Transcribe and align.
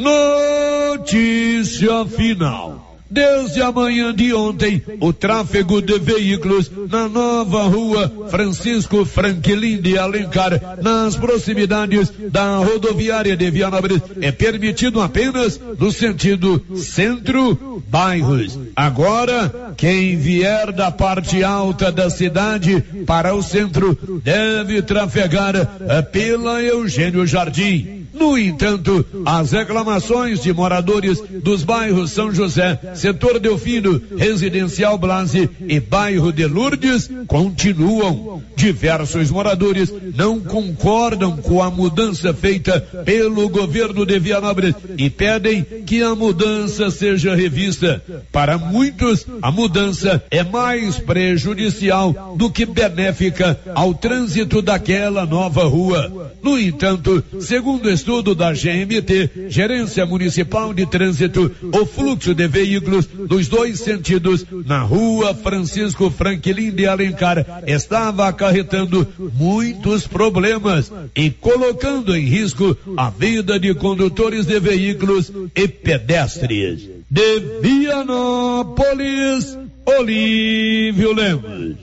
Notícia 0.00 2.06
final. 2.06 2.90
Desde 3.10 3.60
a 3.60 3.72
manhã 3.72 4.14
de 4.14 4.32
ontem, 4.32 4.80
o 5.00 5.12
tráfego 5.12 5.82
de 5.82 5.98
veículos 5.98 6.70
na 6.88 7.08
nova 7.08 7.64
rua 7.64 8.28
Francisco 8.28 9.04
Franklin 9.04 9.82
de 9.82 9.98
Alencar, 9.98 10.78
nas 10.80 11.16
proximidades 11.16 12.12
da 12.30 12.58
rodoviária 12.58 13.36
de 13.36 13.50
Vianópolis, 13.50 14.00
é 14.20 14.30
permitido 14.30 15.02
apenas 15.02 15.60
no 15.76 15.90
sentido 15.90 16.64
centro-bairros. 16.76 18.56
Agora, 18.76 19.74
quem 19.76 20.16
vier 20.16 20.70
da 20.70 20.92
parte 20.92 21.42
alta 21.42 21.90
da 21.90 22.08
cidade 22.08 22.80
para 23.04 23.34
o 23.34 23.42
centro 23.42 23.98
deve 24.22 24.82
trafegar 24.82 25.56
eh, 25.56 26.02
pela 26.02 26.62
Eugênio 26.62 27.26
Jardim. 27.26 27.99
No 28.12 28.36
entanto, 28.36 29.04
as 29.24 29.52
reclamações 29.52 30.40
de 30.42 30.52
moradores 30.52 31.22
dos 31.42 31.62
bairros 31.62 32.10
São 32.10 32.34
José, 32.34 32.78
Setor 32.94 33.38
Delfino, 33.38 34.00
Residencial 34.16 34.98
Blase 34.98 35.48
e 35.66 35.78
bairro 35.78 36.32
de 36.32 36.46
Lourdes 36.46 37.10
continuam. 37.26 38.42
Diversos 38.56 39.30
moradores 39.30 39.92
não 40.14 40.40
concordam 40.40 41.36
com 41.36 41.62
a 41.62 41.70
mudança 41.70 42.34
feita 42.34 42.80
pelo 43.04 43.48
governo 43.48 44.04
de 44.04 44.18
Vianópolis 44.18 44.74
e 44.98 45.08
pedem 45.08 45.62
que 45.62 46.02
a 46.02 46.14
mudança 46.14 46.90
seja 46.90 47.34
revista. 47.34 48.02
Para 48.32 48.58
muitos, 48.58 49.26
a 49.40 49.50
mudança 49.50 50.22
é 50.30 50.42
mais 50.42 50.98
prejudicial 50.98 52.34
do 52.36 52.50
que 52.50 52.66
benéfica 52.66 53.58
ao 53.74 53.94
trânsito 53.94 54.60
daquela 54.60 55.24
nova 55.24 55.64
rua. 55.64 56.32
No 56.42 56.58
entanto, 56.58 57.22
segundo 57.40 57.90
estudo 58.00 58.34
da 58.34 58.52
GMT, 58.52 59.48
Gerência 59.48 60.06
Municipal 60.06 60.72
de 60.72 60.86
Trânsito, 60.86 61.54
o 61.70 61.84
fluxo 61.84 62.34
de 62.34 62.48
veículos 62.48 63.06
nos 63.28 63.46
dois 63.46 63.78
sentidos 63.78 64.46
na 64.64 64.80
rua 64.80 65.34
Francisco 65.34 66.10
Franklin 66.10 66.70
de 66.70 66.86
Alencar 66.86 67.62
estava 67.66 68.26
acarretando 68.26 69.06
muitos 69.34 70.06
problemas 70.06 70.90
e 71.14 71.30
colocando 71.30 72.16
em 72.16 72.24
risco 72.24 72.74
a 72.96 73.10
vida 73.10 73.60
de 73.60 73.74
condutores 73.74 74.46
de 74.46 74.58
veículos 74.58 75.30
e 75.54 75.68
pedestres. 75.68 76.88
De 77.10 77.40
Vianópolis, 77.60 79.58
Olívio 79.84 81.12
Lemos. 81.12 81.76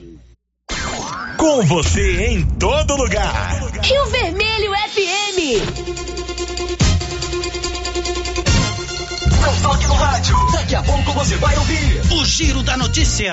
Com 1.36 1.62
você 1.62 2.26
em 2.26 2.44
todo 2.58 2.96
lugar. 2.96 3.70
Rio 3.84 4.06
Vermelho 4.06 4.47
Não 9.40 9.62
toque 9.62 9.86
no 9.86 9.94
rádio. 9.94 10.36
Daqui 10.52 10.74
a 10.74 10.82
pouco 10.82 11.12
você 11.12 11.36
vai 11.36 11.56
ouvir 11.56 12.02
O 12.12 12.24
Giro 12.26 12.62
da 12.62 12.76
Notícia. 12.76 13.32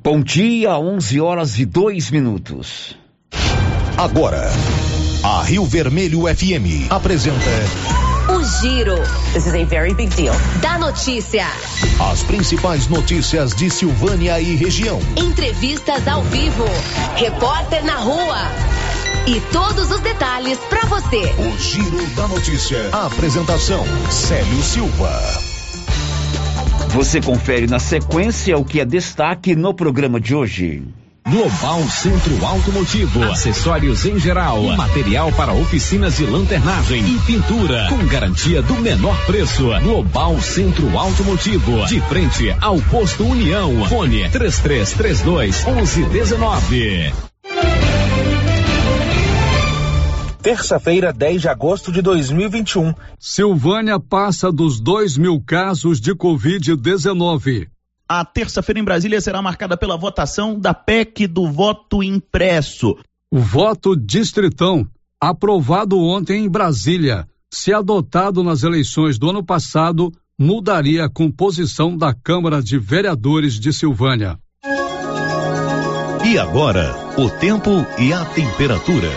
Bom 0.00 0.22
dia, 0.22 0.78
11 0.78 1.20
horas 1.20 1.58
e 1.58 1.64
2 1.64 2.12
minutos. 2.12 2.96
Agora, 3.96 4.48
a 5.24 5.42
Rio 5.42 5.64
Vermelho 5.64 6.22
FM 6.32 6.88
apresenta 6.88 7.50
Giro. 8.60 8.96
This 9.32 9.46
is 9.46 9.54
a 9.54 9.64
very 9.64 9.94
big 9.94 10.14
deal. 10.14 10.34
Da 10.60 10.78
notícia. 10.78 11.46
as 12.10 12.22
principais 12.22 12.88
notícias 12.88 13.54
de 13.54 13.70
Silvânia 13.70 14.40
e 14.40 14.56
região. 14.56 15.00
Entrevistas 15.16 16.06
ao 16.06 16.22
vivo. 16.24 16.64
Repórter 17.16 17.84
na 17.84 17.96
rua. 17.96 18.38
E 19.26 19.40
todos 19.52 19.90
os 19.90 20.00
detalhes 20.00 20.58
para 20.68 20.82
você. 20.86 21.32
O 21.38 21.58
Giro 21.58 22.06
da 22.16 22.26
Notícia. 22.28 22.88
A 22.92 23.06
apresentação: 23.06 23.84
Célio 24.10 24.62
Silva. 24.62 25.12
Você 26.88 27.20
confere 27.20 27.66
na 27.66 27.78
sequência 27.78 28.58
o 28.58 28.64
que 28.64 28.80
é 28.80 28.84
destaque 28.84 29.54
no 29.56 29.72
programa 29.72 30.20
de 30.20 30.34
hoje. 30.34 30.82
Global 31.28 31.82
Centro 31.88 32.44
Automotivo, 32.44 33.22
acessórios 33.24 34.04
em 34.04 34.18
geral, 34.18 34.62
material 34.76 35.30
para 35.32 35.52
oficinas 35.52 36.16
de 36.16 36.26
lanternagem 36.26 37.04
e 37.06 37.18
pintura, 37.20 37.86
com 37.88 38.04
garantia 38.06 38.60
do 38.60 38.74
menor 38.74 39.16
preço. 39.24 39.68
Global 39.82 40.40
Centro 40.40 40.98
Automotivo, 40.98 41.86
de 41.86 42.00
frente 42.02 42.54
ao 42.60 42.80
posto 42.82 43.24
União. 43.24 43.84
Fone 43.86 44.28
3332 44.28 45.64
1119. 45.64 47.12
Terça-feira, 50.42 51.12
10 51.12 51.42
de 51.42 51.48
agosto 51.48 51.92
de 51.92 52.02
2021. 52.02 52.92
Silvânia 53.16 54.00
passa 54.00 54.50
dos 54.50 54.80
2 54.80 55.16
mil 55.16 55.40
casos 55.40 56.00
de 56.00 56.12
Covid-19. 56.14 57.68
A 58.14 58.26
terça-feira 58.26 58.78
em 58.78 58.84
Brasília 58.84 59.22
será 59.22 59.40
marcada 59.40 59.74
pela 59.74 59.96
votação 59.96 60.60
da 60.60 60.74
PEC 60.74 61.26
do 61.26 61.50
voto 61.50 62.02
impresso. 62.02 62.94
O 63.30 63.38
voto 63.38 63.96
distritão, 63.96 64.86
aprovado 65.18 65.98
ontem 65.98 66.44
em 66.44 66.48
Brasília, 66.50 67.26
se 67.50 67.72
adotado 67.72 68.42
nas 68.42 68.64
eleições 68.64 69.18
do 69.18 69.30
ano 69.30 69.42
passado, 69.42 70.12
mudaria 70.38 71.06
a 71.06 71.08
composição 71.08 71.96
da 71.96 72.12
Câmara 72.12 72.62
de 72.62 72.78
Vereadores 72.78 73.58
de 73.58 73.72
Silvânia. 73.72 74.38
E 76.22 76.38
agora, 76.38 76.94
o 77.16 77.30
tempo 77.30 77.70
e 77.98 78.12
a 78.12 78.26
temperatura. 78.26 79.08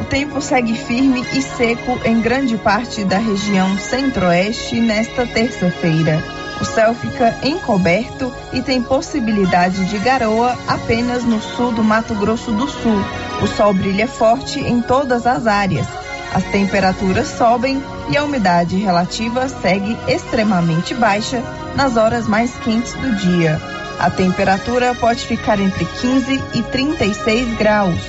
O 0.00 0.04
tempo 0.04 0.40
segue 0.40 0.74
firme 0.74 1.24
e 1.36 1.42
seco 1.42 1.98
em 2.04 2.20
grande 2.20 2.56
parte 2.56 3.04
da 3.04 3.18
região 3.18 3.76
centro-oeste 3.78 4.80
nesta 4.80 5.26
terça-feira. 5.26 6.38
O 6.60 6.64
céu 6.64 6.94
fica 6.94 7.36
encoberto 7.42 8.32
e 8.52 8.60
tem 8.60 8.82
possibilidade 8.82 9.84
de 9.86 9.98
garoa 9.98 10.56
apenas 10.66 11.24
no 11.24 11.40
sul 11.40 11.72
do 11.72 11.84
Mato 11.84 12.14
Grosso 12.14 12.50
do 12.50 12.68
Sul. 12.68 13.04
O 13.42 13.46
sol 13.46 13.72
brilha 13.72 14.08
forte 14.08 14.60
em 14.60 14.80
todas 14.80 15.26
as 15.26 15.46
áreas. 15.46 15.86
As 16.34 16.44
temperaturas 16.44 17.28
sobem 17.28 17.82
e 18.10 18.16
a 18.16 18.24
umidade 18.24 18.76
relativa 18.76 19.48
segue 19.48 19.96
extremamente 20.08 20.94
baixa 20.94 21.42
nas 21.76 21.96
horas 21.96 22.26
mais 22.26 22.52
quentes 22.56 22.92
do 22.94 23.14
dia. 23.16 23.60
A 23.98 24.10
temperatura 24.10 24.94
pode 24.94 25.26
ficar 25.26 25.58
entre 25.58 25.84
15 25.84 26.42
e 26.54 26.62
36 26.62 27.56
graus. 27.56 28.00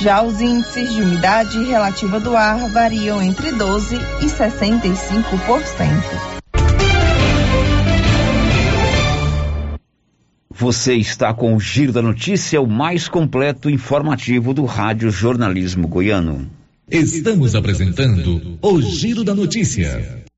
Já 0.00 0.22
os 0.22 0.40
índices 0.40 0.92
de 0.92 1.02
umidade 1.02 1.62
relativa 1.64 2.18
do 2.18 2.36
ar 2.36 2.68
variam 2.68 3.22
entre 3.22 3.52
12 3.52 3.96
e 4.20 4.26
65%. 4.26 6.31
Você 10.54 10.94
está 10.94 11.32
com 11.32 11.56
o 11.56 11.60
Giro 11.60 11.92
da 11.92 12.02
Notícia, 12.02 12.60
o 12.60 12.66
mais 12.66 13.08
completo 13.08 13.70
informativo 13.70 14.52
do 14.52 14.64
Rádio 14.64 15.10
Jornalismo 15.10 15.88
Goiano. 15.88 16.48
Estamos 16.90 17.54
apresentando 17.54 18.58
o 18.60 18.82
Giro 18.82 19.24
da 19.24 19.34
Notícia. 19.34 20.22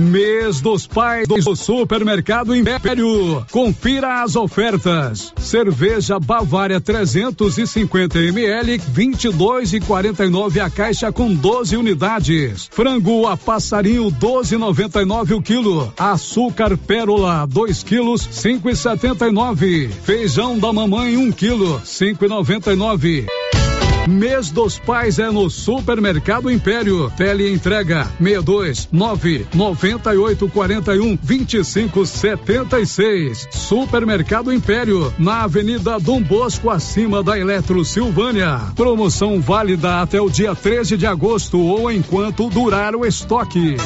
Mês 0.00 0.60
dos 0.60 0.86
pais 0.86 1.28
do 1.28 1.54
Supermercado 1.54 2.56
Império. 2.56 3.44
Confira 3.50 4.22
as 4.22 4.36
ofertas. 4.36 5.32
Cerveja 5.38 6.18
Bavária 6.18 6.80
350 6.80 8.18
ml, 8.18 8.78
22 8.78 9.74
e 9.74 9.80
49 9.80 10.60
a 10.60 10.70
caixa 10.70 11.12
com 11.12 11.32
12 11.32 11.76
unidades. 11.76 12.68
Frango 12.72 13.26
a 13.26 13.36
passarinho 13.36 14.10
12,99 14.10 15.36
o 15.36 15.42
quilo. 15.42 15.92
Açúcar 15.98 16.76
Pérola 16.76 17.46
2 17.46 17.82
quilos, 17.82 18.26
5,79. 18.26 19.90
Feijão 19.90 20.58
da 20.58 20.72
mamãe 20.72 21.16
1 21.16 21.32
quilo, 21.32 21.80
5,99. 21.84 23.26
Mês 24.08 24.50
dos 24.50 24.78
Pais 24.80 25.20
é 25.20 25.30
no 25.30 25.48
Supermercado 25.48 26.50
Império. 26.50 27.10
Tele 27.16 27.52
entrega 27.52 28.04
62 28.18 28.88
9 28.90 29.46
98 29.54 30.48
41 30.48 31.18
25 31.22 32.04
76. 32.04 33.48
Supermercado 33.52 34.52
Império, 34.52 35.12
na 35.18 35.42
Avenida 35.44 36.00
Dom 36.00 36.20
Bosco, 36.20 36.68
acima 36.68 37.22
da 37.22 37.38
Eletro 37.38 37.84
Silvânia. 37.84 38.60
Promoção 38.74 39.40
válida 39.40 40.00
até 40.00 40.20
o 40.20 40.28
dia 40.28 40.54
13 40.54 40.96
de 40.96 41.06
agosto 41.06 41.60
ou 41.60 41.90
enquanto 41.90 42.50
durar 42.50 42.96
o 42.96 43.06
estoque. 43.06 43.76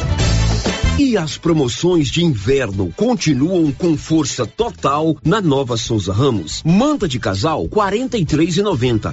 E 0.99 1.15
as 1.19 1.37
promoções 1.37 2.09
de 2.09 2.25
inverno 2.25 2.91
continuam 2.97 3.71
com 3.71 3.99
força 3.99 4.47
total 4.47 5.15
na 5.23 5.43
Nova 5.43 5.77
Souza 5.77 6.11
Ramos. 6.11 6.63
Manta 6.65 7.07
de 7.07 7.19
casal 7.19 7.69
43,90. 7.69 9.13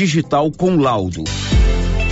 digital 0.01 0.51
com 0.51 0.77
laudo. 0.77 1.23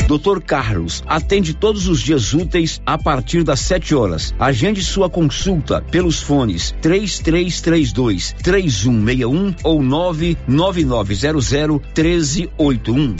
Dr. 0.07 0.39
Carlos 0.45 1.03
atende 1.07 1.55
todos 1.55 1.87
os 1.87 1.99
dias 1.99 2.35
úteis 2.35 2.79
a 2.85 2.99
partir 2.99 3.43
das 3.43 3.61
7 3.61 3.95
horas. 3.95 4.31
Agende 4.39 4.83
sua 4.83 5.09
consulta 5.09 5.83
pelos 5.89 6.21
fones 6.21 6.71
3332 6.83 8.35
3161 8.43 9.55
ou 9.63 9.81
99900 9.81 11.81
1381. 11.95 13.15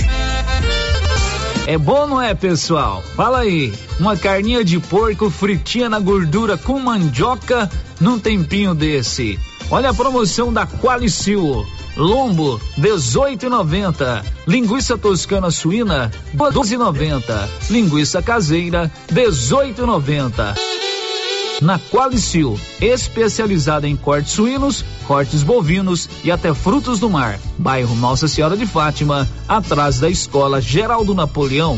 É 1.66 1.76
bom, 1.76 2.06
não 2.06 2.22
é, 2.22 2.36
pessoal? 2.36 3.04
Fala 3.16 3.40
aí, 3.40 3.74
uma 4.00 4.16
carninha 4.16 4.64
de 4.64 4.80
porco 4.80 5.32
fritinha 5.32 5.90
na 5.90 6.00
gordura 6.00 6.60
com 6.60 6.80
mandioca 6.80 7.68
num 8.00 8.20
tempinho 8.20 8.76
desse. 8.76 9.40
Olha 9.72 9.92
a 9.92 9.94
promoção 9.94 10.52
da 10.52 10.66
Qualicil. 10.66 11.66
Lombo 11.96 12.60
18,90. 12.80 14.24
Linguiça 14.48 14.98
toscana 14.98 15.52
suína 15.52 16.12
12,90. 16.36 17.48
Linguiça 17.70 18.22
caseira 18.22 18.92
18,90. 19.12 20.56
Na 21.62 21.78
Qualicil, 21.78 22.60
especializada 22.80 23.88
em 23.88 23.96
cortes 23.96 24.32
suínos, 24.32 24.84
cortes 25.06 25.44
bovinos 25.44 26.10
e 26.24 26.32
até 26.32 26.54
frutos 26.54 27.00
do 27.00 27.10
mar. 27.10 27.38
Bairro 27.58 27.96
Nossa 27.96 28.28
Senhora 28.28 28.56
de 28.56 28.66
Fátima, 28.66 29.28
atrás 29.48 30.00
da 30.00 30.10
Escola 30.10 30.62
Geraldo 30.62 31.14
Napoleão. 31.14 31.78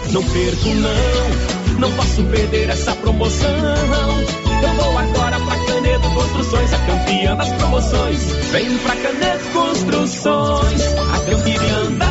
Não 0.09 0.23
perco 0.23 0.67
não, 0.69 1.79
não 1.79 1.91
posso 1.93 2.23
perder 2.23 2.69
essa 2.69 2.93
promoção. 2.95 3.49
Eu 4.61 4.75
vou 4.75 4.97
agora 4.97 5.39
pra 5.39 5.55
Canedo 5.65 6.09
Construções, 6.09 6.73
a 6.73 6.77
campeã 6.79 7.35
das 7.35 7.51
promoções. 7.53 8.23
Vem 8.51 8.77
pra 8.79 8.95
Canedo 8.95 9.43
Construções, 9.53 10.81
a 10.97 11.19
campeã 11.29 11.91
das 11.97 12.10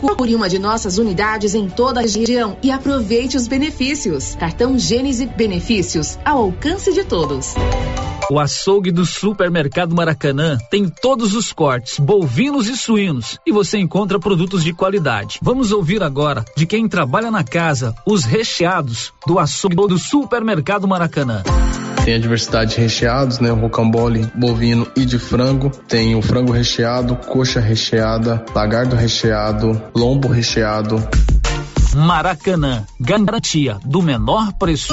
Procure 0.00 0.34
uma 0.34 0.48
de 0.48 0.58
nossas 0.58 0.98
unidades 0.98 1.54
em 1.54 1.68
toda 1.68 2.00
a 2.00 2.02
região 2.02 2.56
e 2.62 2.70
aproveite 2.70 3.36
os 3.36 3.46
benefícios. 3.46 4.34
Cartão 4.34 4.78
Gênese 4.78 5.26
Benefícios 5.26 6.18
ao 6.24 6.38
alcance 6.38 6.92
de 6.92 7.04
todos. 7.04 7.54
O 8.30 8.40
açougue 8.40 8.90
do 8.90 9.04
Supermercado 9.04 9.94
Maracanã 9.94 10.56
tem 10.70 10.88
todos 10.88 11.34
os 11.34 11.52
cortes, 11.52 11.98
bovinos 11.98 12.68
e 12.68 12.76
suínos, 12.76 13.38
e 13.46 13.52
você 13.52 13.78
encontra 13.78 14.18
produtos 14.18 14.64
de 14.64 14.72
qualidade. 14.72 15.38
Vamos 15.42 15.72
ouvir 15.72 16.02
agora 16.02 16.42
de 16.56 16.66
quem 16.66 16.88
trabalha 16.88 17.30
na 17.30 17.44
casa 17.44 17.94
os 18.06 18.24
recheados 18.24 19.12
do 19.26 19.38
açougue 19.38 19.76
do 19.76 19.98
Supermercado 19.98 20.88
Maracanã. 20.88 21.42
Tem 22.04 22.14
a 22.14 22.18
diversidade 22.18 22.74
de 22.74 22.82
recheados, 22.82 23.40
né? 23.40 23.50
O 23.50 23.54
rocambole 23.54 24.30
bovino 24.34 24.86
e 24.94 25.06
de 25.06 25.18
frango. 25.18 25.70
Tem 25.70 26.14
o 26.14 26.20
frango 26.20 26.52
recheado, 26.52 27.16
coxa 27.16 27.60
recheada, 27.60 28.44
lagardo 28.54 28.94
recheado, 28.94 29.82
lombo 29.96 30.28
recheado. 30.28 31.02
Maracanã, 31.94 32.84
garantia 33.00 33.78
do 33.86 34.02
menor 34.02 34.52
preço. 34.52 34.92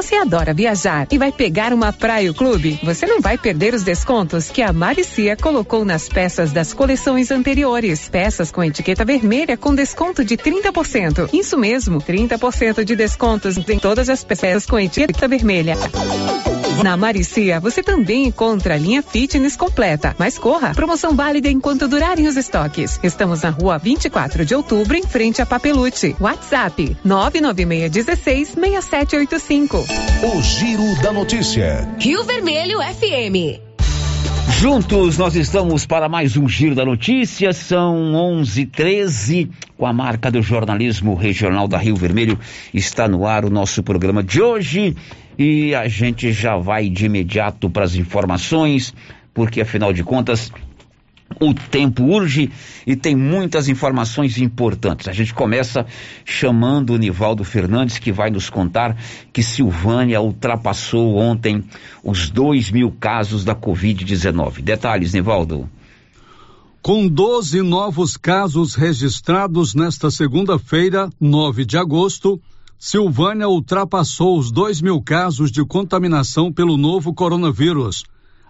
Você 0.00 0.14
adora 0.14 0.54
viajar 0.54 1.06
e 1.10 1.18
vai 1.18 1.30
pegar 1.30 1.74
uma 1.74 1.92
praia 1.92 2.32
clube, 2.32 2.80
você 2.82 3.04
não 3.04 3.20
vai 3.20 3.36
perder 3.36 3.74
os 3.74 3.84
descontos 3.84 4.50
que 4.50 4.62
a 4.62 4.72
Maricia 4.72 5.36
colocou 5.36 5.84
nas 5.84 6.08
peças 6.08 6.52
das 6.52 6.72
coleções 6.72 7.30
anteriores. 7.30 8.08
Peças 8.08 8.50
com 8.50 8.64
etiqueta 8.64 9.04
vermelha 9.04 9.58
com 9.58 9.74
desconto 9.74 10.24
de 10.24 10.38
30%. 10.38 11.28
Isso 11.34 11.58
mesmo, 11.58 12.00
30% 12.00 12.82
de 12.82 12.96
descontos 12.96 13.58
em 13.58 13.78
todas 13.78 14.08
as 14.08 14.24
peças 14.24 14.64
com 14.64 14.78
etiqueta 14.78 15.28
vermelha. 15.28 15.76
Na 16.82 16.96
Maricia, 16.96 17.60
você 17.60 17.82
também 17.82 18.26
encontra 18.26 18.74
a 18.74 18.78
linha 18.78 19.02
fitness 19.02 19.54
completa. 19.54 20.14
Mas 20.18 20.38
corra, 20.38 20.72
promoção 20.74 21.14
válida 21.14 21.48
enquanto 21.50 21.86
durarem 21.86 22.26
os 22.26 22.36
estoques. 22.36 22.98
Estamos 23.02 23.42
na 23.42 23.50
rua 23.50 23.76
24 23.76 24.44
de 24.46 24.54
outubro, 24.54 24.96
em 24.96 25.02
frente 25.02 25.42
a 25.42 25.46
Papelute. 25.46 26.16
WhatsApp 26.18 26.96
99616 27.04 28.48
6785. 28.48 29.84
O 30.22 30.42
Giro 30.42 31.02
da 31.02 31.12
Notícia. 31.12 31.86
Rio 31.98 32.24
Vermelho 32.24 32.78
FM. 32.78 33.60
Juntos 34.58 35.16
nós 35.16 35.36
estamos 35.36 35.86
para 35.86 36.08
mais 36.08 36.36
um 36.36 36.46
Giro 36.46 36.74
da 36.74 36.84
Notícia, 36.84 37.52
são 37.52 38.12
11:13 38.12 39.48
com 39.78 39.86
a 39.86 39.92
marca 39.92 40.30
do 40.30 40.42
jornalismo 40.42 41.14
regional 41.14 41.66
da 41.66 41.78
Rio 41.78 41.96
Vermelho 41.96 42.38
está 42.74 43.08
no 43.08 43.26
ar 43.26 43.46
o 43.46 43.50
nosso 43.50 43.82
programa 43.82 44.22
de 44.22 44.42
hoje 44.42 44.94
e 45.40 45.74
a 45.74 45.88
gente 45.88 46.30
já 46.32 46.58
vai 46.58 46.90
de 46.90 47.06
imediato 47.06 47.70
para 47.70 47.82
as 47.82 47.94
informações, 47.94 48.92
porque 49.32 49.62
afinal 49.62 49.90
de 49.90 50.04
contas 50.04 50.52
o 51.40 51.54
tempo 51.54 52.04
urge 52.04 52.50
e 52.86 52.94
tem 52.94 53.16
muitas 53.16 53.66
informações 53.66 54.36
importantes. 54.36 55.08
A 55.08 55.14
gente 55.14 55.32
começa 55.32 55.86
chamando 56.26 56.90
o 56.90 56.98
Nivaldo 56.98 57.42
Fernandes, 57.42 57.98
que 57.98 58.12
vai 58.12 58.28
nos 58.28 58.50
contar 58.50 58.94
que 59.32 59.42
Silvânia 59.42 60.20
ultrapassou 60.20 61.16
ontem 61.16 61.64
os 62.04 62.28
2 62.28 62.70
mil 62.70 62.92
casos 63.00 63.42
da 63.42 63.54
Covid-19. 63.54 64.60
Detalhes, 64.60 65.14
Nivaldo. 65.14 65.66
Com 66.82 67.08
12 67.08 67.62
novos 67.62 68.14
casos 68.14 68.74
registrados 68.74 69.74
nesta 69.74 70.10
segunda-feira, 70.10 71.08
9 71.18 71.64
de 71.64 71.78
agosto, 71.78 72.38
Silvânia 72.82 73.46
ultrapassou 73.46 74.38
os 74.38 74.50
2 74.50 74.80
mil 74.80 75.02
casos 75.02 75.52
de 75.52 75.62
contaminação 75.62 76.50
pelo 76.50 76.78
novo 76.78 77.12
coronavírus. 77.12 78.04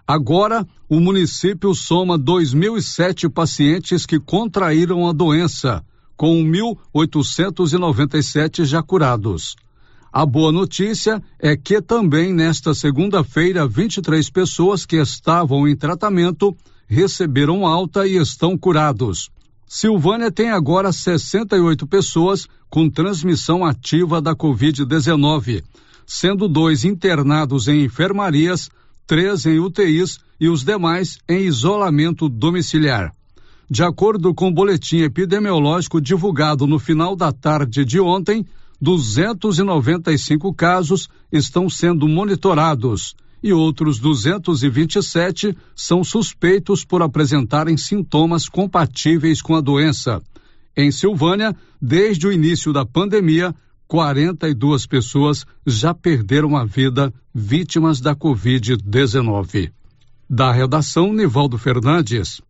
Agora, 0.06 0.64
o 0.88 1.00
município 1.00 1.74
soma 1.74 2.16
2.007 2.16 3.28
pacientes 3.28 4.06
que 4.06 4.20
contraíram 4.20 5.08
a 5.08 5.12
doença, 5.12 5.84
com 6.16 6.40
1.897 6.44 8.64
já 8.64 8.80
curados. 8.80 9.56
A 10.12 10.24
boa 10.24 10.52
notícia 10.52 11.20
é 11.36 11.56
que 11.56 11.82
também 11.82 12.32
nesta 12.32 12.72
segunda-feira, 12.72 13.66
23 13.66 14.30
pessoas 14.30 14.86
que 14.86 14.94
estavam 14.94 15.66
em 15.66 15.74
tratamento 15.74 16.56
receberam 16.86 17.66
alta 17.66 18.06
e 18.06 18.16
estão 18.16 18.56
curados. 18.56 19.28
Silvânia 19.72 20.32
tem 20.32 20.50
agora 20.50 20.90
68 20.90 21.86
pessoas 21.86 22.48
com 22.68 22.90
transmissão 22.90 23.64
ativa 23.64 24.20
da 24.20 24.34
Covid-19, 24.34 25.62
sendo 26.04 26.48
dois 26.48 26.84
internados 26.84 27.68
em 27.68 27.84
enfermarias 27.84 28.68
três 29.06 29.46
em 29.46 29.60
UTIs 29.60 30.18
e 30.40 30.48
os 30.48 30.64
demais 30.64 31.18
em 31.28 31.42
isolamento 31.42 32.28
domiciliar. 32.28 33.14
De 33.70 33.84
acordo 33.84 34.34
com 34.34 34.48
o 34.48 34.52
boletim 34.52 35.02
epidemiológico 35.02 36.00
divulgado 36.00 36.66
no 36.66 36.80
final 36.80 37.14
da 37.14 37.30
tarde 37.30 37.84
de 37.84 38.00
ontem, 38.00 38.44
295 38.80 40.52
casos 40.52 41.08
estão 41.30 41.70
sendo 41.70 42.08
monitorados 42.08 43.14
e 43.42 43.52
outros 43.52 43.98
227 43.98 45.56
são 45.74 46.04
suspeitos 46.04 46.84
por 46.84 47.02
apresentarem 47.02 47.76
sintomas 47.76 48.48
compatíveis 48.48 49.40
com 49.40 49.54
a 49.54 49.60
doença. 49.60 50.22
Em 50.76 50.90
Silvânia, 50.90 51.54
desde 51.80 52.26
o 52.26 52.32
início 52.32 52.72
da 52.72 52.84
pandemia, 52.84 53.54
42 53.88 54.86
pessoas 54.86 55.44
já 55.66 55.92
perderam 55.92 56.56
a 56.56 56.64
vida 56.64 57.12
vítimas 57.34 58.00
da 58.00 58.14
Covid-19. 58.14 59.72
Da 60.28 60.52
redação, 60.52 61.12
Nivaldo 61.12 61.58
Fernandes. 61.58 62.40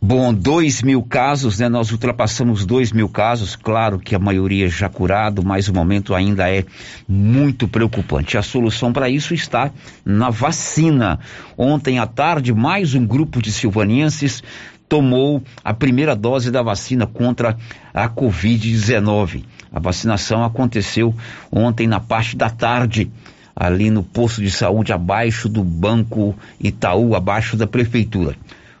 Bom, 0.00 0.32
dois 0.32 0.82
mil 0.82 1.02
casos, 1.02 1.58
né? 1.58 1.68
Nós 1.70 1.90
ultrapassamos 1.90 2.66
dois 2.66 2.92
mil 2.92 3.08
casos, 3.08 3.56
claro 3.56 3.98
que 3.98 4.14
a 4.14 4.18
maioria 4.18 4.68
já 4.68 4.90
curado, 4.90 5.42
mas 5.42 5.68
o 5.68 5.74
momento 5.74 6.14
ainda 6.14 6.48
é 6.50 6.64
muito 7.08 7.66
preocupante. 7.66 8.36
A 8.36 8.42
solução 8.42 8.92
para 8.92 9.08
isso 9.08 9.32
está 9.32 9.70
na 10.04 10.28
vacina. 10.28 11.18
Ontem 11.56 11.98
à 11.98 12.06
tarde, 12.06 12.52
mais 12.52 12.94
um 12.94 13.06
grupo 13.06 13.40
de 13.40 13.50
silvanienses 13.50 14.42
tomou 14.86 15.42
a 15.64 15.72
primeira 15.72 16.14
dose 16.14 16.50
da 16.50 16.62
vacina 16.62 17.06
contra 17.06 17.56
a 17.92 18.08
Covid-19. 18.08 19.44
A 19.72 19.80
vacinação 19.80 20.44
aconteceu 20.44 21.14
ontem 21.50 21.86
na 21.86 22.00
parte 22.00 22.36
da 22.36 22.50
tarde, 22.50 23.10
ali 23.56 23.90
no 23.90 24.02
posto 24.02 24.42
de 24.42 24.50
saúde 24.50 24.92
abaixo 24.92 25.48
do 25.48 25.64
Banco 25.64 26.36
Itaú, 26.60 27.16
abaixo 27.16 27.56
da 27.56 27.66
prefeitura. 27.66 28.36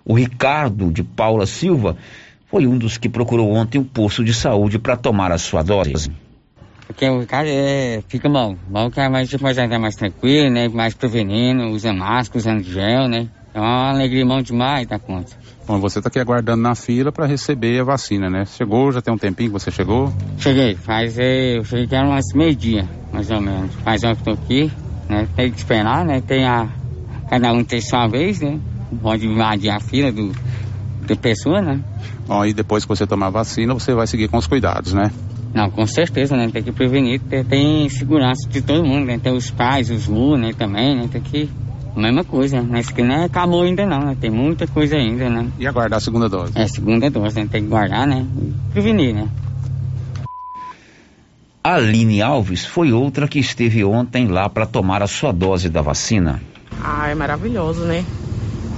O 0.08 0.14
Ricardo 0.14 0.92
de 0.92 1.02
Paula 1.02 1.46
Silva 1.46 1.96
foi 2.48 2.64
um 2.64 2.78
dos 2.78 2.96
que 2.96 3.08
procurou 3.08 3.50
ontem 3.50 3.78
o 3.80 3.84
posto 3.84 4.22
de 4.22 4.32
saúde 4.32 4.78
para 4.78 4.96
tomar 4.96 5.32
a 5.32 5.38
sua 5.38 5.64
dose. 5.64 6.12
Porque 6.86 7.08
o 7.08 7.26
cara 7.26 7.48
é, 7.48 8.00
fica 8.06 8.28
bom, 8.28 8.56
bom 8.68 8.88
que 8.88 9.00
é 9.00 9.08
mais, 9.08 9.32
mais, 9.34 9.56
mais 9.80 9.96
tranquilo, 9.96 10.48
né? 10.48 10.68
Mais 10.68 10.94
prevenindo, 10.94 11.64
usa 11.70 11.92
máscara, 11.92 12.38
usando 12.38 12.62
gel, 12.62 13.08
né? 13.08 13.28
É 13.52 13.58
uma 13.58 13.90
alegria 13.90 14.24
bom 14.24 14.40
demais 14.40 14.86
da 14.86 14.96
conta. 14.96 15.32
Bom, 15.66 15.80
você 15.80 15.98
está 15.98 16.08
aqui 16.08 16.20
aguardando 16.20 16.62
na 16.62 16.76
fila 16.76 17.10
para 17.10 17.26
receber 17.26 17.80
a 17.80 17.84
vacina, 17.84 18.30
né? 18.30 18.44
Chegou, 18.44 18.92
já 18.92 19.02
tem 19.02 19.12
um 19.12 19.18
tempinho 19.18 19.50
que 19.50 19.54
você 19.54 19.72
chegou? 19.72 20.12
Cheguei, 20.38 20.76
faz, 20.76 21.18
é, 21.18 21.58
eu 21.58 21.64
cheguei 21.64 21.88
que 21.88 21.94
era 21.96 22.06
umas 22.06 22.32
meio-dia, 22.32 22.88
mais 23.12 23.28
ou 23.32 23.40
menos. 23.40 23.74
Faz 23.82 24.04
hora 24.04 24.14
que 24.14 24.20
estou 24.20 24.34
aqui, 24.34 24.70
né? 25.08 25.26
Tem 25.34 25.50
que 25.50 25.58
esperar, 25.58 26.04
né? 26.04 26.20
Tem 26.20 26.44
a, 26.44 26.68
cada 27.28 27.52
um 27.52 27.64
tem 27.64 27.80
sua 27.80 28.06
vez, 28.06 28.40
né? 28.40 28.60
Pode 29.02 29.26
invadir 29.26 29.70
a 29.70 29.80
fila 29.80 30.12
do, 30.12 30.32
de 31.06 31.16
pessoa, 31.16 31.60
né? 31.60 31.80
Bom, 32.26 32.44
e 32.44 32.52
depois 32.52 32.84
que 32.84 32.88
você 32.88 33.06
tomar 33.06 33.26
a 33.26 33.30
vacina, 33.30 33.74
você 33.74 33.94
vai 33.94 34.06
seguir 34.06 34.28
com 34.28 34.38
os 34.38 34.46
cuidados, 34.46 34.92
né? 34.92 35.10
Não, 35.54 35.70
com 35.70 35.86
certeza, 35.86 36.36
né? 36.36 36.48
Tem 36.52 36.62
que 36.62 36.72
prevenir, 36.72 37.20
tem, 37.20 37.44
tem 37.44 37.88
segurança 37.88 38.48
de 38.48 38.60
todo 38.60 38.84
mundo, 38.84 39.06
né? 39.06 39.18
Tem 39.18 39.32
os 39.32 39.50
pais, 39.50 39.90
os 39.90 40.06
lu, 40.06 40.36
né? 40.36 40.52
Também, 40.52 40.96
né? 40.96 41.08
Tem 41.10 41.20
que 41.20 41.48
Mesma 41.96 42.22
coisa, 42.22 42.60
né? 42.60 42.80
Isso 42.80 42.92
que 42.92 43.02
não 43.02 43.24
acabou 43.24 43.62
ainda 43.62 43.86
não, 43.86 44.00
né? 44.00 44.16
Tem 44.20 44.30
muita 44.30 44.66
coisa 44.66 44.96
ainda, 44.96 45.30
né? 45.30 45.48
E 45.58 45.66
aguardar 45.66 45.96
a 45.96 46.00
segunda 46.00 46.28
dose? 46.28 46.52
É, 46.54 46.68
segunda 46.68 47.08
dose, 47.08 47.40
né? 47.40 47.48
Tem 47.50 47.62
que 47.62 47.68
guardar, 47.68 48.06
né? 48.06 48.26
E 48.38 48.52
prevenir, 48.70 49.14
né? 49.14 49.26
Aline 51.64 52.20
Alves 52.20 52.66
foi 52.66 52.92
outra 52.92 53.26
que 53.26 53.38
esteve 53.38 53.82
ontem 53.82 54.28
lá 54.28 54.46
para 54.46 54.66
tomar 54.66 55.02
a 55.02 55.06
sua 55.06 55.32
dose 55.32 55.70
da 55.70 55.80
vacina. 55.80 56.40
Ah, 56.82 57.08
é 57.08 57.14
maravilhoso, 57.14 57.84
né? 57.84 58.04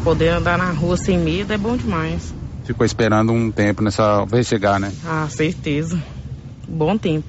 Poder 0.08 0.30
andar 0.30 0.56
na 0.56 0.70
rua 0.70 0.96
sem 0.96 1.18
medo 1.18 1.52
é 1.52 1.58
bom 1.58 1.76
demais. 1.76 2.32
Ficou 2.64 2.86
esperando 2.86 3.30
um 3.30 3.50
tempo 3.50 3.82
nessa 3.82 4.24
vez 4.24 4.46
chegar, 4.46 4.80
né? 4.80 4.90
Ah, 5.04 5.28
certeza. 5.28 6.02
Bom 6.66 6.96
tempo. 6.96 7.26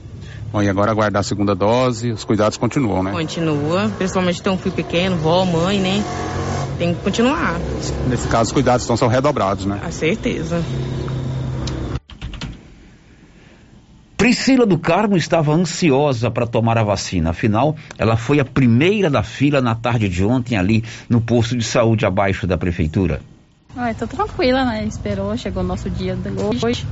Bom, 0.49 0.61
e 0.61 0.69
agora 0.69 0.89
aguardar 0.89 1.19
a 1.19 1.23
segunda 1.23 1.53
dose, 1.53 2.09
os 2.09 2.23
cuidados 2.23 2.57
continuam, 2.57 3.03
né? 3.03 3.11
Continua, 3.11 3.91
principalmente 3.97 4.41
tem 4.41 4.53
um 4.53 4.57
filho 4.57 4.73
pequeno, 4.73 5.17
vó, 5.17 5.43
mãe, 5.43 5.77
né? 5.77 6.01
Tem 6.77 6.95
que 6.95 7.01
continuar. 7.01 7.59
Nesse 8.07 8.29
caso, 8.29 8.43
os 8.45 8.53
cuidados 8.53 8.83
estão 8.83 8.95
são 8.95 9.09
redobrados, 9.09 9.65
né? 9.65 9.81
A 9.83 9.91
certeza. 9.91 10.63
Priscila 14.19 14.65
do 14.65 14.77
Carmo 14.77 15.15
estava 15.15 15.53
ansiosa 15.53 16.29
para 16.29 16.45
tomar 16.45 16.77
a 16.77 16.83
vacina. 16.83 17.29
Afinal, 17.29 17.77
ela 17.97 18.17
foi 18.17 18.41
a 18.41 18.43
primeira 18.43 19.09
da 19.09 19.23
fila 19.23 19.61
na 19.61 19.75
tarde 19.75 20.09
de 20.09 20.25
ontem 20.25 20.57
ali 20.57 20.83
no 21.09 21.21
posto 21.21 21.55
de 21.55 21.63
saúde 21.63 22.05
abaixo 22.05 22.45
da 22.45 22.57
prefeitura. 22.57 23.21
Ah, 23.77 23.93
tô 23.93 24.05
tranquila, 24.05 24.65
né? 24.65 24.83
Esperou, 24.83 25.37
chegou 25.37 25.63
o 25.63 25.65
nosso 25.65 25.89
dia 25.89 26.17
hoje 26.61 26.85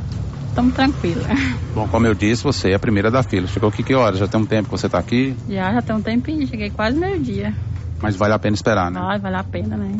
estamos 0.48 0.74
tranquilos. 0.74 1.26
Bom, 1.76 1.86
como 1.90 2.08
eu 2.08 2.16
disse, 2.16 2.46
você 2.46 2.72
é 2.72 2.76
a 2.76 2.80
primeira 2.80 3.12
da 3.12 3.22
fila. 3.22 3.46
Chegou 3.46 3.68
aqui 3.68 3.84
que 3.84 3.94
horas? 3.94 4.20
Já 4.20 4.28
tem 4.30 4.40
um 4.40 4.46
tempo 4.46 4.70
que 4.70 4.72
você 4.72 4.86
está 4.86 4.98
aqui? 4.98 5.36
Já, 5.50 5.74
já 5.74 5.82
tem 5.82 5.96
um 5.98 6.02
tempinho. 6.02 6.48
Cheguei 6.48 6.70
quase 6.70 6.98
meio-dia. 6.98 7.54
Mas 8.02 8.16
vale 8.16 8.36
a 8.36 8.40
pena 8.40 8.56
esperar, 8.56 8.90
né? 8.90 9.02
Vale, 9.02 9.20
vale 9.20 9.36
a 9.36 9.44
pena, 9.44 9.76
né? 9.76 9.92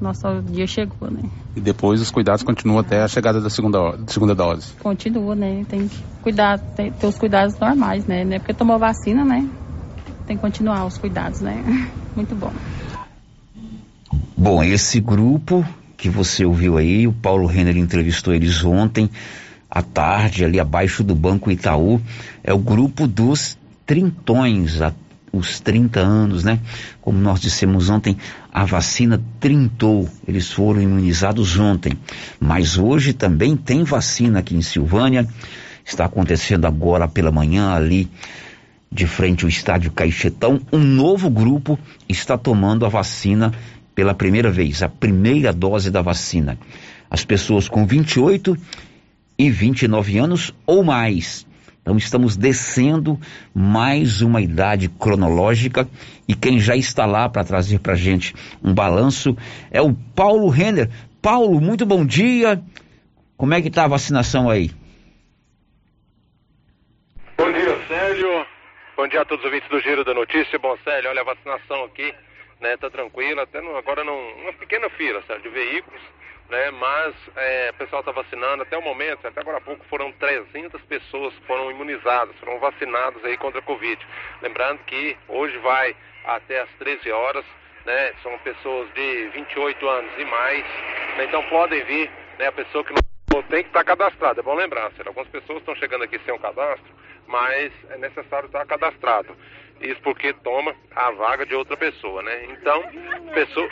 Nosso 0.00 0.42
dia 0.42 0.66
chegou, 0.66 1.10
né? 1.10 1.22
E 1.54 1.60
depois 1.60 2.00
os 2.00 2.10
cuidados 2.10 2.42
continuam 2.42 2.78
até 2.78 3.02
a 3.02 3.08
chegada 3.08 3.40
da 3.40 3.50
segunda, 3.50 3.98
segunda 4.06 4.34
dose? 4.34 4.72
Continua, 4.82 5.34
né? 5.34 5.64
Tem 5.68 5.88
que 5.88 5.98
cuidar, 6.22 6.58
ter, 6.58 6.92
ter 6.92 7.06
os 7.06 7.18
cuidados 7.18 7.58
normais, 7.58 8.06
né? 8.06 8.24
Não 8.24 8.32
é 8.32 8.38
porque 8.38 8.54
tomou 8.54 8.78
vacina, 8.78 9.24
né? 9.24 9.46
Tem 10.26 10.36
que 10.36 10.42
continuar 10.42 10.86
os 10.86 10.96
cuidados, 10.96 11.40
né? 11.40 11.62
Muito 12.16 12.34
bom. 12.34 12.52
Bom, 14.36 14.62
esse 14.64 15.00
grupo 15.00 15.66
que 15.98 16.08
você 16.08 16.46
ouviu 16.46 16.78
aí, 16.78 17.06
o 17.06 17.12
Paulo 17.12 17.46
Renner 17.46 17.76
entrevistou 17.76 18.32
eles 18.32 18.64
ontem, 18.64 19.10
à 19.70 19.82
tarde, 19.82 20.46
ali 20.46 20.58
abaixo 20.58 21.04
do 21.04 21.14
Banco 21.14 21.50
Itaú, 21.50 22.00
é 22.42 22.54
o 22.54 22.58
grupo 22.58 23.06
dos 23.06 23.58
trintões, 23.84 24.80
a, 24.80 24.94
os 25.32 25.60
30 25.60 26.00
anos, 26.00 26.44
né? 26.44 26.60
Como 27.00 27.18
nós 27.18 27.40
dissemos 27.40 27.88
ontem, 27.88 28.16
a 28.52 28.64
vacina 28.64 29.22
trintou, 29.38 30.08
eles 30.26 30.50
foram 30.50 30.80
imunizados 30.80 31.58
ontem. 31.58 31.92
Mas 32.38 32.76
hoje 32.76 33.12
também 33.12 33.56
tem 33.56 33.84
vacina 33.84 34.40
aqui 34.40 34.56
em 34.56 34.62
Silvânia, 34.62 35.26
está 35.84 36.04
acontecendo 36.04 36.66
agora 36.66 37.06
pela 37.06 37.30
manhã 37.30 37.72
ali 37.72 38.10
de 38.92 39.06
frente 39.06 39.44
ao 39.44 39.48
estádio 39.48 39.92
Caixetão, 39.92 40.60
um 40.72 40.78
novo 40.78 41.30
grupo 41.30 41.78
está 42.08 42.36
tomando 42.36 42.84
a 42.84 42.88
vacina 42.88 43.52
pela 43.94 44.14
primeira 44.14 44.50
vez, 44.50 44.82
a 44.82 44.88
primeira 44.88 45.52
dose 45.52 45.90
da 45.90 46.02
vacina. 46.02 46.58
As 47.08 47.24
pessoas 47.24 47.68
com 47.68 47.86
28 47.86 48.56
e 49.38 49.50
29 49.50 50.18
anos 50.18 50.52
ou 50.66 50.82
mais. 50.82 51.46
Então 51.82 51.96
estamos 51.96 52.36
descendo 52.36 53.18
mais 53.54 54.20
uma 54.20 54.40
idade 54.40 54.88
cronológica 54.88 55.88
e 56.28 56.34
quem 56.34 56.58
já 56.58 56.76
está 56.76 57.06
lá 57.06 57.28
para 57.28 57.42
trazer 57.42 57.80
para 57.80 57.94
gente 57.94 58.34
um 58.62 58.74
balanço 58.74 59.36
é 59.70 59.80
o 59.80 59.94
Paulo 60.14 60.48
Renner. 60.48 60.90
Paulo, 61.22 61.60
muito 61.60 61.86
bom 61.86 62.04
dia. 62.04 62.62
Como 63.36 63.54
é 63.54 63.62
que 63.62 63.68
está 63.68 63.84
a 63.84 63.88
vacinação 63.88 64.50
aí? 64.50 64.70
Bom 67.38 67.50
dia, 67.50 67.78
Célio. 67.88 68.46
Bom 68.96 69.08
dia 69.08 69.22
a 69.22 69.24
todos 69.24 69.42
os 69.42 69.50
ouvintes 69.50 69.70
do 69.70 69.80
Giro 69.80 70.04
da 70.04 70.12
Notícia. 70.12 70.58
Bom, 70.58 70.76
Célio, 70.84 71.08
olha 71.08 71.22
a 71.22 71.24
vacinação 71.24 71.84
aqui, 71.84 72.14
né? 72.60 72.76
Tá 72.76 72.90
tranquila, 72.90 73.42
até 73.42 73.58
agora 73.58 74.04
numa 74.04 74.52
pequena 74.52 74.90
fila, 74.90 75.22
Célio, 75.26 75.42
de 75.42 75.48
veículos 75.48 76.02
né? 76.50 76.70
Mas 76.72 77.14
é, 77.36 77.70
o 77.70 77.74
pessoal 77.74 78.00
está 78.00 78.12
vacinando 78.12 78.62
até 78.62 78.76
o 78.76 78.82
momento, 78.82 79.26
até 79.26 79.40
agora 79.40 79.58
há 79.58 79.60
pouco 79.60 79.84
foram 79.86 80.12
300 80.12 80.82
pessoas 80.82 81.32
que 81.34 81.46
foram 81.46 81.70
imunizadas, 81.70 82.36
foram 82.38 82.58
vacinadas 82.58 83.24
aí 83.24 83.36
contra 83.36 83.60
a 83.60 83.62
Covid. 83.62 84.04
Lembrando 84.42 84.80
que 84.80 85.16
hoje 85.28 85.56
vai 85.58 85.96
até 86.24 86.60
às 86.60 86.68
13 86.78 87.10
horas, 87.10 87.44
né? 87.86 88.12
São 88.22 88.36
pessoas 88.40 88.92
de 88.94 89.28
28 89.28 89.88
anos 89.88 90.12
e 90.18 90.24
mais, 90.24 90.64
né? 91.16 91.24
então 91.24 91.42
podem 91.44 91.82
vir, 91.84 92.10
né? 92.38 92.48
A 92.48 92.52
pessoa 92.52 92.84
que 92.84 92.92
não 92.92 93.42
tem 93.44 93.62
que 93.62 93.68
estar 93.68 93.84
tá 93.84 93.96
cadastrada, 93.96 94.40
é 94.40 94.42
bom 94.42 94.54
lembrar, 94.54 94.90
será? 94.92 95.10
algumas 95.10 95.28
pessoas 95.28 95.60
estão 95.60 95.74
chegando 95.76 96.04
aqui 96.04 96.18
sem 96.24 96.34
um 96.34 96.38
cadastro, 96.38 96.92
mas 97.26 97.72
é 97.90 97.96
necessário 97.96 98.46
estar 98.46 98.66
cadastrado. 98.66 99.36
Isso 99.80 100.00
porque 100.02 100.32
toma 100.34 100.74
a 100.94 101.10
vaga 101.12 101.46
de 101.46 101.54
outra 101.54 101.74
pessoa, 101.76 102.22
né? 102.22 102.44
Então, 102.50 102.82
pessoa 103.32 103.66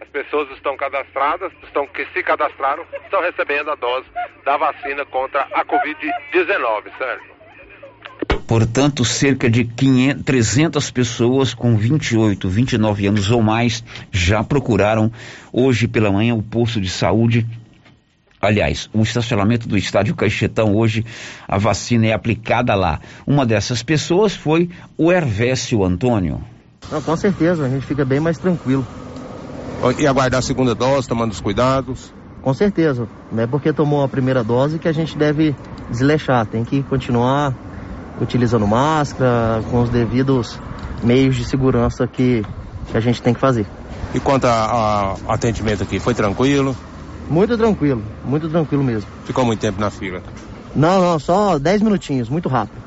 as 0.00 0.08
pessoas 0.08 0.50
estão 0.50 0.76
cadastradas, 0.76 1.52
estão 1.62 1.86
que 1.86 2.04
se 2.12 2.22
cadastraram, 2.22 2.84
estão 3.04 3.20
recebendo 3.20 3.70
a 3.70 3.74
dose 3.74 4.06
da 4.44 4.56
vacina 4.56 5.04
contra 5.06 5.42
a 5.52 5.64
Covid-19, 5.64 6.84
Sérgio. 6.98 7.36
Portanto, 8.46 9.04
cerca 9.04 9.50
de 9.50 9.64
500, 9.64 10.22
300 10.24 10.90
pessoas 10.90 11.52
com 11.52 11.76
28, 11.76 12.48
29 12.48 13.06
anos 13.06 13.30
ou 13.30 13.42
mais 13.42 13.82
já 14.12 14.44
procuraram 14.44 15.10
hoje 15.52 15.88
pela 15.88 16.12
manhã 16.12 16.34
o 16.34 16.42
posto 16.42 16.80
de 16.80 16.88
saúde. 16.88 17.46
Aliás, 18.40 18.88
o 18.92 19.02
estacionamento 19.02 19.66
do 19.66 19.76
estádio 19.76 20.14
Caixetão 20.14 20.76
hoje 20.76 21.04
a 21.48 21.58
vacina 21.58 22.06
é 22.06 22.12
aplicada 22.12 22.74
lá. 22.74 23.00
Uma 23.26 23.44
dessas 23.44 23.82
pessoas 23.82 24.36
foi 24.36 24.70
o 24.96 25.10
Hervécio 25.10 25.82
Antônio. 25.82 26.40
Não, 26.92 27.02
com 27.02 27.16
certeza, 27.16 27.66
a 27.66 27.68
gente 27.68 27.84
fica 27.84 28.04
bem 28.04 28.20
mais 28.20 28.38
tranquilo 28.38 28.86
E 29.98 30.06
aguardar 30.06 30.38
a 30.38 30.42
segunda 30.42 30.74
dose, 30.74 31.06
tomando 31.06 31.32
os 31.32 31.40
cuidados? 31.40 32.12
Com 32.42 32.54
certeza. 32.54 33.08
Não 33.30 33.42
é 33.42 33.46
porque 33.46 33.72
tomou 33.72 34.02
a 34.02 34.08
primeira 34.08 34.42
dose 34.42 34.78
que 34.78 34.88
a 34.88 34.92
gente 34.92 35.16
deve 35.16 35.54
desleixar. 35.90 36.46
Tem 36.46 36.64
que 36.64 36.82
continuar 36.82 37.54
utilizando 38.20 38.66
máscara, 38.66 39.62
com 39.70 39.82
os 39.82 39.90
devidos 39.90 40.58
meios 41.02 41.36
de 41.36 41.44
segurança 41.44 42.06
que, 42.06 42.44
que 42.90 42.96
a 42.96 43.00
gente 43.00 43.20
tem 43.20 43.34
que 43.34 43.40
fazer. 43.40 43.66
E 44.14 44.20
quanto 44.20 44.46
ao 44.46 45.18
atendimento 45.28 45.82
aqui, 45.82 45.98
foi 45.98 46.14
tranquilo? 46.14 46.74
Muito 47.28 47.58
tranquilo, 47.58 48.02
muito 48.24 48.48
tranquilo 48.48 48.84
mesmo. 48.84 49.10
Ficou 49.24 49.44
muito 49.44 49.60
tempo 49.60 49.80
na 49.80 49.90
fila? 49.90 50.22
Não, 50.74 51.00
não, 51.00 51.18
só 51.18 51.58
10 51.58 51.82
minutinhos, 51.82 52.28
muito 52.28 52.48
rápido. 52.48 52.85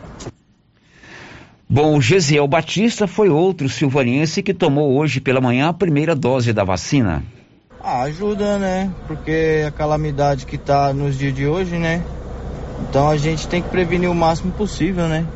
Bom, 1.71 1.95
o 1.95 2.01
Gesiel 2.01 2.47
Batista 2.47 3.05
foi 3.05 3.29
outro 3.29 3.69
silvaniense 3.69 4.41
que 4.41 4.55
tomou 4.55 4.97
hoje 4.97 5.21
pela 5.21 5.39
manhã 5.39 5.69
a 5.69 5.73
primeira 5.73 6.15
dose 6.15 6.51
da 6.51 6.63
vacina. 6.63 7.23
Ah, 7.79 8.01
ajuda, 8.01 8.57
né? 8.57 8.91
Porque 9.05 9.63
a 9.67 9.69
calamidade 9.69 10.47
que 10.47 10.57
tá 10.57 10.91
nos 10.91 11.15
dias 11.15 11.31
de 11.31 11.45
hoje, 11.45 11.77
né? 11.77 12.03
Então 12.81 13.07
a 13.07 13.17
gente 13.17 13.47
tem 13.47 13.61
que 13.61 13.69
prevenir 13.69 14.09
o 14.09 14.15
máximo 14.15 14.51
possível, 14.51 15.07
né? 15.07 15.27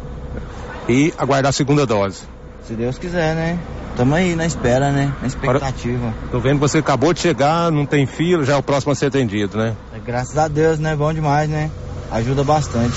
E 0.90 1.14
aguardar 1.20 1.52
a 1.52 1.54
segunda 1.54 1.86
dose. 1.86 2.24
Se 2.64 2.74
Deus 2.74 2.98
quiser, 2.98 3.36
né? 3.36 3.60
Tamo 3.96 4.16
aí 4.16 4.36
na 4.36 4.48
espera, 4.48 4.92
né? 4.92 5.14
Na 5.22 5.28
expectativa. 5.28 6.08
Agora, 6.08 6.32
tô 6.32 6.40
vendo 6.40 6.56
que 6.56 6.62
você 6.62 6.80
acabou 6.80 7.14
de 7.14 7.20
chegar, 7.20 7.72
não 7.72 7.86
tem 7.86 8.08
fila, 8.08 8.44
já 8.44 8.54
é 8.54 8.58
o 8.58 8.64
próximo 8.64 8.92
a 8.92 8.96
ser 8.96 9.06
atendido, 9.06 9.56
né? 9.56 9.76
É, 9.96 10.00
graças 10.00 10.36
a 10.36 10.48
Deus, 10.48 10.80
né? 10.80 10.96
Bom 10.96 11.14
demais, 11.14 11.48
né? 11.48 11.70
Ajuda 12.10 12.44
bastante. 12.44 12.96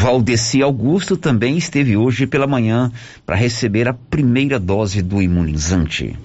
Valdeci 0.00 0.62
Augusto 0.62 1.14
também 1.14 1.58
esteve 1.58 1.94
hoje 1.94 2.26
pela 2.26 2.46
manhã 2.46 2.90
para 3.26 3.36
receber 3.36 3.86
a 3.86 3.92
primeira 3.92 4.58
dose 4.58 5.02
do 5.02 5.20
imunizante. 5.20 6.18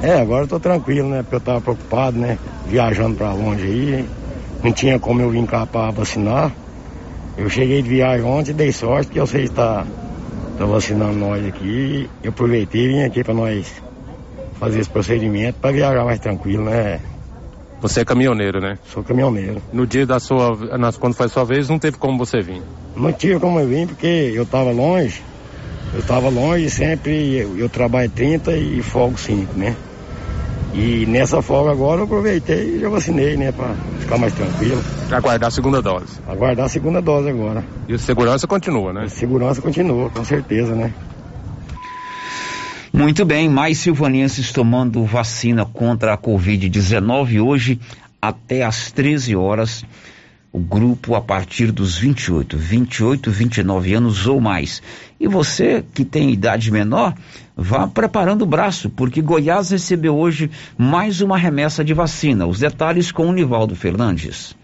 É, 0.00 0.20
agora 0.20 0.44
eu 0.44 0.48
tô 0.48 0.60
tranquilo, 0.60 1.08
né? 1.08 1.22
Porque 1.22 1.34
eu 1.34 1.40
tava 1.40 1.60
preocupado, 1.60 2.16
né? 2.16 2.38
Viajando 2.64 3.16
para 3.16 3.32
longe 3.32 3.64
aí. 3.64 4.08
Não 4.62 4.72
tinha 4.72 5.00
como 5.00 5.20
eu 5.20 5.30
vir 5.30 5.44
cá 5.48 5.66
para 5.66 5.90
vacinar. 5.90 6.52
Eu 7.36 7.50
cheguei 7.50 7.82
de 7.82 7.88
viagem 7.88 8.24
ontem 8.24 8.52
e 8.52 8.54
dei 8.54 8.70
sorte 8.70 9.10
que 9.10 9.26
sei 9.26 9.44
estar 9.46 9.84
tá 10.56 10.64
vacinando 10.64 11.18
nós 11.18 11.44
aqui. 11.44 12.08
Eu 12.22 12.30
aproveitei 12.30 12.84
e 12.84 12.88
vim 12.88 13.02
aqui 13.02 13.24
para 13.24 13.34
nós 13.34 13.82
fazer 14.60 14.78
esse 14.78 14.90
procedimento 14.90 15.58
para 15.58 15.72
viajar 15.72 16.04
mais 16.04 16.20
tranquilo, 16.20 16.66
né? 16.66 17.00
Você 17.82 18.02
é 18.02 18.04
caminhoneiro, 18.04 18.60
né? 18.60 18.78
Sou 18.92 19.02
caminhoneiro. 19.02 19.60
No 19.72 19.84
dia 19.84 20.06
da 20.06 20.20
sua, 20.20 20.56
quando 21.00 21.14
foi 21.14 21.26
a 21.26 21.28
sua 21.28 21.44
vez, 21.44 21.68
não 21.68 21.80
teve 21.80 21.96
como 21.96 22.16
você 22.16 22.40
vir? 22.40 22.62
Não 22.96 23.12
tive 23.12 23.40
como 23.40 23.58
eu 23.58 23.66
vir 23.66 23.88
porque 23.88 24.32
eu 24.32 24.44
estava 24.44 24.70
longe. 24.70 25.20
Eu 25.92 25.98
estava 25.98 26.28
longe 26.28 26.66
e 26.66 26.70
sempre 26.70 27.38
eu, 27.38 27.58
eu, 27.58 27.68
trabalho 27.68 28.08
30 28.08 28.52
e 28.56 28.80
folgo 28.82 29.18
5, 29.18 29.58
né? 29.58 29.74
E 30.72 31.04
nessa 31.06 31.42
folga 31.42 31.72
agora 31.72 32.00
eu 32.00 32.04
aproveitei 32.04 32.76
e 32.76 32.78
já 32.78 32.88
vacinei, 32.88 33.36
né? 33.36 33.50
Para 33.50 33.74
ficar 33.98 34.16
mais 34.16 34.32
tranquilo. 34.32 34.80
Aguardar 35.10 35.48
a 35.48 35.50
segunda 35.50 35.82
dose. 35.82 36.20
Aguardar 36.28 36.66
a 36.66 36.68
segunda 36.68 37.02
dose 37.02 37.30
agora. 37.30 37.64
E 37.88 37.94
a 37.94 37.98
segurança 37.98 38.46
continua, 38.46 38.92
né? 38.92 39.02
A 39.06 39.08
segurança 39.08 39.60
continua, 39.60 40.08
com 40.08 40.24
certeza, 40.24 40.72
né? 40.72 40.94
Muito 42.94 43.24
bem, 43.24 43.48
mais 43.48 43.78
silvanenses 43.78 44.52
tomando 44.52 45.02
vacina 45.06 45.64
contra 45.64 46.12
a 46.12 46.18
Covid-19 46.18 47.42
hoje 47.42 47.80
até 48.20 48.62
às 48.64 48.92
13 48.92 49.34
horas. 49.34 49.82
O 50.52 50.58
grupo 50.58 51.14
a 51.14 51.20
partir 51.22 51.72
dos 51.72 51.96
28, 51.96 52.58
28, 52.58 53.30
29 53.30 53.94
anos 53.94 54.26
ou 54.26 54.42
mais. 54.42 54.82
E 55.18 55.26
você 55.26 55.82
que 55.94 56.04
tem 56.04 56.32
idade 56.32 56.70
menor, 56.70 57.14
vá 57.56 57.88
preparando 57.88 58.42
o 58.42 58.46
braço, 58.46 58.90
porque 58.90 59.22
Goiás 59.22 59.70
recebeu 59.70 60.14
hoje 60.14 60.50
mais 60.76 61.22
uma 61.22 61.38
remessa 61.38 61.82
de 61.82 61.94
vacina. 61.94 62.46
Os 62.46 62.58
detalhes 62.58 63.10
com 63.10 63.26
o 63.26 63.32
Nivaldo 63.32 63.74
Fernandes. 63.74 64.54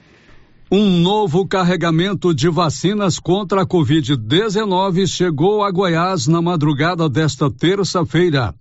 Um 0.70 1.00
novo 1.00 1.48
carregamento 1.48 2.34
de 2.34 2.46
vacinas 2.50 3.18
contra 3.18 3.62
a 3.62 3.66
Covid-19 3.66 5.06
chegou 5.06 5.64
a 5.64 5.70
Goiás 5.70 6.26
na 6.26 6.42
madrugada 6.42 7.08
desta 7.08 7.50
terça-feira. 7.50 8.54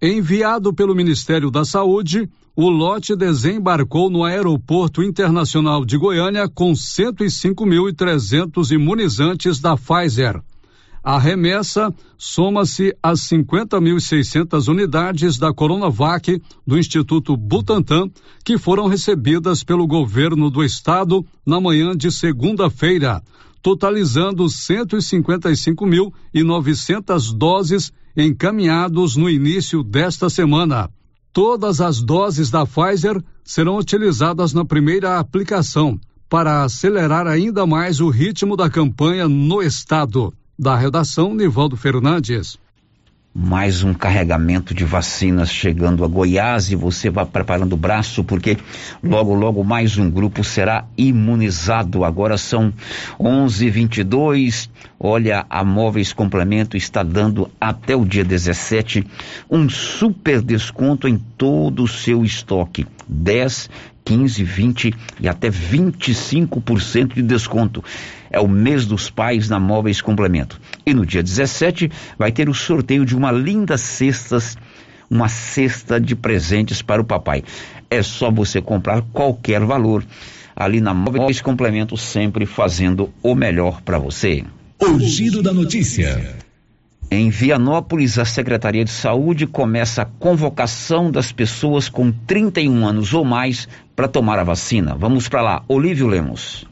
Enviado 0.00 0.72
pelo 0.72 0.94
Ministério 0.94 1.50
da 1.50 1.62
Saúde, 1.62 2.30
o 2.56 2.70
lote 2.70 3.14
desembarcou 3.14 4.08
no 4.08 4.24
Aeroporto 4.24 5.02
Internacional 5.02 5.84
de 5.84 5.98
Goiânia 5.98 6.48
com 6.48 6.72
105.300 6.72 8.70
imunizantes 8.70 9.60
da 9.60 9.76
Pfizer. 9.76 10.40
A 11.04 11.18
remessa 11.18 11.92
soma-se 12.16 12.96
às 13.02 13.20
50.600 13.28 14.68
unidades 14.68 15.36
da 15.36 15.52
Coronavac 15.52 16.40
do 16.66 16.78
Instituto 16.78 17.36
Butantan, 17.36 18.10
que 18.42 18.56
foram 18.56 18.86
recebidas 18.86 19.62
pelo 19.62 19.86
governo 19.86 20.48
do 20.48 20.64
estado 20.64 21.22
na 21.44 21.60
manhã 21.60 21.94
de 21.94 22.10
segunda-feira, 22.10 23.22
totalizando 23.60 24.46
155.900 24.46 27.36
doses 27.36 27.92
encaminhados 28.16 29.14
no 29.14 29.28
início 29.28 29.82
desta 29.82 30.30
semana. 30.30 30.88
Todas 31.34 31.82
as 31.82 32.00
doses 32.00 32.50
da 32.50 32.64
Pfizer 32.64 33.22
serão 33.44 33.76
utilizadas 33.76 34.54
na 34.54 34.64
primeira 34.64 35.18
aplicação 35.18 36.00
para 36.30 36.64
acelerar 36.64 37.26
ainda 37.26 37.66
mais 37.66 38.00
o 38.00 38.08
ritmo 38.08 38.56
da 38.56 38.70
campanha 38.70 39.28
no 39.28 39.60
estado. 39.60 40.32
Da 40.56 40.76
redação, 40.76 41.34
Nivaldo 41.34 41.76
Fernandes. 41.76 42.56
Mais 43.34 43.82
um 43.82 43.92
carregamento 43.92 44.72
de 44.72 44.84
vacinas 44.84 45.50
chegando 45.50 46.04
a 46.04 46.06
Goiás 46.06 46.70
e 46.70 46.76
você 46.76 47.10
vai 47.10 47.26
preparando 47.26 47.72
o 47.72 47.76
braço 47.76 48.22
porque 48.22 48.56
logo, 49.02 49.34
logo 49.34 49.64
mais 49.64 49.98
um 49.98 50.08
grupo 50.08 50.44
será 50.44 50.84
imunizado. 50.96 52.04
Agora 52.04 52.38
são 52.38 52.72
11:22. 53.18 54.70
Olha, 55.00 55.44
a 55.50 55.64
Móveis 55.64 56.12
Complemento 56.12 56.76
está 56.76 57.02
dando 57.02 57.50
até 57.60 57.96
o 57.96 58.04
dia 58.04 58.24
17 58.24 59.04
um 59.50 59.68
super 59.68 60.40
desconto 60.40 61.08
em 61.08 61.18
todo 61.18 61.82
o 61.82 61.88
seu 61.88 62.24
estoque. 62.24 62.86
10, 63.08 63.68
15, 64.04 64.44
20 64.44 64.94
e 65.20 65.28
até 65.28 65.50
25% 65.50 67.14
de 67.14 67.22
desconto 67.22 67.82
é 68.34 68.40
o 68.40 68.48
mês 68.48 68.84
dos 68.84 69.08
pais 69.08 69.48
na 69.48 69.60
Móveis 69.60 70.00
Complemento. 70.00 70.60
E 70.84 70.92
no 70.92 71.06
dia 71.06 71.22
17 71.22 71.90
vai 72.18 72.32
ter 72.32 72.48
o 72.48 72.54
sorteio 72.54 73.06
de 73.06 73.16
uma 73.16 73.30
linda 73.30 73.78
cestas, 73.78 74.58
uma 75.08 75.28
cesta 75.28 76.00
de 76.00 76.16
presentes 76.16 76.82
para 76.82 77.00
o 77.00 77.04
papai. 77.04 77.44
É 77.88 78.02
só 78.02 78.30
você 78.30 78.60
comprar 78.60 79.02
qualquer 79.12 79.60
valor 79.64 80.04
ali 80.56 80.80
na 80.80 80.92
Móveis 80.92 81.40
Complemento, 81.40 81.96
sempre 81.96 82.44
fazendo 82.44 83.12
o 83.22 83.34
melhor 83.36 83.80
para 83.82 83.98
você. 83.98 84.44
O 84.80 84.98
giro 84.98 85.40
da 85.40 85.52
notícia. 85.52 86.36
Em 87.10 87.30
Vianópolis, 87.30 88.18
a 88.18 88.24
Secretaria 88.24 88.84
de 88.84 88.90
Saúde 88.90 89.46
começa 89.46 90.02
a 90.02 90.06
convocação 90.06 91.10
das 91.10 91.30
pessoas 91.30 91.88
com 91.88 92.10
31 92.10 92.84
anos 92.84 93.14
ou 93.14 93.24
mais 93.24 93.68
para 93.94 94.08
tomar 94.08 94.40
a 94.40 94.44
vacina. 94.44 94.96
Vamos 94.96 95.28
para 95.28 95.42
lá, 95.42 95.64
Olívio 95.68 96.08
Lemos. 96.08 96.66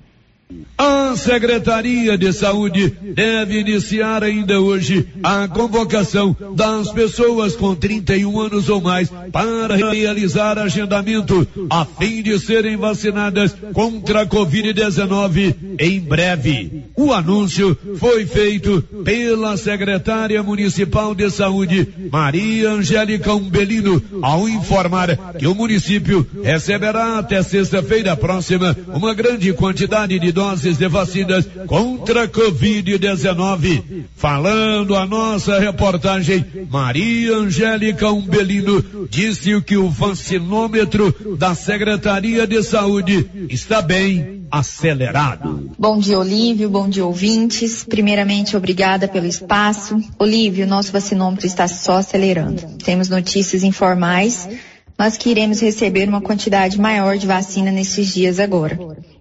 A 0.77 1.15
Secretaria 1.17 2.17
de 2.17 2.33
Saúde 2.33 2.93
deve 3.15 3.61
iniciar 3.61 4.25
ainda 4.25 4.61
hoje 4.61 5.07
a 5.23 5.47
convocação 5.47 6.37
das 6.57 6.91
pessoas 6.91 7.55
com 7.55 7.75
31 7.75 8.41
anos 8.41 8.69
ou 8.69 8.81
mais 8.81 9.11
para 9.31 9.77
realizar 9.77 10.59
agendamento 10.59 11.47
a 11.71 11.85
fim 11.85 12.23
de 12.23 12.39
serem 12.39 12.77
vacinadas 12.77 13.55
contra 13.73 14.23
a 14.23 14.27
Covid-19 14.27 15.55
em 15.79 16.01
breve. 16.01 16.85
O 16.97 17.13
anúncio 17.13 17.77
foi 17.99 18.27
feito 18.27 18.83
pela 19.05 19.57
secretária 19.57 20.43
municipal 20.43 21.15
de 21.15 21.31
saúde, 21.31 21.87
Maria 22.11 22.71
Angélica 22.71 23.35
Umbelino, 23.35 24.03
ao 24.23 24.49
informar 24.49 25.35
que 25.39 25.47
o 25.47 25.55
município 25.55 26.27
receberá 26.43 27.19
até 27.19 27.43
sexta-feira 27.43 28.17
próxima 28.17 28.77
uma 28.89 29.15
grande 29.15 29.53
quantidade 29.53 30.19
de 30.19 30.33
doses 30.43 30.77
de 30.77 30.89
vacinas 30.89 31.47
contra 31.69 32.25
a 32.25 32.29
Covid-19. 32.29 34.07
Falando 34.17 34.97
a 34.97 35.07
nossa 35.07 35.61
reportagem, 35.61 36.45
Maria 36.69 37.37
Angélica 37.37 38.11
Umbelino 38.11 39.07
disse 39.09 39.61
que 39.63 39.77
o 39.77 39.89
vacinômetro 39.89 41.37
da 41.39 41.55
Secretaria 41.55 42.45
de 42.45 42.61
Saúde 42.65 43.25
está 43.49 43.81
bem 43.81 44.45
acelerado. 44.51 45.71
Bom 45.79 46.01
dia, 46.01 46.19
Olívio. 46.19 46.69
Bom 46.69 46.89
dia, 46.89 47.07
ouvintes. 47.07 47.85
Primeiramente, 47.85 48.57
obrigada 48.57 49.07
pelo 49.07 49.27
espaço. 49.27 49.97
Olívio, 50.19 50.67
nosso 50.67 50.91
vacinômetro 50.91 51.47
está 51.47 51.69
só 51.69 51.99
acelerando. 51.99 52.79
Temos 52.85 53.09
notícias 53.09 53.63
informais, 53.63 54.49
mas 54.99 55.17
que 55.17 55.31
iremos 55.31 55.61
receber 55.61 56.09
uma 56.09 56.21
quantidade 56.21 56.81
maior 56.81 57.17
de 57.17 57.29
vacina 57.29 57.71
nesses 57.71 58.13
dias 58.13 58.41
agora. 58.41 58.77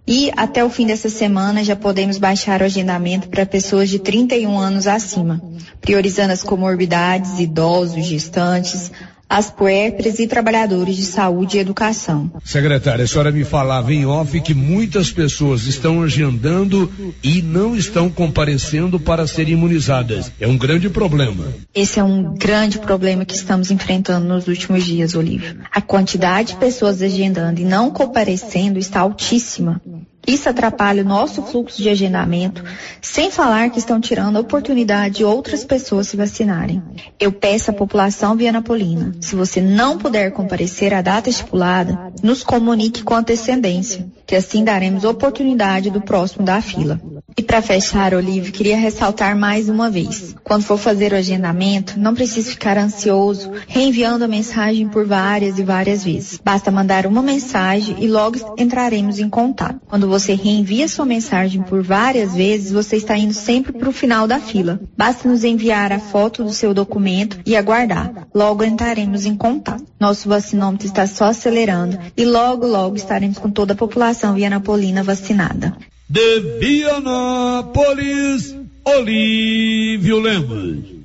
E 0.08 0.32
até 0.36 0.64
o 0.64 0.70
fim 0.70 0.88
dessa 0.88 1.10
semana 1.10 1.64
já 1.64 1.76
podemos 1.76 2.18
baixar 2.18 2.62
o 2.62 2.66
agendamento 2.66 3.30
para 3.30 3.46
pessoas 3.46 3.90
de 3.90 4.00
31 4.00 4.58
anos 4.58 4.88
acima, 4.88 5.42
priorizando 5.80 6.34
as 6.34 6.44
comorbidades, 6.44 7.40
idosos, 7.40 8.06
gestantes, 8.06 8.92
as 9.32 9.50
puérperas 9.50 10.20
e 10.20 10.28
trabalhadores 10.28 10.98
de 10.98 11.06
saúde 11.06 11.56
e 11.56 11.62
educação. 11.62 12.30
Secretária, 12.44 13.06
a 13.06 13.08
senhora 13.08 13.32
me 13.32 13.46
falava 13.46 13.94
em 13.94 14.06
off 14.06 14.38
que 14.42 14.54
muitas 14.54 15.10
pessoas 15.10 15.68
estão 15.68 16.04
agendando 16.04 16.92
e 17.24 17.42
não 17.42 17.74
estão 17.74 18.10
comparecendo 18.10 19.00
para 19.00 19.26
serem 19.26 19.54
imunizadas. 19.54 20.30
É 20.38 20.46
um 20.46 20.58
grande 20.58 20.90
problema. 20.90 21.46
Esse 21.74 21.98
é 21.98 22.04
um 22.04 22.34
grande 22.34 22.78
problema 22.78 23.24
que 23.24 23.34
estamos 23.34 23.72
enfrentando 23.72 24.28
nos 24.28 24.50
últimos 24.50 24.84
dias, 24.84 25.16
Olívio. 25.16 25.60
A 25.72 25.80
quantidade 25.80 26.50
de 26.50 26.60
pessoas 26.60 27.02
agendando 27.02 27.62
e 27.62 27.64
não 27.64 27.90
comparecendo 27.90 28.78
está 28.80 29.00
altíssima. 29.00 29.82
Isso 30.26 30.48
atrapalha 30.48 31.04
o 31.04 31.08
nosso 31.08 31.42
fluxo 31.42 31.82
de 31.82 31.90
agendamento, 31.90 32.64
sem 33.02 33.32
falar 33.32 33.70
que 33.70 33.80
estão 33.80 34.00
tirando 34.00 34.38
a 34.38 34.42
oportunidade 34.42 35.16
de 35.16 35.24
outras 35.24 35.66
pessoas 35.66 36.08
se 36.08 36.16
vacinarem. 36.16 36.82
Eu 37.20 37.32
peço 37.32 37.72
à 37.72 37.74
população 37.74 38.36
vianapolina, 38.36 39.14
se 39.20 39.36
você 39.36 39.60
não 39.62 39.98
puder 39.98 40.32
comparecer 40.32 40.94
à 40.94 41.02
data 41.02 41.30
estipulada, 41.30 42.12
nos 42.22 42.44
comunique 42.44 43.04
com 43.04 43.16
antecedência, 43.16 44.08
que 44.28 44.36
assim 44.36 44.64
daremos 44.64 45.04
oportunidade 45.04 45.90
do 45.90 46.02
próximo 46.02 46.46
da 46.46 46.62
fila. 46.62 47.02
E 47.38 47.42
para 47.42 47.62
fechar, 47.62 48.14
Olívio, 48.14 48.52
queria 48.52 48.78
ressaltar 48.78 49.38
mais 49.38 49.70
uma 49.70 49.90
vez. 49.90 50.36
Quando 50.44 50.64
for 50.64 50.78
fazer 50.78 51.14
o 51.14 51.16
agendamento, 51.16 51.98
não 51.98 52.14
precisa 52.14 52.52
ficar 52.52 52.78
ansioso, 52.78 53.52
reenviando 53.68 54.26
a 54.26 54.28
mensagem 54.28 54.88
por 54.90 55.06
várias 55.06 55.58
e 55.58 55.64
várias 55.64 56.04
vezes. 56.04 56.40
Basta 56.44 56.70
mandar 56.70 57.08
uma 57.08 57.22
mensagem 57.22 57.96
e 58.00 58.08
logo 58.08 58.38
entraremos 58.58 59.18
em 59.18 59.30
contato. 59.30 59.80
Quando 59.88 60.11
você 60.12 60.36
reenvia 60.36 60.88
sua 60.88 61.06
mensagem 61.06 61.62
por 61.64 61.82
várias 61.82 62.36
vezes, 62.36 62.72
você 62.72 62.98
está 62.98 63.18
indo 63.18 63.34
sempre 63.34 63.72
para 63.72 63.90
o 63.90 63.94
final 63.94 64.28
da 64.28 64.40
fila. 64.40 64.80
Basta 64.96 65.28
nos 65.28 65.44
enviar 65.44 65.92
a 65.94 66.00
foto 66.00 66.44
do 66.44 66.52
seu 66.52 66.74
documento 66.74 67.40
e 67.46 67.56
aguardar. 67.56 68.28
Logo 68.34 68.64
entraremos 68.64 69.26
em 69.26 69.36
contato. 69.36 69.86
Nosso 70.00 70.28
vacinômetro 70.28 70.86
está 70.86 71.08
só 71.08 71.26
acelerando 71.26 71.98
e 72.16 72.26
logo, 72.26 72.68
logo 72.68 72.98
estaremos 72.98 73.38
com 73.38 73.50
toda 73.50 73.74
a 73.74 73.78
população 73.78 74.36
vianapolina 74.36 75.02
vacinada. 75.02 75.76
De 76.10 76.42
Vianápolis, 76.60 78.54
Olívio 78.86 80.20
Lemos. 80.20 81.01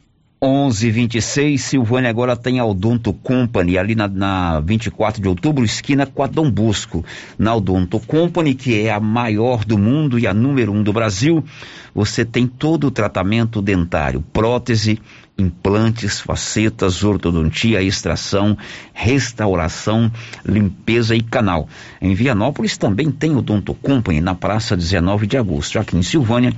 11:26 0.46 1.58
Silvânia 1.58 2.08
agora 2.08 2.36
tem 2.36 2.60
a 2.60 2.64
Odonto 2.64 3.12
Company 3.12 3.76
ali 3.76 3.96
na, 3.96 4.06
na 4.06 4.60
24 4.60 5.20
de 5.20 5.26
outubro, 5.26 5.64
esquina 5.64 6.06
com 6.06 6.22
a 6.22 6.28
Dom 6.28 6.48
Bosco. 6.48 7.04
Na 7.36 7.52
Odonto 7.54 7.98
Company, 7.98 8.54
que 8.54 8.80
é 8.80 8.92
a 8.92 9.00
maior 9.00 9.64
do 9.64 9.76
mundo 9.76 10.20
e 10.20 10.26
a 10.26 10.32
número 10.32 10.72
um 10.72 10.84
do 10.84 10.92
Brasil, 10.92 11.44
você 11.92 12.24
tem 12.24 12.46
todo 12.46 12.86
o 12.86 12.90
tratamento 12.92 13.60
dentário, 13.60 14.22
prótese, 14.32 15.00
implantes, 15.36 16.20
facetas, 16.20 17.02
ortodontia, 17.02 17.82
extração, 17.82 18.56
restauração, 18.94 20.10
limpeza 20.44 21.16
e 21.16 21.22
canal. 21.22 21.68
Em 22.00 22.14
Vianópolis 22.14 22.78
também 22.78 23.10
tem 23.10 23.32
o 23.32 23.38
Odonto 23.38 23.74
Company 23.74 24.20
na 24.20 24.34
Praça 24.34 24.76
19 24.76 25.26
de 25.26 25.36
Agosto, 25.36 25.80
aqui 25.80 25.96
em 25.96 26.02
Silvânia 26.02 26.54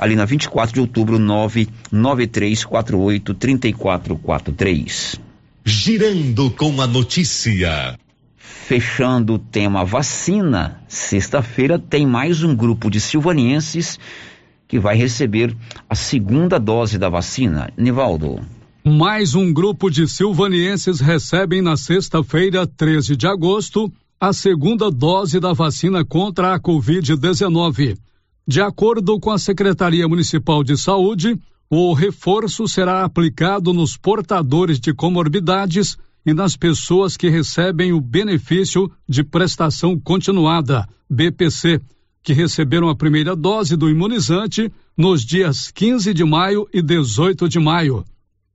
ali 0.00 0.16
na 0.16 0.24
24 0.24 0.72
de 0.72 0.80
outubro, 0.80 1.18
99348 1.18 3.34
3443. 3.34 5.20
Girando 5.62 6.50
com 6.52 6.80
a 6.80 6.86
notícia. 6.86 7.98
Fechando 8.38 9.34
o 9.34 9.38
tema 9.38 9.84
vacina, 9.84 10.80
sexta-feira 10.88 11.78
tem 11.78 12.06
mais 12.06 12.42
um 12.42 12.56
grupo 12.56 12.88
de 12.88 12.98
silvanienses 12.98 13.98
que 14.66 14.78
vai 14.78 14.96
receber 14.96 15.54
a 15.86 15.94
segunda 15.94 16.58
dose 16.58 16.96
da 16.96 17.10
vacina. 17.10 17.70
Nivaldo. 17.76 18.40
Mais 18.82 19.34
um 19.34 19.52
grupo 19.52 19.90
de 19.90 20.08
silvanienses 20.08 20.98
recebem 21.00 21.60
na 21.60 21.76
sexta-feira, 21.76 22.66
13 22.66 23.16
de 23.16 23.26
agosto, 23.26 23.92
a 24.18 24.32
segunda 24.32 24.90
dose 24.90 25.38
da 25.38 25.52
vacina 25.52 26.02
contra 26.06 26.54
a 26.54 26.60
Covid-19. 26.60 27.98
De 28.46 28.60
acordo 28.60 29.20
com 29.20 29.30
a 29.30 29.38
Secretaria 29.38 30.08
Municipal 30.08 30.64
de 30.64 30.76
Saúde, 30.76 31.38
o 31.68 31.92
reforço 31.92 32.66
será 32.66 33.04
aplicado 33.04 33.72
nos 33.72 33.96
portadores 33.96 34.80
de 34.80 34.92
comorbidades 34.92 35.96
e 36.26 36.34
nas 36.34 36.56
pessoas 36.56 37.16
que 37.16 37.28
recebem 37.28 37.92
o 37.92 38.00
benefício 38.00 38.90
de 39.08 39.22
prestação 39.22 39.98
continuada, 39.98 40.88
BPC, 41.08 41.80
que 42.22 42.32
receberam 42.32 42.88
a 42.88 42.96
primeira 42.96 43.36
dose 43.36 43.76
do 43.76 43.88
imunizante 43.88 44.70
nos 44.96 45.24
dias 45.24 45.70
15 45.70 46.12
de 46.12 46.24
maio 46.24 46.66
e 46.72 46.82
18 46.82 47.48
de 47.48 47.60
maio. 47.60 48.04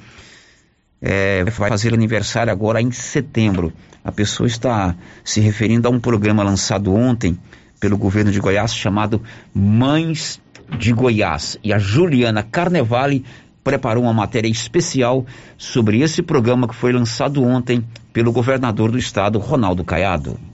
É, 1.02 1.44
vai 1.46 1.70
fazer 1.70 1.92
aniversário 1.92 2.54
agora 2.54 2.80
em 2.80 2.92
setembro. 2.92 3.74
A 4.06 4.12
pessoa 4.12 4.46
está 4.46 4.96
se 5.24 5.42
referindo 5.42 5.88
a 5.88 5.92
um 5.92 6.00
programa 6.00 6.44
lançado 6.44 6.94
ontem 6.94 7.36
pelo 7.80 7.98
governo 7.98 8.32
de 8.32 8.40
Goiás 8.40 8.72
chamado 8.72 9.24
Mães 9.52 10.40
de 10.78 10.94
Goiás. 10.94 11.58
E 11.64 11.74
a 11.74 11.80
Juliana 11.80 12.44
Carnevale 12.44 13.26
preparou 13.64 14.04
uma 14.04 14.14
matéria 14.14 14.50
especial 14.50 15.26
sobre 15.58 16.02
esse 16.02 16.22
programa 16.22 16.68
que 16.68 16.76
foi 16.76 16.94
lançado 16.94 17.44
ontem 17.44 17.84
pelo 18.14 18.32
governador 18.32 18.92
do 18.92 19.00
estado, 19.00 19.40
Ronaldo 19.40 19.84
Caiado. 19.84 20.49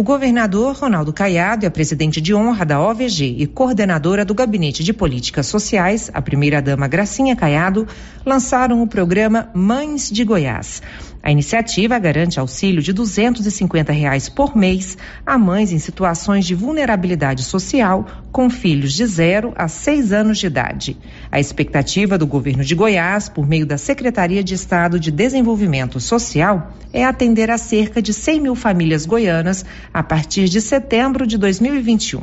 O 0.00 0.02
governador 0.02 0.74
Ronaldo 0.76 1.12
Caiado 1.12 1.62
e 1.62 1.66
a 1.66 1.70
presidente 1.70 2.22
de 2.22 2.34
honra 2.34 2.64
da 2.64 2.80
OVG 2.80 3.36
e 3.36 3.46
coordenadora 3.46 4.24
do 4.24 4.32
Gabinete 4.32 4.82
de 4.82 4.94
Políticas 4.94 5.44
Sociais, 5.44 6.10
a 6.14 6.22
primeira-dama 6.22 6.88
Gracinha 6.88 7.36
Caiado, 7.36 7.86
lançaram 8.24 8.80
o 8.80 8.86
programa 8.86 9.50
Mães 9.52 10.10
de 10.10 10.24
Goiás. 10.24 10.80
A 11.22 11.30
iniciativa 11.30 11.98
garante 11.98 12.40
auxílio 12.40 12.80
de 12.80 12.94
250 12.94 13.92
reais 13.92 14.30
por 14.30 14.56
mês 14.56 14.96
a 15.24 15.36
mães 15.36 15.70
em 15.70 15.78
situações 15.78 16.46
de 16.46 16.54
vulnerabilidade 16.54 17.44
social 17.44 18.06
com 18.32 18.48
filhos 18.48 18.94
de 18.94 19.04
0 19.04 19.52
a 19.54 19.68
6 19.68 20.14
anos 20.14 20.38
de 20.38 20.46
idade. 20.46 20.96
A 21.30 21.38
expectativa 21.38 22.16
do 22.16 22.26
governo 22.26 22.64
de 22.64 22.74
Goiás, 22.74 23.28
por 23.28 23.46
meio 23.46 23.66
da 23.66 23.76
Secretaria 23.76 24.42
de 24.42 24.54
Estado 24.54 24.98
de 24.98 25.10
Desenvolvimento 25.10 26.00
Social, 26.00 26.72
é 26.90 27.04
atender 27.04 27.50
a 27.50 27.58
cerca 27.58 28.00
de 28.00 28.14
100 28.14 28.40
mil 28.40 28.54
famílias 28.54 29.04
goianas 29.04 29.64
a 29.92 30.02
partir 30.02 30.48
de 30.48 30.60
setembro 30.60 31.26
de 31.26 31.36
2021. 31.36 32.22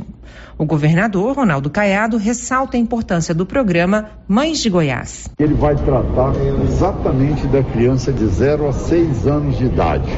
O 0.58 0.64
governador 0.64 1.36
Ronaldo 1.36 1.70
Caiado 1.70 2.16
ressalta 2.16 2.76
a 2.76 2.80
importância 2.80 3.32
do 3.32 3.46
programa 3.46 4.10
Mães 4.26 4.58
de 4.58 4.68
Goiás. 4.68 5.30
Ele 5.38 5.54
vai 5.54 5.76
tratar 5.76 6.32
exatamente 6.64 7.46
da 7.46 7.62
criança 7.62 8.12
de 8.12 8.26
0 8.26 8.68
a 8.68 8.72
6 8.72 8.87
anos 9.26 9.58
de 9.58 9.66
idade. 9.66 10.08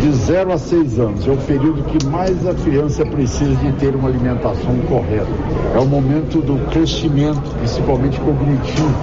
De 0.00 0.12
0 0.12 0.52
a 0.52 0.58
6 0.58 0.98
anos 1.00 1.26
é 1.26 1.32
o 1.32 1.36
período 1.36 1.82
que 1.84 2.06
mais 2.06 2.46
a 2.46 2.54
criança 2.54 3.04
precisa 3.04 3.54
de 3.56 3.72
ter 3.72 3.94
uma 3.94 4.08
alimentação 4.08 4.76
correta. 4.88 5.26
É 5.74 5.78
o 5.78 5.86
momento 5.86 6.40
do 6.40 6.58
crescimento, 6.70 7.42
principalmente 7.58 8.20
cognitivo, 8.20 8.94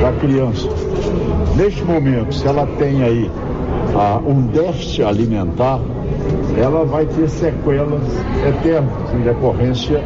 da 0.00 0.12
criança. 0.20 0.68
Neste 1.56 1.84
momento, 1.84 2.34
se 2.34 2.46
ela 2.46 2.66
tem 2.78 3.02
aí 3.02 3.30
ah, 3.94 4.20
um 4.26 4.42
déficit 4.46 5.02
alimentar, 5.02 5.80
ela 6.56 6.84
vai 6.84 7.06
ter 7.06 7.28
sequelas 7.28 8.02
eternas 8.46 9.14
em 9.14 9.22
decorrência 9.22 9.98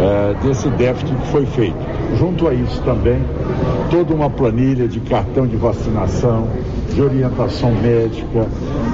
eh, 0.00 0.36
desse 0.42 0.68
déficit 0.70 1.14
que 1.14 1.26
foi 1.28 1.46
feito. 1.46 1.76
Junto 2.16 2.46
a 2.46 2.54
isso 2.54 2.80
também, 2.82 3.20
toda 3.90 4.14
uma 4.14 4.30
planilha 4.30 4.86
de 4.86 5.00
cartão 5.00 5.46
de 5.46 5.56
vacinação, 5.56 6.46
de 6.94 7.02
orientação 7.02 7.72
médica, 7.72 8.46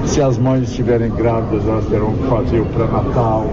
se 0.05 0.21
as 0.21 0.37
mães 0.37 0.69
estiverem 0.69 1.09
grávidas, 1.09 1.67
elas 1.67 1.85
terão 1.85 2.13
que 2.13 2.27
fazer 2.27 2.59
o 2.59 2.65
pré-natal, 2.65 3.45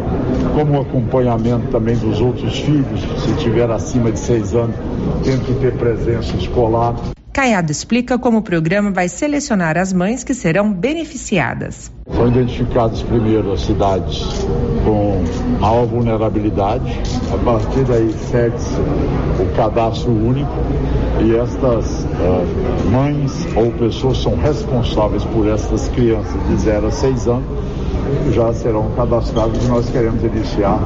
como 0.54 0.80
acompanhamento 0.80 1.68
também 1.68 1.96
dos 1.96 2.20
outros 2.20 2.58
filhos, 2.58 3.00
se 3.22 3.32
tiver 3.36 3.70
acima 3.70 4.10
de 4.12 4.18
seis 4.18 4.54
anos, 4.54 4.76
tendo 5.24 5.44
que 5.44 5.54
ter 5.54 5.72
presença 5.74 6.36
escolar. 6.36 6.94
Caiado 7.32 7.72
explica 7.72 8.18
como 8.18 8.38
o 8.38 8.42
programa 8.42 8.90
vai 8.90 9.08
selecionar 9.08 9.78
as 9.78 9.90
mães 9.90 10.22
que 10.22 10.34
serão 10.34 10.70
beneficiadas. 10.70 11.90
São 12.14 12.28
identificadas 12.28 13.02
primeiro 13.02 13.52
as 13.52 13.62
cidades 13.62 14.22
com 14.84 15.24
maior 15.58 15.86
vulnerabilidade, 15.86 17.00
a 17.32 17.38
partir 17.42 17.84
daí 17.84 18.12
segue-se 18.12 18.74
o 19.40 19.56
cadastro 19.56 20.12
único 20.12 20.52
e 21.24 21.34
estas 21.34 22.04
uh, 22.04 22.90
mães 22.90 23.46
ou 23.56 23.72
pessoas 23.72 24.18
são 24.18 24.36
responsáveis 24.36 25.24
por 25.24 25.48
estas 25.48 25.88
crianças 25.88 26.46
de 26.48 26.56
0 26.56 26.88
a 26.88 26.90
6 26.90 27.28
anos 27.28 27.46
já 28.32 28.52
serão 28.52 28.90
cadastradas 28.94 29.64
e 29.64 29.68
nós 29.68 29.88
queremos 29.88 30.22
iniciar 30.22 30.78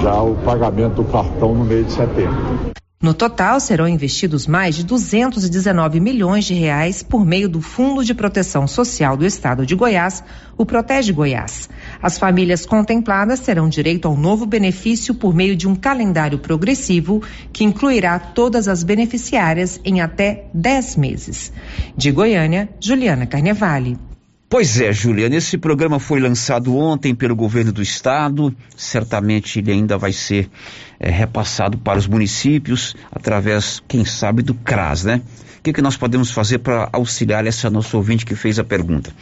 já 0.00 0.22
o 0.22 0.36
pagamento 0.44 1.02
do 1.02 1.04
cartão 1.04 1.52
no 1.52 1.64
mês 1.64 1.86
de 1.86 1.92
setembro. 1.94 2.70
No 3.02 3.14
total, 3.14 3.58
serão 3.60 3.88
investidos 3.88 4.46
mais 4.46 4.74
de 4.74 4.84
219 4.84 5.98
milhões 5.98 6.44
de 6.44 6.52
reais 6.52 7.02
por 7.02 7.24
meio 7.24 7.48
do 7.48 7.62
Fundo 7.62 8.04
de 8.04 8.12
Proteção 8.12 8.66
Social 8.66 9.16
do 9.16 9.24
Estado 9.24 9.64
de 9.64 9.74
Goiás, 9.74 10.22
o 10.54 10.66
Protege 10.66 11.10
Goiás. 11.10 11.66
As 12.02 12.18
famílias 12.18 12.66
contempladas 12.66 13.40
terão 13.40 13.70
direito 13.70 14.06
ao 14.06 14.14
novo 14.14 14.44
benefício 14.44 15.14
por 15.14 15.34
meio 15.34 15.56
de 15.56 15.66
um 15.66 15.74
calendário 15.74 16.40
progressivo 16.40 17.22
que 17.50 17.64
incluirá 17.64 18.18
todas 18.18 18.68
as 18.68 18.82
beneficiárias 18.82 19.80
em 19.82 20.02
até 20.02 20.50
10 20.52 20.96
meses. 20.96 21.50
De 21.96 22.12
Goiânia, 22.12 22.68
Juliana 22.78 23.24
Carnevale. 23.26 24.09
Pois 24.50 24.80
é, 24.80 24.92
Juliana, 24.92 25.36
esse 25.36 25.56
programa 25.56 26.00
foi 26.00 26.18
lançado 26.18 26.76
ontem 26.76 27.14
pelo 27.14 27.36
governo 27.36 27.72
do 27.72 27.80
estado, 27.80 28.52
certamente 28.76 29.60
ele 29.60 29.70
ainda 29.70 29.96
vai 29.96 30.12
ser 30.12 30.50
é, 30.98 31.08
repassado 31.08 31.78
para 31.78 32.00
os 32.00 32.08
municípios 32.08 32.96
através, 33.12 33.80
quem 33.86 34.04
sabe, 34.04 34.42
do 34.42 34.52
CRAS, 34.52 35.04
né? 35.04 35.22
O 35.60 35.62
que, 35.62 35.72
que 35.72 35.80
nós 35.80 35.96
podemos 35.96 36.32
fazer 36.32 36.58
para 36.58 36.88
auxiliar 36.92 37.46
essa 37.46 37.70
nossa 37.70 37.96
ouvinte 37.96 38.26
que 38.26 38.34
fez 38.34 38.58
a 38.58 38.64
pergunta? 38.64 39.12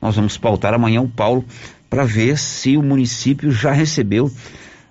Nós 0.00 0.16
vamos 0.16 0.36
pautar 0.36 0.74
amanhã 0.74 1.00
o 1.00 1.08
Paulo 1.08 1.44
para 1.88 2.04
ver 2.04 2.36
se 2.36 2.76
o 2.76 2.82
município 2.82 3.52
já 3.52 3.70
recebeu 3.70 4.28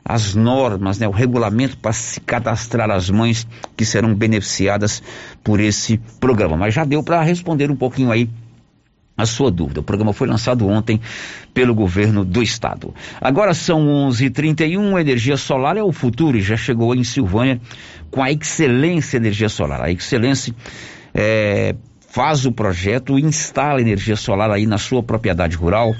as 0.05 0.33
normas, 0.33 0.99
né, 0.99 1.07
o 1.07 1.11
regulamento 1.11 1.77
para 1.77 1.91
se 1.91 2.21
cadastrar 2.21 2.89
as 2.89 3.09
mães 3.09 3.45
que 3.75 3.83
serão 3.83 4.15
beneficiadas 4.15 5.03
por 5.43 5.59
esse 5.59 5.97
programa. 6.17 6.55
Mas 6.55 6.73
já 6.73 6.85
deu 6.85 7.03
para 7.03 7.21
responder 7.21 7.69
um 7.69 7.75
pouquinho 7.75 8.09
aí 8.09 8.29
a 9.21 9.25
sua 9.25 9.51
dúvida. 9.51 9.79
O 9.79 9.83
programa 9.83 10.13
foi 10.13 10.27
lançado 10.27 10.67
ontem 10.67 10.99
pelo 11.53 11.73
governo 11.73 12.25
do 12.25 12.41
estado. 12.41 12.93
Agora 13.19 13.53
são 13.53 13.87
11:31. 14.09 14.99
Energia 14.99 15.37
solar 15.37 15.77
é 15.77 15.83
o 15.83 15.91
futuro 15.91 16.37
e 16.37 16.41
já 16.41 16.57
chegou 16.57 16.95
em 16.95 17.03
Silvânia 17.03 17.59
com 18.09 18.21
a 18.21 18.31
Excelência 18.31 19.17
Energia 19.17 19.49
Solar. 19.49 19.81
A 19.81 19.91
Excelência 19.91 20.53
é, 21.13 21.75
faz 22.11 22.45
o 22.45 22.51
projeto, 22.51 23.17
instala 23.17 23.79
energia 23.79 24.15
solar 24.17 24.51
aí 24.51 24.65
na 24.65 24.77
sua 24.77 25.01
propriedade 25.01 25.55
rural, 25.55 25.95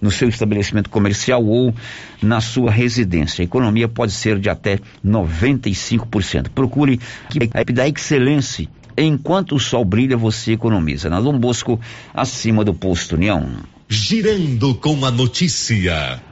no 0.00 0.10
seu 0.10 0.28
estabelecimento 0.28 0.90
comercial 0.90 1.42
ou 1.44 1.74
na 2.22 2.40
sua 2.40 2.70
residência. 2.70 3.42
A 3.42 3.44
economia 3.44 3.88
pode 3.88 4.12
ser 4.12 4.38
de 4.38 4.50
até 4.50 4.78
95%. 5.04 6.48
Procure 6.54 7.00
a 7.30 7.44
equipe 7.44 7.72
da 7.72 7.88
Excelência 7.88 8.68
Enquanto 8.96 9.56
o 9.56 9.60
sol 9.60 9.84
brilha, 9.84 10.16
você 10.16 10.52
economiza. 10.52 11.10
Na 11.10 11.20
Dom 11.20 11.38
Bosco, 11.38 11.80
acima 12.12 12.64
do 12.64 12.72
posto 12.72 13.16
União. 13.16 13.48
Girando 13.88 14.74
com 14.74 15.04
a 15.04 15.10
notícia. 15.10 16.22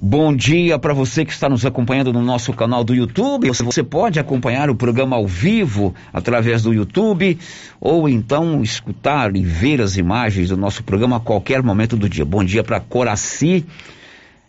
Bom 0.00 0.34
dia 0.34 0.78
para 0.78 0.92
você 0.92 1.24
que 1.24 1.32
está 1.32 1.48
nos 1.48 1.64
acompanhando 1.64 2.12
no 2.12 2.22
nosso 2.22 2.52
canal 2.52 2.84
do 2.84 2.94
YouTube. 2.94 3.50
Você 3.50 3.82
pode 3.82 4.20
acompanhar 4.20 4.68
o 4.70 4.74
programa 4.74 5.16
ao 5.16 5.26
vivo 5.26 5.94
através 6.12 6.62
do 6.62 6.72
YouTube 6.72 7.38
ou 7.80 8.08
então 8.08 8.62
escutar 8.62 9.34
e 9.34 9.42
ver 9.42 9.80
as 9.80 9.96
imagens 9.96 10.50
do 10.50 10.56
nosso 10.56 10.84
programa 10.84 11.16
a 11.16 11.20
qualquer 11.20 11.62
momento 11.62 11.96
do 11.96 12.08
dia. 12.08 12.24
Bom 12.24 12.44
dia 12.44 12.62
para 12.62 12.78
Coraci 12.78 13.64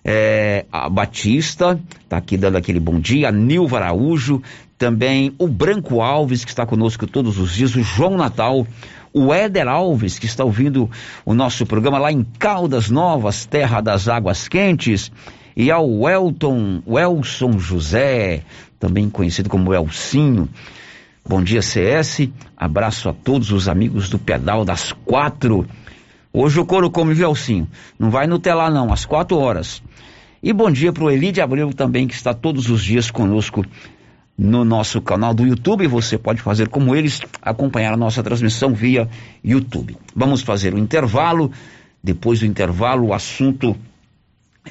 é, 0.03 0.65
a 0.71 0.89
Batista, 0.89 1.79
está 2.03 2.17
aqui 2.17 2.37
dando 2.37 2.57
aquele 2.57 2.79
bom 2.79 2.99
dia, 2.99 3.29
a 3.29 3.31
Nilva 3.31 3.77
Araújo, 3.77 4.41
também 4.77 5.33
o 5.37 5.47
Branco 5.47 6.01
Alves, 6.01 6.45
que 6.45 6.51
está 6.51 6.65
conosco 6.65 7.05
todos 7.05 7.37
os 7.37 7.53
dias, 7.53 7.75
o 7.75 7.83
João 7.83 8.17
Natal, 8.17 8.65
o 9.13 9.33
Éder 9.33 9.67
Alves, 9.67 10.17
que 10.17 10.25
está 10.25 10.43
ouvindo 10.43 10.89
o 11.25 11.33
nosso 11.33 11.65
programa 11.65 11.97
lá 11.97 12.11
em 12.11 12.23
Caldas 12.37 12.89
Novas, 12.89 13.45
Terra 13.45 13.81
das 13.81 14.07
Águas 14.07 14.47
Quentes, 14.47 15.11
e 15.55 15.69
ao 15.69 15.85
Welton, 15.89 16.81
Welson 16.87 17.59
José, 17.59 18.43
também 18.79 19.09
conhecido 19.09 19.49
como 19.49 19.73
Elcinho. 19.73 20.47
Bom 21.27 21.43
dia, 21.43 21.61
CS. 21.61 22.29
Abraço 22.55 23.09
a 23.09 23.13
todos 23.13 23.51
os 23.51 23.67
amigos 23.67 24.09
do 24.09 24.17
Pedal 24.17 24.63
das 24.63 24.93
Quatro. 24.93 25.67
Hoje 26.31 26.59
o 26.59 26.65
couro 26.65 26.89
come, 26.89 27.13
viu, 27.13 27.29
Elcinho? 27.29 27.67
Não 27.99 28.09
vai 28.09 28.27
no 28.27 28.39
telar, 28.39 28.71
não, 28.71 28.93
às 28.93 29.03
quatro 29.03 29.37
horas. 29.37 29.81
E 30.41 30.53
bom 30.53 30.71
dia 30.71 30.93
para 30.93 31.03
o 31.03 31.11
Elide 31.11 31.41
Abreu 31.41 31.73
também, 31.73 32.07
que 32.07 32.13
está 32.13 32.33
todos 32.33 32.69
os 32.69 32.81
dias 32.81 33.11
conosco 33.11 33.65
no 34.37 34.63
nosso 34.63 35.01
canal 35.01 35.33
do 35.33 35.45
YouTube. 35.45 35.85
Você 35.87 36.17
pode 36.17 36.41
fazer 36.41 36.69
como 36.69 36.95
eles, 36.95 37.19
acompanhar 37.41 37.93
a 37.93 37.97
nossa 37.97 38.23
transmissão 38.23 38.73
via 38.73 39.09
YouTube. 39.43 39.97
Vamos 40.15 40.41
fazer 40.41 40.73
o 40.73 40.77
um 40.77 40.79
intervalo. 40.79 41.51
Depois 42.01 42.39
do 42.39 42.45
intervalo, 42.45 43.07
o 43.07 43.13
assunto 43.13 43.75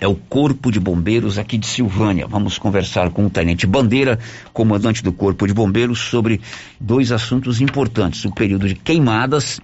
é 0.00 0.09
o 0.09 0.14
Corpo 0.14 0.72
de 0.72 0.81
Bombeiros 0.81 1.38
aqui 1.38 1.59
de 1.59 1.66
Silvânia. 1.66 2.26
Vamos 2.26 2.57
conversar 2.57 3.11
com 3.11 3.26
o 3.26 3.31
Tenente 3.31 3.66
Bandeira, 3.66 4.18
comandante 4.54 5.02
do 5.02 5.12
Corpo 5.12 5.46
de 5.46 5.52
Bombeiros, 5.52 5.98
sobre 5.98 6.40
dois 6.81 7.12
assuntos 7.12 7.61
importantes: 7.61 8.24
o 8.24 8.33
período 8.33 8.66
de 8.66 8.74
queimadas 8.74 9.61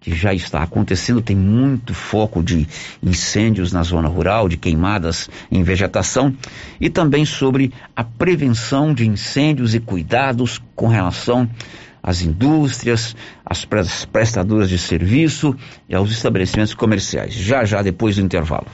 que 0.00 0.14
já 0.14 0.32
está 0.32 0.62
acontecendo, 0.62 1.20
tem 1.20 1.36
muito 1.36 1.92
foco 1.92 2.42
de 2.42 2.66
incêndios 3.02 3.72
na 3.72 3.82
zona 3.82 4.08
rural, 4.08 4.48
de 4.48 4.56
queimadas 4.56 5.28
em 5.52 5.62
vegetação, 5.62 6.34
e 6.80 6.88
também 6.88 7.24
sobre 7.24 7.72
a 7.94 8.02
prevenção 8.02 8.94
de 8.94 9.06
incêndios 9.06 9.74
e 9.74 9.80
cuidados 9.80 10.60
com 10.74 10.88
relação 10.88 11.48
às 12.02 12.22
indústrias, 12.22 13.14
às 13.44 13.66
prestadoras 14.06 14.70
de 14.70 14.78
serviço 14.78 15.54
e 15.88 15.94
aos 15.94 16.10
estabelecimentos 16.10 16.72
comerciais. 16.72 17.34
Já 17.34 17.64
já 17.64 17.82
depois 17.82 18.16
do 18.16 18.22
intervalo. 18.22 18.66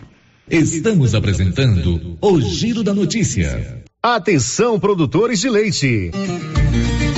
Estamos 0.48 1.12
apresentando 1.12 2.16
o 2.20 2.40
Giro 2.40 2.84
da 2.84 2.94
Notícia. 2.94 3.82
Atenção, 4.00 4.78
produtores 4.78 5.40
de 5.40 5.50
leite. 5.50 6.12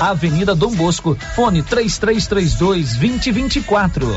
Avenida 0.00 0.54
Dom 0.54 0.70
Bosco, 0.70 1.16
fone 1.34 1.60
3332 1.62 2.94
2024. 2.94 4.16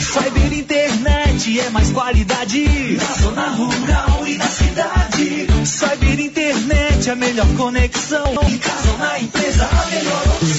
Cyber 0.00 0.52
internet 0.52 1.60
é 1.60 1.70
mais 1.70 1.90
qualidade 1.90 2.96
na 2.96 3.14
zona 3.22 3.48
rural 3.50 4.26
e 4.26 4.34
na 4.36 4.46
cidade. 4.46 5.46
Cyber 5.64 6.20
internet 6.20 7.08
é 7.08 7.12
a 7.12 7.16
melhor 7.16 7.48
conexão. 7.56 8.34
Em 8.46 8.58
casa 8.58 8.90
ou 8.92 8.98
na 8.98 9.18
empresa, 9.18 9.64
a 9.66 9.86
melhor 9.90 10.22
opção. 10.28 10.53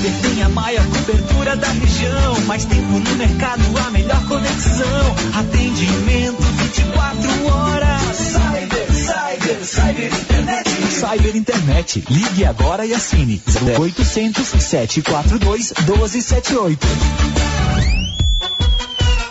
Cyber 0.00 0.20
tem 0.22 0.42
a 0.42 0.48
maior 0.48 0.86
cobertura 0.86 1.56
da 1.56 1.68
região. 1.68 2.40
Mais 2.46 2.64
tempo 2.64 2.98
no 2.98 3.16
mercado, 3.16 3.62
a 3.86 3.90
melhor 3.90 4.24
conexão. 4.26 5.16
Atendimento 5.34 6.42
24 6.42 7.46
horas. 7.46 8.16
Cyber, 8.16 8.86
Cyber, 8.94 9.62
Cyber 9.62 10.06
Internet. 10.06 10.70
Cyber 10.90 11.36
Internet. 11.36 12.04
Ligue 12.08 12.46
agora 12.46 12.86
e 12.86 12.94
assine 12.94 13.42
0800 13.46 14.46
742 14.46 15.74
1278. 15.80 16.86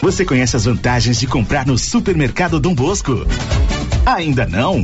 Você 0.03 0.23
conhece 0.23 0.55
as 0.55 0.65
vantagens 0.65 1.19
de 1.19 1.25
comprar 1.25 1.65
no 1.65 1.79
Supermercado 1.79 2.59
Dom 2.59 2.75
Bosco? 2.75 3.25
Ainda 4.05 4.45
não? 4.45 4.83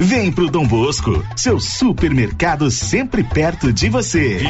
Vem 0.00 0.32
pro 0.32 0.50
Dom 0.50 0.66
Bosco, 0.66 1.24
seu 1.36 1.60
supermercado 1.60 2.68
sempre 2.68 3.22
perto 3.22 3.72
de 3.72 3.88
você. 3.88 4.40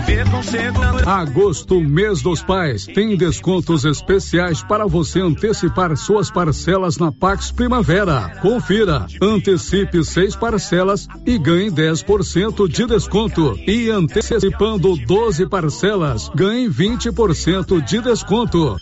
Agosto, 1.05 1.83
mês 1.83 2.23
dos 2.23 2.43
pais, 2.43 2.87
tem 2.87 3.15
descontos 3.15 3.85
especiais 3.85 4.63
para 4.63 4.87
você 4.87 5.21
antecipar 5.21 5.95
suas 5.99 6.31
parcelas 6.31 6.97
na 6.97 7.13
Pax 7.13 7.53
Primavera. 7.53 8.39
Confira, 8.41 9.07
antecipe 9.21 10.03
seis 10.03 10.35
parcelas 10.35 11.07
e 11.27 11.37
ganhe 11.37 11.71
10% 11.71 12.67
de 12.67 12.87
desconto. 12.87 13.59
E 13.67 13.91
antecipando 13.91 14.97
12 14.97 15.47
parcelas, 15.47 16.31
ganhe 16.35 16.71
20% 16.71 17.85
de 17.85 18.01
desconto. 18.01 18.81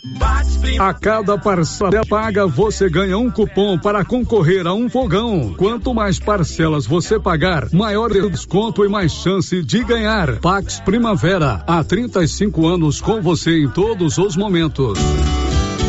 A 0.78 0.94
cada 0.94 1.36
parcela 1.36 2.06
paga, 2.08 2.46
você 2.46 2.88
ganha 2.88 3.18
um 3.18 3.30
cupom 3.30 3.76
para 3.78 4.04
concorrer 4.04 4.64
a 4.64 4.72
um 4.72 4.88
fogão. 4.88 5.54
Quanto 5.56 5.92
mais 5.92 6.20
parcelas 6.20 6.51
você 6.86 7.18
pagar, 7.18 7.72
maior 7.72 8.10
desconto 8.30 8.84
e 8.84 8.88
mais 8.88 9.12
chance 9.12 9.62
de 9.62 9.84
ganhar. 9.84 10.38
Pax 10.40 10.80
Primavera, 10.80 11.64
há 11.66 11.82
35 11.82 12.66
anos 12.66 13.00
com 13.00 13.20
você 13.20 13.62
em 13.62 13.68
todos 13.68 14.18
os 14.18 14.36
momentos. 14.36 14.98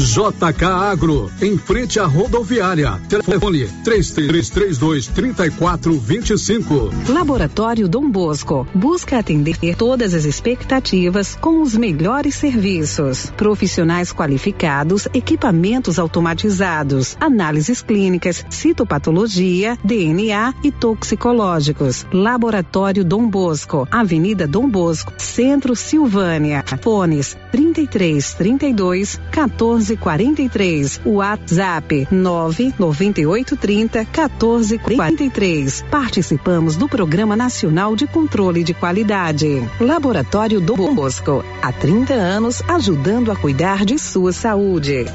JK 0.00 0.64
Agro, 0.64 1.30
em 1.42 1.58
frente 1.58 2.00
à 2.00 2.06
rodoviária. 2.06 2.98
Telefone 3.08 3.68
3332 3.84 5.08
3425. 5.08 6.90
Laboratório 7.08 7.86
Dom 7.86 8.10
Bosco 8.10 8.66
busca 8.74 9.18
atender 9.18 9.58
todas 9.76 10.14
as 10.14 10.24
expectativas 10.24 11.36
com 11.36 11.60
os 11.60 11.76
melhores 11.76 12.34
serviços. 12.34 13.30
Profissionais 13.36 14.12
qualificados, 14.12 15.06
equipamentos 15.12 15.98
automatizados, 15.98 17.16
análises 17.20 17.82
clínicas, 17.82 18.44
citopatologia, 18.48 19.76
DNA 19.84 20.54
e 20.64 20.72
toxicológicos. 20.72 22.06
Laboratório 22.12 23.04
Dom 23.04 23.28
Bosco, 23.28 23.86
Avenida 23.90 24.46
Dom 24.46 24.68
Bosco, 24.68 25.12
Centro 25.18 25.76
Silvânia. 25.76 26.64
Fones 26.80 27.36
33 27.52 28.34
32 28.34 29.20
14 29.30 29.89
43. 29.96 31.00
WhatsApp 31.04 32.08
99830 32.10 34.00
1443. 34.00 35.84
Participamos 35.90 36.76
do 36.76 36.88
Programa 36.88 37.36
Nacional 37.36 37.96
de 37.96 38.06
Controle 38.06 38.62
de 38.62 38.74
Qualidade. 38.74 39.68
Laboratório 39.80 40.60
do 40.60 40.76
Bosco. 40.76 41.44
Há 41.62 41.72
30 41.72 42.14
anos 42.14 42.62
ajudando 42.68 43.30
a 43.30 43.36
cuidar 43.36 43.84
de 43.84 43.98
sua 43.98 44.32
saúde. 44.32 45.06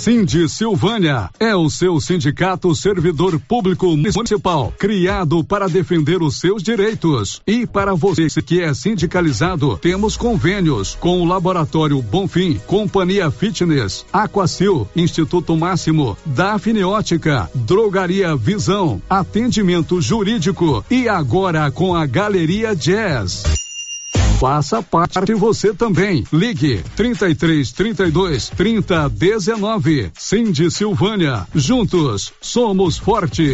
Cindy 0.00 0.48
Silvânia 0.48 1.28
é 1.38 1.54
o 1.54 1.68
seu 1.68 2.00
sindicato 2.00 2.74
servidor 2.74 3.38
público 3.38 3.94
municipal, 3.96 4.72
criado 4.78 5.44
para 5.44 5.68
defender 5.68 6.22
os 6.22 6.40
seus 6.40 6.62
direitos. 6.62 7.42
E 7.46 7.66
para 7.66 7.94
você 7.94 8.28
que 8.42 8.62
é 8.62 8.72
sindicalizado, 8.72 9.76
temos 9.76 10.16
convênios 10.16 10.96
com 10.98 11.20
o 11.20 11.26
Laboratório 11.26 12.00
Bonfim, 12.00 12.58
Companhia 12.66 13.29
Fitness, 13.30 14.04
Aquacil, 14.12 14.88
Instituto 14.94 15.56
Máximo, 15.56 16.16
Dafne 16.26 16.84
Ótica, 16.84 17.50
Drogaria 17.54 18.36
Visão, 18.36 19.00
Atendimento 19.08 20.00
Jurídico 20.00 20.84
e 20.90 21.08
agora 21.08 21.70
com 21.70 21.94
a 21.94 22.06
Galeria 22.06 22.74
Jazz. 22.74 23.44
Faça 24.40 24.82
parte 24.82 25.34
você 25.34 25.74
também. 25.74 26.24
Ligue 26.32 26.82
33 26.96 27.72
32 27.72 28.48
30 28.48 29.08
19. 29.10 30.10
Cindy 30.16 30.70
Silvânia. 30.70 31.46
Juntos 31.54 32.32
somos 32.40 32.96
fortes. 32.96 33.52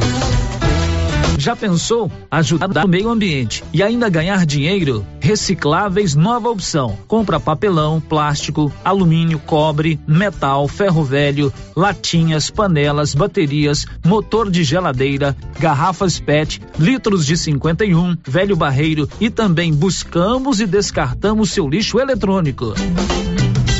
Já 1.39 1.55
pensou 1.55 2.11
ajudar 2.31 2.85
o 2.85 2.89
meio 2.89 3.09
ambiente 3.09 3.63
e 3.73 3.83
ainda 3.83 4.09
ganhar 4.09 4.47
dinheiro? 4.47 5.07
Recicláveis 5.21 6.15
Nova 6.15 6.49
Opção. 6.49 6.97
Compra 7.07 7.39
papelão, 7.39 8.01
plástico, 8.01 8.73
alumínio, 8.85 9.39
cobre, 9.39 10.01
metal, 10.07 10.67
ferro 10.67 11.05
velho, 11.05 11.53
latinhas, 11.77 12.51
panelas, 12.51 13.15
baterias, 13.15 13.87
motor 14.05 14.51
de 14.51 14.65
geladeira, 14.65 15.37
garrafas 15.59 16.19
PET, 16.19 16.61
litros 16.79 17.27
de 17.27 17.37
51, 17.37 18.17
velho 18.27 18.57
barreiro 18.57 19.09
e 19.21 19.31
também 19.31 19.73
buscamos 19.73 20.61
e 20.61 20.67
descartamos 20.67 21.51
seu 21.51 21.69
lixo 21.69 22.01
eletrônico. 22.01 22.75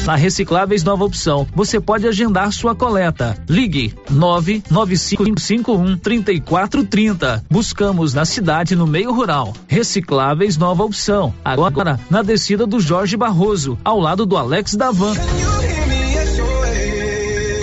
Na 0.07 0.15
Recicláveis 0.15 0.85
Nova 0.85 1.05
Opção, 1.05 1.49
você 1.53 1.81
pode 1.81 2.07
agendar 2.07 2.53
sua 2.53 2.77
coleta. 2.77 3.37
Ligue 3.49 3.93
99551 4.09 5.99
3430. 5.99 7.45
Buscamos 7.51 8.15
na 8.15 8.25
cidade 8.25 8.77
no 8.77 8.87
meio 8.87 9.13
rural. 9.13 9.53
Recicláveis 9.67 10.57
Nova 10.57 10.85
Opção. 10.85 11.35
Agora 11.45 11.99
na 12.09 12.23
descida 12.23 12.65
do 12.69 12.79
Jorge 12.79 13.17
Barroso, 13.17 13.77
ao 13.85 13.99
lado 13.99 14.25
do 14.25 14.37
Alex 14.37 14.77
Davan. 14.77 15.15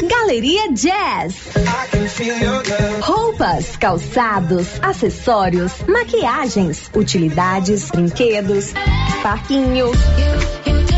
Galeria 0.09 0.69
Jazz. 0.73 1.35
Roupas, 2.99 3.77
calçados, 3.77 4.67
acessórios, 4.81 5.71
maquiagens, 5.87 6.91
utilidades, 6.93 7.89
brinquedos, 7.89 8.73
parquinhos. 9.21 9.95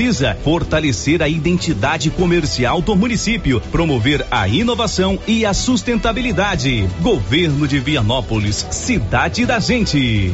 precisa 0.00 0.34
fortalecer 0.42 1.22
a 1.22 1.28
identidade 1.28 2.08
comercial 2.08 2.80
do 2.80 2.96
município, 2.96 3.60
promover 3.70 4.26
a 4.30 4.48
inovação 4.48 5.18
e 5.26 5.44
a 5.44 5.52
sustentabilidade. 5.52 6.88
Governo 7.02 7.68
de 7.68 7.78
Vianópolis, 7.78 8.66
cidade 8.70 9.44
da 9.44 9.60
gente. 9.60 10.32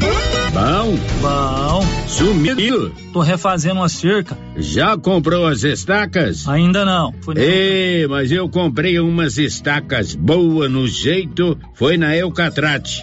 Bom. 0.53 0.97
Bom. 1.21 1.85
Sumido. 2.07 2.95
Tô 3.13 3.19
refazendo 3.19 3.81
uma 3.81 3.89
cerca. 3.89 4.39
Já 4.57 4.97
comprou 4.97 5.49
as 5.49 5.65
estacas? 5.65 6.47
Ainda 6.47 6.85
não. 6.85 7.13
Ei, 7.35 8.07
mas 8.07 8.31
eu 8.31 8.49
comprei 8.49 9.01
umas 9.01 9.37
estacas 9.37 10.15
boas 10.15 10.71
no 10.71 10.87
jeito, 10.87 11.59
foi 11.75 11.97
na 11.97 12.17
Eucatrate 12.17 13.03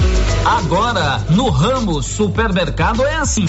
Agora, 0.45 1.23
no 1.29 1.49
ramo 1.49 2.01
supermercado 2.01 3.05
é 3.05 3.15
assim. 3.15 3.45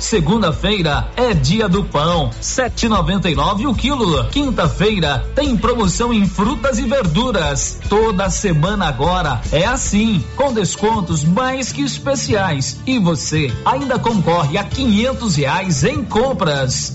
Segunda-feira 0.00 1.08
é 1.16 1.34
dia 1.34 1.68
do 1.68 1.84
pão, 1.84 2.30
7,99 2.40 3.68
o 3.68 3.74
quilo. 3.74 4.24
Quinta-feira 4.28 5.26
tem 5.34 5.56
promoção 5.56 6.12
em 6.12 6.26
frutas 6.26 6.78
e 6.78 6.84
verduras. 6.84 7.78
Toda 7.88 8.30
semana 8.30 8.88
agora 8.88 9.40
é 9.52 9.66
assim, 9.66 10.24
com 10.36 10.52
descontos 10.52 11.22
mais 11.22 11.70
que 11.70 11.82
especiais. 11.82 12.78
E 12.86 12.98
você 12.98 13.52
ainda 13.64 13.98
concorre 13.98 14.56
a 14.56 14.64
quinhentos 14.64 15.36
reais 15.36 15.84
em 15.84 16.02
compras. 16.02 16.94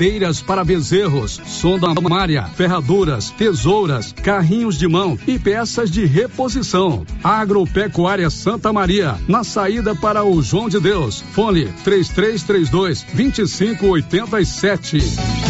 mamadeiras 0.00 0.40
para 0.40 0.64
bezerros, 0.64 1.38
sonda 1.44 1.92
mamária, 1.92 2.44
ferraduras, 2.56 3.28
tesouras, 3.30 4.12
carrinhos 4.12 4.78
de 4.78 4.88
mão 4.88 5.18
e 5.26 5.38
peças 5.38 5.90
de 5.90 6.06
reposição. 6.06 7.04
Agropecuária 7.22 8.30
Santa 8.30 8.72
Maria, 8.72 9.18
na 9.28 9.44
saída 9.44 9.94
para 9.94 10.24
o 10.24 10.40
João 10.40 10.70
de 10.70 10.80
Deus. 10.80 11.22
Fone 11.32 11.66
3332 11.84 13.04
2587. 13.12 15.49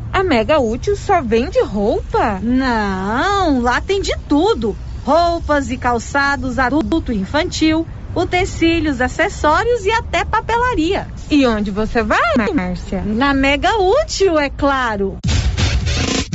A 0.13 0.23
Mega 0.23 0.59
Útil 0.59 0.95
só 0.95 1.21
vende 1.21 1.59
roupa? 1.61 2.39
Não, 2.41 3.61
lá 3.61 3.79
tem 3.79 4.01
de 4.01 4.13
tudo: 4.27 4.75
roupas 5.05 5.71
e 5.71 5.77
calçados 5.77 6.59
adulto 6.59 7.13
e 7.13 7.17
infantil, 7.17 7.87
utensílios, 8.15 8.99
acessórios 8.99 9.85
e 9.85 9.91
até 9.91 10.25
papelaria. 10.25 11.07
E 11.29 11.45
onde 11.45 11.71
você 11.71 12.03
vai, 12.03 12.19
Márcia? 12.53 13.01
Na 13.05 13.33
Mega 13.33 13.77
Útil, 13.77 14.37
é 14.37 14.49
claro. 14.49 15.17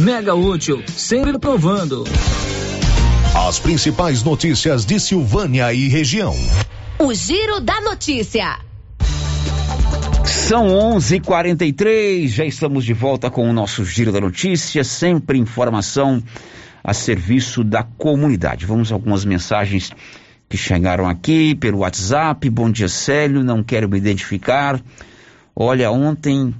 Mega 0.01 0.35
Útil, 0.35 0.83
sempre 0.89 1.39
provando. 1.39 2.05
As 3.47 3.59
principais 3.59 4.22
notícias 4.22 4.87
de 4.87 4.99
Silvânia 4.99 5.72
e 5.72 5.89
região. 5.89 6.35
O 6.99 7.12
Giro 7.12 7.61
da 7.61 7.81
Notícia. 7.83 8.59
São 10.27 10.66
11:43, 10.68 12.29
já 12.29 12.45
estamos 12.45 12.85
de 12.85 12.93
volta 12.93 13.31
com 13.31 13.49
o 13.49 13.53
nosso 13.53 13.85
Giro 13.85 14.11
da 14.11 14.20
Notícia, 14.20 14.83
sempre 14.83 15.39
informação 15.39 16.22
a 16.83 16.93
serviço 16.93 17.62
da 17.62 17.85
comunidade. 17.85 18.66
Vamos 18.66 18.91
algumas 18.91 19.24
mensagens 19.24 19.93
que 20.49 20.57
chegaram 20.57 21.09
aqui 21.09 21.55
pelo 21.55 21.79
WhatsApp. 21.79 22.51
Bom 22.51 22.70
dia, 22.70 22.89
Célio, 22.89 23.45
não 23.45 23.62
quero 23.62 23.89
me 23.89 23.99
identificar. 23.99 24.81
Olha, 25.55 25.91
ontem, 25.93 26.53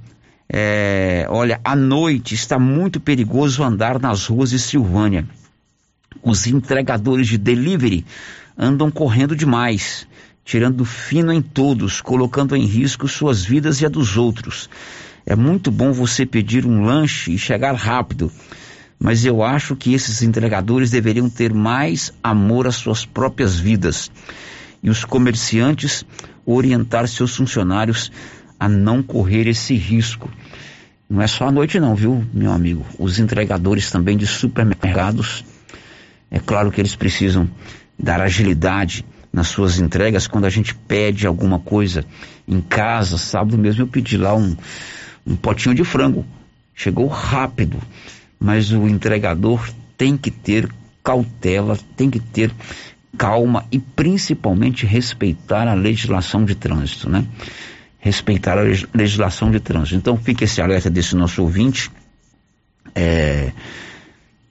é, 0.49 1.25
olha, 1.29 1.59
à 1.63 1.75
noite 1.75 2.35
está 2.35 2.57
muito 2.57 3.01
perigoso 3.01 3.63
andar 3.63 3.99
nas 3.99 4.27
ruas 4.27 4.51
de 4.51 4.59
Silvânia. 4.59 5.27
Os 6.23 6.47
entregadores 6.47 7.27
de 7.27 7.37
delivery 7.37 8.05
andam 8.57 8.89
correndo 8.89 9.35
demais 9.35 10.07
tirando 10.47 10.85
fino 10.85 11.33
em 11.33 11.41
todos, 11.41 11.99
colocando 11.99 12.55
em 12.55 12.65
risco 12.65 13.05
suas 13.05 13.43
vidas 13.43 13.81
e 13.81 13.85
a 13.85 13.89
dos 13.89 14.15
outros. 14.15 14.69
É 15.25 15.35
muito 15.35 15.69
bom 15.69 15.91
você 15.91 16.25
pedir 16.25 16.65
um 16.65 16.83
lanche 16.83 17.33
e 17.33 17.37
chegar 17.37 17.75
rápido, 17.75 18.31
mas 18.97 19.25
eu 19.25 19.43
acho 19.43 19.75
que 19.75 19.93
esses 19.93 20.21
entregadores 20.21 20.89
deveriam 20.89 21.29
ter 21.29 21.53
mais 21.53 22.13
amor 22.23 22.65
às 22.65 22.77
suas 22.77 23.05
próprias 23.05 23.59
vidas 23.59 24.09
e 24.81 24.89
os 24.89 25.03
comerciantes 25.03 26.05
orientar 26.45 27.09
seus 27.09 27.35
funcionários 27.35 28.09
a 28.57 28.69
não 28.69 29.03
correr 29.03 29.47
esse 29.49 29.75
risco. 29.75 30.31
Não 31.09 31.21
é 31.21 31.27
só 31.27 31.49
à 31.49 31.51
noite 31.51 31.77
não, 31.77 31.93
viu, 31.93 32.25
meu 32.33 32.53
amigo? 32.53 32.85
Os 32.97 33.19
entregadores 33.19 33.91
também 33.91 34.15
de 34.15 34.25
supermercados, 34.25 35.43
é 36.31 36.39
claro 36.39 36.71
que 36.71 36.79
eles 36.79 36.95
precisam 36.95 37.49
dar 37.99 38.21
agilidade 38.21 39.03
nas 39.31 39.47
suas 39.47 39.79
entregas, 39.79 40.27
quando 40.27 40.45
a 40.45 40.49
gente 40.49 40.73
pede 40.73 41.27
alguma 41.27 41.59
coisa 41.59 42.05
em 42.47 42.61
casa, 42.61 43.17
sábado 43.17 43.57
mesmo 43.57 43.83
eu 43.83 43.87
pedi 43.87 44.17
lá 44.17 44.35
um, 44.35 44.55
um 45.25 45.35
potinho 45.35 45.75
de 45.75 45.83
frango. 45.83 46.25
Chegou 46.73 47.07
rápido, 47.07 47.81
mas 48.39 48.71
o 48.71 48.87
entregador 48.87 49.67
tem 49.97 50.15
que 50.15 50.31
ter 50.31 50.69
cautela, 51.03 51.77
tem 51.95 52.09
que 52.09 52.19
ter 52.19 52.51
calma 53.17 53.65
e 53.71 53.79
principalmente 53.79 54.85
respeitar 54.85 55.67
a 55.67 55.73
legislação 55.73 56.45
de 56.45 56.53
trânsito, 56.53 57.09
né? 57.09 57.25
respeitar 57.99 58.57
a 58.57 58.63
legislação 58.93 59.51
de 59.51 59.59
trânsito. 59.59 59.95
Então 59.95 60.17
fique 60.17 60.45
esse 60.45 60.61
alerta 60.61 60.89
desse 60.89 61.15
nosso 61.15 61.41
ouvinte. 61.41 61.91
É, 62.95 63.51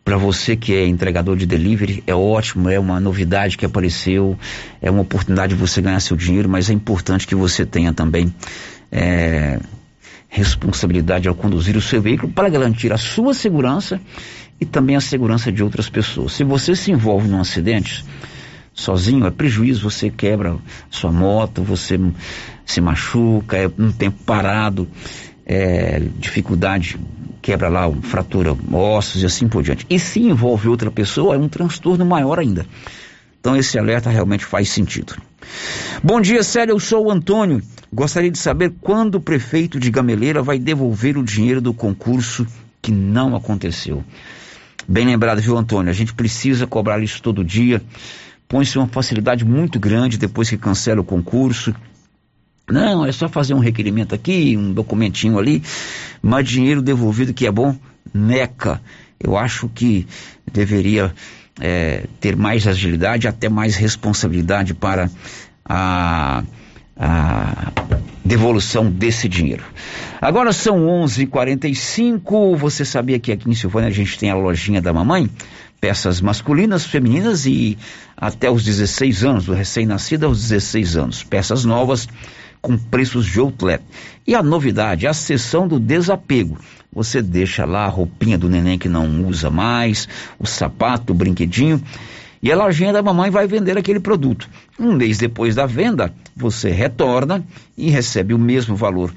para 0.07 0.17
você 0.17 0.55
que 0.55 0.73
é 0.73 0.87
entregador 0.87 1.37
de 1.37 1.47
delivery, 1.47 2.01
é 2.07 2.15
ótimo, 2.15 2.71
é 2.71 2.79
uma 2.79 3.01
novidade 3.01 3.59
que 3.59 3.67
apareceu, 3.67 4.39
é 4.81 4.89
uma 4.89 5.03
oportunidade 5.03 5.53
de 5.53 5.61
você 5.61 5.83
ganhar 5.83 5.99
seu 5.99 6.17
dinheiro, 6.17 6.49
mas 6.49 6.71
é 6.71 6.73
importante 6.73 7.27
que 7.27 7.35
você 7.35 7.67
tenha 7.67 7.93
também 7.93 8.33
é, 8.93 9.59
responsabilidade 10.29 11.27
ao 11.27 11.35
conduzir 11.35 11.77
o 11.77 11.81
seu 11.81 12.01
veículo 12.01 12.31
para 12.33 12.49
garantir 12.49 12.93
a 12.93 12.97
sua 12.97 13.35
segurança 13.35 14.01
e 14.61 14.65
também 14.65 14.95
a 14.95 15.01
segurança 15.01 15.51
de 15.51 15.61
outras 15.61 15.89
pessoas. 15.89 16.35
Se 16.35 16.45
você 16.45 16.77
se 16.77 16.93
envolve 16.93 17.27
num 17.27 17.41
acidente 17.41 18.05
sozinho, 18.73 19.27
é 19.27 19.31
prejuízo, 19.33 19.91
você 19.91 20.09
quebra 20.09 20.57
sua 20.89 21.11
moto, 21.11 21.65
você 21.65 21.99
se 22.65 22.81
machuca, 22.81 23.57
é 23.57 23.69
um 23.77 23.91
tempo 23.91 24.19
parado, 24.25 24.87
é, 25.47 26.01
dificuldade 26.19 26.99
quebra 27.41 27.69
lá, 27.69 27.89
fratura 28.03 28.57
ossos 28.73 29.23
e 29.23 29.27
assim 29.27 29.47
por 29.47 29.63
diante. 29.63 29.87
E 29.89 30.01
se 30.01 30.19
envolve 30.21 30.69
outra 30.69 30.91
pessoa, 30.91 31.37
é 31.37 31.39
um 31.39 31.49
transtorno 31.49 32.05
maior 32.05 32.41
ainda. 32.41 32.67
Então 33.39 33.57
esse 33.57 33.79
alerta 33.79 34.11
realmente 34.11 34.45
faz 34.45 34.69
sentido. 34.69 35.15
Bom 36.03 36.21
dia, 36.21 36.43
Célio, 36.43 36.73
eu 36.73 36.81
sou 36.81 37.07
o 37.07 37.11
Antônio. 37.11 37.63
Gostaria 37.93 38.33
de 38.33 38.39
saber 38.39 38.75
quando 38.81 39.15
o 39.15 39.21
prefeito 39.21 39.79
de 39.79 39.93
Gameleira 39.93 40.43
vai 40.43 40.59
devolver 40.59 41.17
o 41.17 41.23
dinheiro 41.23 41.61
do 41.61 41.73
concurso 41.73 42.45
que 42.83 42.91
não 42.91 43.37
aconteceu. 43.37 44.03
Bem 44.89 45.07
lembrado, 45.07 45.41
viu, 45.41 45.57
Antônio? 45.57 45.91
A 45.91 45.95
gente 45.95 46.15
precisa 46.15 46.67
cobrar 46.67 47.01
isso 47.01 47.23
todo 47.23 47.45
dia. 47.45 47.81
Põe-se 48.49 48.77
uma 48.77 48.89
facilidade 48.89 49.45
muito 49.45 49.79
grande 49.79 50.19
depois 50.19 50.51
que 50.51 50.59
cancela 50.59 51.01
o 51.01 51.05
concurso. 51.05 51.73
Não, 52.71 53.07
é 53.07 53.13
só 53.13 53.29
fazer 53.29 53.55
um 53.55 53.61
requerimento 53.61 54.15
aqui, 54.15 54.57
um 54.57 54.73
documentinho 54.73 55.39
ali, 55.39 55.63
mas 56.21 56.49
dinheiro 56.49 56.83
devolvido 56.83 57.33
que 57.33 57.47
é 57.47 57.51
bom, 57.51 57.77
neca. 58.13 58.81
Eu 59.21 59.37
acho 59.37 59.69
que 59.69 60.07
deveria 60.51 61.15
é, 61.61 62.05
ter 62.21 62.37
mais 62.37 62.67
agilidade, 62.67 63.29
até 63.29 63.49
mais 63.49 63.77
responsabilidade 63.77 64.75
para 64.75 65.09
a, 65.65 66.43
a 66.99 67.73
devolução 68.25 68.91
desse 68.91 69.29
dinheiro. 69.29 69.65
Agora 70.21 70.53
são 70.53 70.87
11:45. 70.87 72.57
Você 72.57 72.85
sabia 72.85 73.19
que 73.19 73.33
aqui 73.33 73.49
em 73.49 73.55
Silvânia 73.55 73.89
a 73.89 73.93
gente 73.93 74.19
tem 74.19 74.31
a 74.31 74.35
lojinha 74.35 74.83
da 74.83 74.93
mamãe? 74.93 75.31
Peças 75.81 76.21
masculinas, 76.21 76.85
femininas 76.85 77.47
e 77.47 77.79
até 78.17 78.51
os 78.51 78.65
16 78.65 79.25
anos, 79.25 79.45
do 79.45 79.53
recém-nascido 79.53 80.27
aos 80.27 80.41
16 80.41 80.97
anos. 80.97 81.23
Peças 81.23 81.65
novas 81.65 82.09
com 82.67 82.77
preços 82.77 83.25
de 83.25 83.39
outlet. 83.39 83.81
E 84.27 84.35
a 84.35 84.43
novidade, 84.43 85.07
a 85.07 85.15
sessão 85.15 85.69
do 85.69 85.79
desapego. 85.79 86.59
Você 86.93 87.23
deixa 87.23 87.65
lá 87.65 87.85
a 87.85 87.89
roupinha 87.89 88.37
do 88.37 88.49
neném 88.49 88.77
que 88.77 88.89
não 88.89 89.25
usa 89.25 89.49
mais, 89.49 90.09
o 90.37 90.47
sapato, 90.47 91.13
o 91.13 91.17
brinquedinho, 91.17 91.81
e 92.43 92.51
a 92.51 92.57
lojinha 92.57 92.93
da 92.93 93.03
mamãe 93.03 93.31
vai 93.31 93.47
vender 93.47 93.79
aquele 93.79 94.01
produto. 94.01 94.49
Um 94.79 94.93
mês 94.95 95.19
depois 95.19 95.55
da 95.55 95.65
venda, 95.65 96.13
você 96.35 96.71
retorna 96.71 97.45
e 97.79 97.89
recebe 97.89 98.35
o 98.35 98.39
mesmo 98.39 98.75
valor 98.75 99.13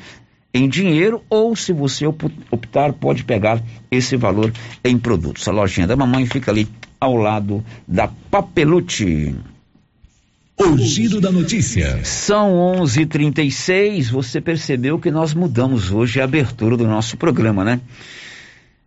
em 0.53 0.69
dinheiro 0.69 1.23
ou, 1.27 1.55
se 1.55 1.73
você 1.73 2.05
optar, 2.05 2.93
pode 2.93 3.23
pegar 3.23 3.61
esse 3.89 4.15
valor 4.15 4.51
em 4.83 4.97
produtos. 4.97 5.47
A 5.47 5.51
lojinha 5.51 5.87
da 5.87 5.95
mamãe 5.95 6.25
fica 6.25 6.51
ali 6.51 6.67
ao 6.99 7.15
lado 7.15 7.63
da 7.87 8.07
Papelute. 8.29 9.35
O 10.61 10.77
giro 10.77 11.21
da 11.21 11.31
notícia. 11.31 12.03
São 12.03 12.51
11:36. 12.81 14.09
Você 14.09 14.41
percebeu 14.41 14.99
que 14.99 15.09
nós 15.09 15.33
mudamos 15.33 15.89
hoje 15.89 16.19
a 16.19 16.25
abertura 16.25 16.75
do 16.75 16.85
nosso 16.85 17.15
programa, 17.15 17.63
né? 17.63 17.79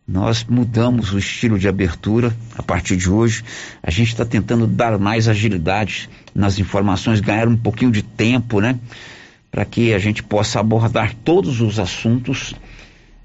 Nós 0.06 0.44
mudamos 0.44 1.14
o 1.14 1.18
estilo 1.18 1.58
de 1.58 1.66
abertura 1.66 2.36
a 2.58 2.62
partir 2.62 2.94
de 2.98 3.08
hoje. 3.08 3.42
A 3.82 3.90
gente 3.90 4.08
está 4.08 4.22
tentando 4.22 4.66
dar 4.66 4.98
mais 4.98 5.28
agilidade 5.28 6.10
nas 6.34 6.58
informações, 6.58 7.20
ganhar 7.20 7.48
um 7.48 7.56
pouquinho 7.56 7.90
de 7.90 8.02
tempo, 8.02 8.60
né? 8.60 8.78
Para 9.50 9.64
que 9.64 9.94
a 9.94 9.98
gente 9.98 10.22
possa 10.22 10.60
abordar 10.60 11.14
todos 11.24 11.62
os 11.62 11.78
assuntos 11.78 12.54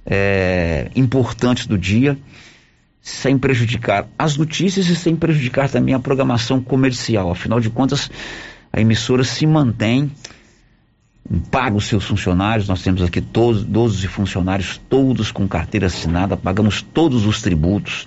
é, 0.06 0.90
importantes 0.96 1.68
do 1.68 1.78
dia 1.78 2.18
sem 3.08 3.38
prejudicar 3.38 4.06
as 4.20 4.36
notícias 4.36 4.88
e 4.90 4.96
sem 4.96 5.16
prejudicar 5.16 5.70
também 5.70 5.96
a 5.96 6.00
programação 6.00 6.62
comercial. 6.62 7.32
Afinal 7.32 7.58
de 7.58 7.70
contas, 7.70 8.12
a 8.72 8.82
emissora 8.82 9.24
se 9.24 9.48
mantém, 9.48 10.12
paga 11.50 11.78
os 11.78 11.86
seus 11.86 12.04
funcionários, 12.04 12.68
nós 12.68 12.82
temos 12.82 13.02
aqui 13.02 13.22
todos 13.22 13.64
12 13.64 14.06
funcionários, 14.10 14.82
todos 14.90 15.32
com 15.32 15.48
carteira 15.48 15.88
assinada, 15.88 16.36
pagamos 16.36 16.82
todos 16.82 17.26
os 17.26 17.42
tributos, 17.42 18.06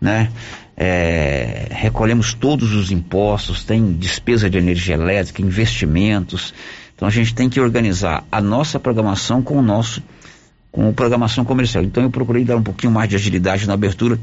né? 0.00 0.32
É, 0.76 1.68
recolhemos 1.70 2.34
todos 2.34 2.74
os 2.74 2.90
impostos, 2.90 3.62
tem 3.62 3.92
despesa 3.92 4.50
de 4.50 4.58
energia 4.58 4.94
elétrica, 4.96 5.42
investimentos. 5.42 6.52
Então 6.94 7.06
a 7.06 7.10
gente 7.10 7.32
tem 7.34 7.48
que 7.48 7.60
organizar 7.60 8.24
a 8.32 8.40
nossa 8.40 8.80
programação 8.80 9.42
com 9.42 9.58
o 9.58 9.62
nosso 9.62 10.02
com 10.78 10.92
programação 10.92 11.44
comercial. 11.44 11.82
Então 11.82 12.04
eu 12.04 12.10
procurei 12.10 12.44
dar 12.44 12.56
um 12.56 12.62
pouquinho 12.62 12.92
mais 12.92 13.10
de 13.10 13.16
agilidade 13.16 13.66
na 13.66 13.74
abertura 13.74 14.16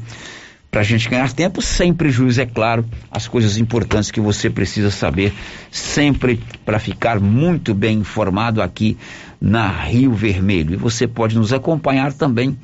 para 0.70 0.80
a 0.80 0.84
gente 0.84 1.06
ganhar 1.06 1.30
tempo, 1.30 1.60
sem 1.60 1.92
prejuízo, 1.92 2.40
é 2.40 2.46
claro, 2.46 2.82
as 3.10 3.28
coisas 3.28 3.58
importantes 3.58 4.10
que 4.10 4.20
você 4.22 4.48
precisa 4.48 4.90
saber 4.90 5.34
sempre 5.70 6.40
para 6.64 6.78
ficar 6.78 7.20
muito 7.20 7.74
bem 7.74 7.98
informado 7.98 8.62
aqui 8.62 8.96
na 9.38 9.68
Rio 9.68 10.14
Vermelho. 10.14 10.72
E 10.72 10.76
você 10.76 11.06
pode 11.06 11.36
nos 11.36 11.52
acompanhar 11.52 12.14
também 12.14 12.58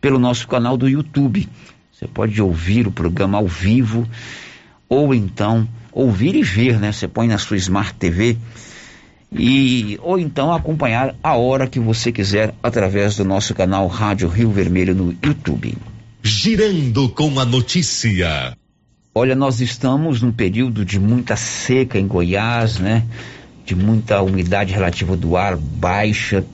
pelo 0.00 0.18
nosso 0.18 0.48
canal 0.48 0.76
do 0.76 0.88
YouTube. 0.88 1.48
Você 1.92 2.08
pode 2.08 2.42
ouvir 2.42 2.88
o 2.88 2.90
programa 2.90 3.38
ao 3.38 3.46
vivo 3.46 4.08
ou 4.88 5.14
então 5.14 5.68
ouvir 5.92 6.34
e 6.34 6.42
ver, 6.42 6.80
né? 6.80 6.90
Você 6.90 7.06
põe 7.06 7.28
na 7.28 7.38
sua 7.38 7.56
Smart 7.56 7.94
TV 7.94 8.36
e 9.32 9.98
ou 10.02 10.18
então 10.18 10.52
acompanhar 10.52 11.14
a 11.22 11.34
hora 11.34 11.66
que 11.66 11.80
você 11.80 12.12
quiser 12.12 12.54
através 12.62 13.16
do 13.16 13.24
nosso 13.24 13.54
canal 13.54 13.86
Rádio 13.86 14.28
Rio 14.28 14.50
Vermelho 14.50 14.94
no 14.94 15.14
YouTube. 15.22 15.76
Girando 16.22 17.08
com 17.08 17.38
a 17.38 17.44
notícia. 17.44 18.56
Olha, 19.14 19.34
nós 19.34 19.60
estamos 19.60 20.20
num 20.20 20.32
período 20.32 20.84
de 20.84 20.98
muita 20.98 21.36
seca 21.36 21.98
em 21.98 22.06
Goiás, 22.06 22.78
né? 22.78 23.04
De 23.64 23.74
muita 23.74 24.20
umidade 24.20 24.72
relativa 24.72 25.16
do 25.16 25.36
ar 25.36 25.56
baixa, 25.56 26.44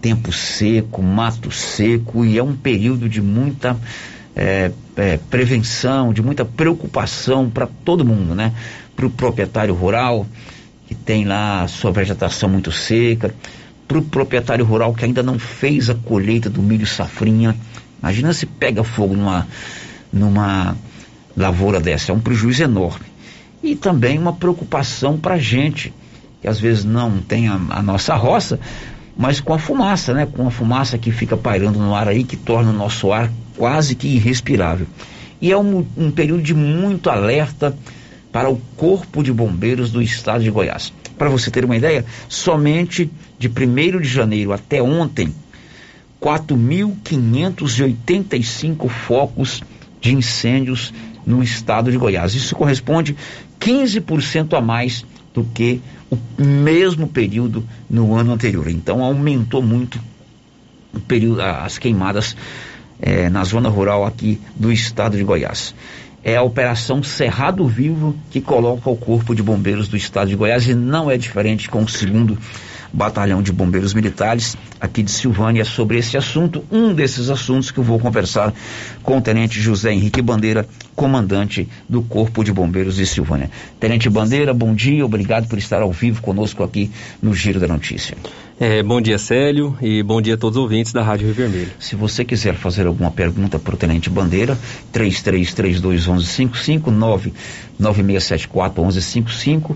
tempo 0.00 0.32
seco, 0.32 1.02
mato 1.02 1.50
seco 1.50 2.24
e 2.24 2.36
é 2.36 2.42
um 2.42 2.54
período 2.54 3.08
de 3.08 3.22
muita 3.22 3.78
é, 4.34 4.72
é, 4.96 5.16
prevenção, 5.30 6.12
de 6.12 6.22
muita 6.22 6.44
preocupação 6.44 7.48
para 7.48 7.66
todo 7.66 8.04
mundo, 8.04 8.34
né? 8.34 8.52
Para 8.94 9.06
o 9.06 9.10
proprietário 9.10 9.74
rural, 9.74 10.26
que 10.92 10.94
tem 10.94 11.24
lá 11.24 11.62
a 11.62 11.68
sua 11.68 11.90
vegetação 11.90 12.50
muito 12.50 12.70
seca, 12.70 13.34
para 13.88 13.98
o 13.98 14.02
proprietário 14.02 14.64
rural 14.64 14.92
que 14.92 15.04
ainda 15.04 15.22
não 15.22 15.38
fez 15.38 15.88
a 15.88 15.94
colheita 15.94 16.50
do 16.50 16.62
milho 16.62 16.86
safrinha. 16.86 17.56
Imagina 17.98 18.32
se 18.34 18.44
pega 18.44 18.84
fogo 18.84 19.14
numa, 19.14 19.48
numa 20.12 20.76
lavoura 21.34 21.80
dessa, 21.80 22.12
é 22.12 22.14
um 22.14 22.20
prejuízo 22.20 22.62
enorme. 22.62 23.06
E 23.62 23.74
também 23.74 24.18
uma 24.18 24.34
preocupação 24.34 25.16
para 25.16 25.34
a 25.34 25.38
gente, 25.38 25.94
que 26.42 26.48
às 26.48 26.60
vezes 26.60 26.84
não 26.84 27.18
tem 27.18 27.48
a, 27.48 27.58
a, 27.70 27.82
nossa 27.82 28.14
roça, 28.14 28.60
mas 29.16 29.40
com 29.40 29.54
a 29.54 29.58
fumaça, 29.58 30.12
né? 30.12 30.26
Com 30.26 30.46
a 30.46 30.50
fumaça 30.50 30.98
que 30.98 31.10
fica 31.10 31.36
pairando 31.36 31.78
no 31.78 31.94
ar 31.94 32.08
aí, 32.08 32.22
que 32.24 32.36
torna 32.36 32.70
o 32.70 32.74
nosso 32.74 33.12
ar 33.12 33.30
quase 33.56 33.94
que 33.94 34.08
irrespirável. 34.08 34.86
E 35.40 35.50
é 35.50 35.56
um, 35.56 35.86
um 35.96 36.10
período 36.10 36.42
de 36.42 36.54
muito 36.54 37.08
alerta, 37.08 37.74
para 38.32 38.50
o 38.50 38.60
Corpo 38.76 39.22
de 39.22 39.32
Bombeiros 39.32 39.92
do 39.92 40.02
Estado 40.02 40.42
de 40.42 40.50
Goiás. 40.50 40.92
Para 41.18 41.28
você 41.28 41.50
ter 41.50 41.62
uma 41.64 41.76
ideia, 41.76 42.04
somente 42.28 43.10
de 43.38 43.48
1 43.48 44.00
de 44.00 44.08
janeiro 44.08 44.52
até 44.52 44.82
ontem, 44.82 45.32
4.585 46.20 48.88
focos 48.88 49.62
de 50.00 50.12
incêndios 50.14 50.92
no 51.26 51.42
estado 51.42 51.90
de 51.90 51.98
Goiás. 51.98 52.34
Isso 52.34 52.56
corresponde 52.56 53.14
15% 53.60 54.56
a 54.56 54.60
mais 54.60 55.04
do 55.34 55.44
que 55.44 55.80
o 56.10 56.18
mesmo 56.42 57.06
período 57.06 57.64
no 57.88 58.14
ano 58.14 58.32
anterior. 58.32 58.68
Então 58.68 59.02
aumentou 59.02 59.62
muito 59.62 59.98
o 60.92 61.00
período, 61.00 61.40
as 61.40 61.78
queimadas 61.78 62.36
eh, 63.00 63.30
na 63.30 63.44
zona 63.44 63.68
rural 63.68 64.04
aqui 64.04 64.40
do 64.56 64.72
estado 64.72 65.16
de 65.16 65.22
Goiás 65.24 65.74
é 66.24 66.36
a 66.36 66.42
Operação 66.42 67.02
Cerrado 67.02 67.66
Vivo 67.66 68.14
que 68.30 68.40
coloca 68.40 68.88
o 68.88 68.96
Corpo 68.96 69.34
de 69.34 69.42
Bombeiros 69.42 69.88
do 69.88 69.96
Estado 69.96 70.28
de 70.28 70.36
Goiás 70.36 70.66
e 70.68 70.74
não 70.74 71.10
é 71.10 71.16
diferente 71.16 71.68
com 71.68 71.82
o 71.82 71.88
segundo 71.88 72.38
Batalhão 72.92 73.42
de 73.42 73.52
Bombeiros 73.52 73.94
Militares 73.94 74.56
aqui 74.80 75.02
de 75.02 75.10
Silvânia 75.10 75.64
sobre 75.64 75.98
esse 75.98 76.16
assunto, 76.16 76.64
um 76.70 76.92
desses 76.92 77.30
assuntos 77.30 77.70
que 77.70 77.78
eu 77.78 77.84
vou 77.84 77.98
conversar 77.98 78.52
com 79.02 79.18
o 79.18 79.20
Tenente 79.20 79.60
José 79.60 79.92
Henrique 79.92 80.20
Bandeira, 80.20 80.66
comandante 80.94 81.68
do 81.88 82.02
Corpo 82.02 82.44
de 82.44 82.52
Bombeiros 82.52 82.96
de 82.96 83.06
Silvânia. 83.06 83.50
Tenente 83.80 84.10
Bandeira, 84.10 84.52
bom 84.52 84.74
dia, 84.74 85.04
obrigado 85.04 85.48
por 85.48 85.58
estar 85.58 85.82
ao 85.82 85.92
vivo 85.92 86.20
conosco 86.20 86.62
aqui 86.62 86.90
no 87.22 87.32
Giro 87.32 87.60
da 87.60 87.68
Notícia. 87.68 88.16
É, 88.60 88.82
bom 88.82 89.00
dia, 89.00 89.18
Célio, 89.18 89.76
e 89.80 90.02
bom 90.04 90.20
dia 90.20 90.34
a 90.34 90.36
todos 90.36 90.56
os 90.56 90.62
ouvintes 90.62 90.92
da 90.92 91.02
Rádio 91.02 91.26
Rio 91.26 91.34
Vermelho. 91.34 91.70
Se 91.80 91.96
você 91.96 92.24
quiser 92.24 92.54
fazer 92.54 92.86
alguma 92.86 93.10
pergunta 93.10 93.58
para 93.58 93.74
o 93.74 93.76
Tenente 93.76 94.08
Bandeira, 94.08 94.56
33321155, 94.92 96.92
996741155, 97.80 99.74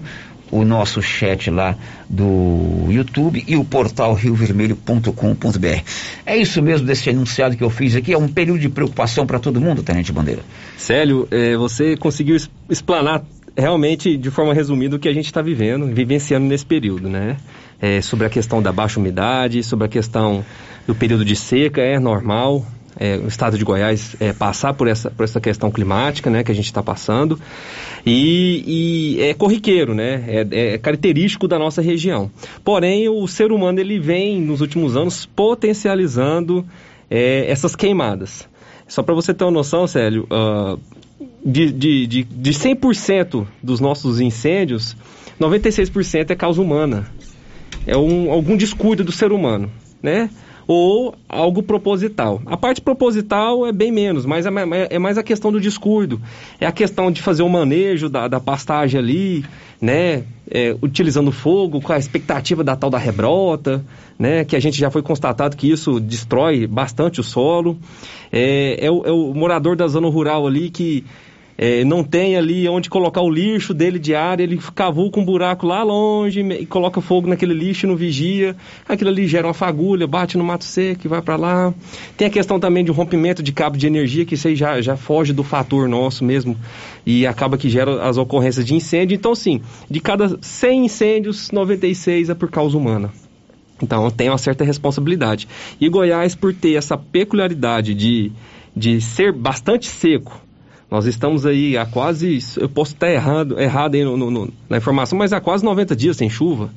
o 0.51 0.65
nosso 0.65 1.03
chat 1.03 1.51
lá 1.51 1.77
do 2.09 2.87
YouTube 2.89 3.45
e 3.47 3.57
o 3.57 3.65
portal 3.65 4.15
riovermelho.com.br. 4.15 5.83
É 6.25 6.37
isso 6.37 6.63
mesmo 6.63 6.87
desse 6.87 7.11
enunciado 7.11 7.57
que 7.57 7.65
eu 7.65 7.71
fiz 7.71 7.97
aqui? 7.97 8.13
É 8.13 8.19
um 8.19 8.29
período 8.29 8.61
de 8.61 8.69
preocupação 8.69 9.27
para 9.27 9.39
todo 9.39 9.61
mundo, 9.61 9.83
Tenente 9.83 10.13
Bandeira? 10.13 10.43
Célio, 10.77 11.27
é, 11.31 11.57
você 11.57 11.97
conseguiu 11.97 12.37
explanar 12.69 13.23
realmente 13.57 14.17
de 14.17 14.31
forma 14.31 14.53
resumida 14.53 14.97
o 14.97 14.99
que 14.99 15.09
a 15.09 15.13
gente 15.13 15.27
está 15.27 15.41
vivendo, 15.41 15.87
vivenciando 15.87 16.47
nesse 16.47 16.67
período, 16.67 17.09
né? 17.09 17.37
É, 17.81 18.01
sobre 18.01 18.27
a 18.27 18.31
questão 18.31 18.63
da 18.63 18.73
baixa 18.73 19.01
umidade, 19.01 19.63
sobre 19.63 19.87
a 19.87 19.89
questão 19.89 20.45
do 20.87 20.95
período 20.95 21.25
de 21.25 21.37
seca, 21.37 21.81
é 21.81 21.99
normal, 21.99 22.65
é, 22.99 23.17
o 23.17 23.29
estado 23.29 23.59
de 23.59 23.65
Goiás 23.65 24.17
é, 24.19 24.33
passar 24.33 24.75
por 24.75 24.89
essa, 24.89 25.11
por 25.11 25.25
essa 25.25 25.41
questão 25.41 25.71
climática 25.71 26.31
né, 26.31 26.43
que 26.43 26.51
a 26.51 26.55
gente 26.55 26.67
está 26.67 26.83
passando. 26.83 27.39
E, 28.05 29.17
e, 29.19 29.23
é 29.23 29.35
corriqueiro, 29.35 29.95
né? 29.95 30.25
É, 30.27 30.47
é, 30.51 30.79
característico 30.79 31.47
da 31.47 31.59
nossa 31.59 31.83
região. 31.83 32.31
Porém, 32.65 33.09
o 33.09 33.27
ser 33.27 33.53
humano 33.53 33.81
ele 33.81 33.99
vem, 33.99 34.41
nos 34.41 34.61
últimos 34.61 34.97
anos, 34.97 35.27
potencializando 35.27 36.65
é, 37.11 37.51
essas 37.51 37.77
queimadas. 37.77 38.49
Só 38.89 39.03
para 39.03 39.15
você 39.15 39.35
ter 39.35 39.45
uma 39.45 39.51
noção, 39.51 39.87
Célio, 39.87 40.29
uh, 40.31 40.79
de, 41.45 41.73
de, 41.73 42.07
de, 42.07 42.23
de 42.25 42.51
100% 42.51 43.47
dos 43.63 43.81
nossos 43.81 44.21
incêndios, 44.21 44.97
96% 45.41 46.31
é 46.31 46.35
causa 46.35 46.63
humana. 46.63 47.07
É 47.87 47.97
um, 47.97 48.31
algum 48.31 48.57
descuido 48.57 49.05
do 49.05 49.13
ser 49.13 49.33
humano, 49.33 49.71
né? 50.03 50.31
Ou 50.67 51.15
algo 51.29 51.63
proposital. 51.63 52.43
A 52.47 52.57
parte 52.57 52.81
proposital 52.81 53.67
é 53.67 53.73
bem 53.73 53.93
menos, 53.93 54.27
mas 54.27 54.47
é, 54.47 54.51
é 54.91 54.99
mais 54.99 55.17
a 55.17 55.23
questão 55.23 55.53
do 55.53 55.61
descuido. 55.61 56.21
É 56.61 56.67
a 56.67 56.73
questão 56.73 57.11
de 57.11 57.23
fazer 57.23 57.43
o 57.43 57.49
manejo 57.49 58.09
da, 58.09 58.27
da 58.27 58.41
pastagem 58.41 58.99
ali, 58.99 59.45
né? 59.81 60.25
É, 60.49 60.77
utilizando 60.81 61.33
fogo, 61.33 61.81
com 61.81 61.93
a 61.93 61.99
expectativa 61.99 62.63
da 62.63 62.77
tal 62.77 62.89
da 62.89 62.99
rebrota, 62.99 63.85
né? 64.19 64.45
Que 64.45 64.57
a 64.57 64.61
gente 64.61 64.79
já 64.79 64.91
foi 64.91 65.03
constatado 65.03 65.57
que 65.57 65.71
isso 65.71 66.01
destrói 66.01 66.67
bastante 66.67 67.21
o 67.21 67.25
solo. 67.25 67.79
É, 68.33 68.87
é, 68.87 68.91
o, 68.91 69.03
é 69.05 69.13
o 69.13 69.35
morador 69.35 69.77
da 69.77 69.87
zona 69.87 70.09
rural 70.09 70.47
ali 70.47 70.71
que 70.71 71.05
é, 71.59 71.85
não 71.85 72.05
tem 72.05 72.37
ali 72.37 72.69
onde 72.69 72.91
colocar 72.91 73.23
o 73.23 73.31
lixo 73.31 73.73
dele 73.73 73.99
diário, 73.99 74.43
ele 74.43 74.59
cavuca 74.75 75.19
um 75.19 75.25
buraco 75.25 75.67
lá 75.67 75.83
longe 75.83 76.41
e 76.41 76.67
coloca 76.67 77.01
fogo 77.01 77.29
naquele 77.29 77.55
lixo 77.55 77.87
não 77.87 77.97
vigia. 77.97 78.55
Aquilo 78.87 79.09
ali 79.11 79.27
gera 79.27 79.47
uma 79.47 79.55
fagulha, 79.55 80.07
bate 80.07 80.37
no 80.37 80.45
mato 80.45 80.65
seco 80.65 81.07
e 81.07 81.09
vai 81.09 81.23
para 81.23 81.37
lá. 81.37 81.75
Tem 82.17 82.29
a 82.29 82.31
questão 82.31 82.61
também 82.61 82.85
de 82.85 82.91
um 82.91 82.95
rompimento 82.95 83.43
de 83.43 83.53
cabo 83.53 83.79
de 83.79 83.87
energia, 83.87 84.25
que 84.27 84.35
isso 84.35 84.49
aí 84.49 84.57
já, 84.57 84.81
já 84.83 84.97
foge 84.97 85.33
do 85.33 85.43
fator 85.43 85.89
nosso 85.89 86.25
mesmo 86.25 86.57
e 87.07 87.27
acaba 87.27 87.57
que 87.57 87.71
gera 87.71 88.07
as 88.07 88.19
ocorrências 88.19 88.67
de 88.67 88.75
incêndio. 88.75 89.15
Então, 89.15 89.35
sim, 89.35 89.63
de 89.91 90.01
cada 90.01 90.37
100 90.41 90.85
incêndios, 90.85 91.51
96 91.51 92.29
é 92.29 92.35
por 92.35 92.51
causa 92.51 92.77
humana. 92.77 93.11
Então, 93.83 94.11
tem 94.11 94.29
uma 94.29 94.39
certa 94.39 94.65
responsabilidade. 94.65 95.49
E 95.81 95.89
Goiás, 95.89 96.35
por 96.35 96.53
ter 96.53 96.75
essa 96.75 96.97
peculiaridade 96.97 97.95
de, 97.95 98.33
de 98.75 99.01
ser 99.01 99.33
bastante 99.33 99.87
seco, 99.87 100.46
nós 100.91 101.05
estamos 101.05 101.45
aí 101.45 101.77
há 101.77 101.85
quase, 101.85 102.39
eu 102.57 102.69
posso 102.69 102.93
estar 102.93 103.11
errado, 103.11 103.59
errado 103.61 103.95
aí 103.97 104.05
no, 104.05 104.17
no, 104.17 104.53
na 104.69 104.77
informação, 104.77 105.19
mas 105.19 105.33
há 105.33 105.41
quase 105.41 105.65
90 105.65 105.97
dias 105.97 106.17
sem 106.17 106.31
chuva, 106.31 106.71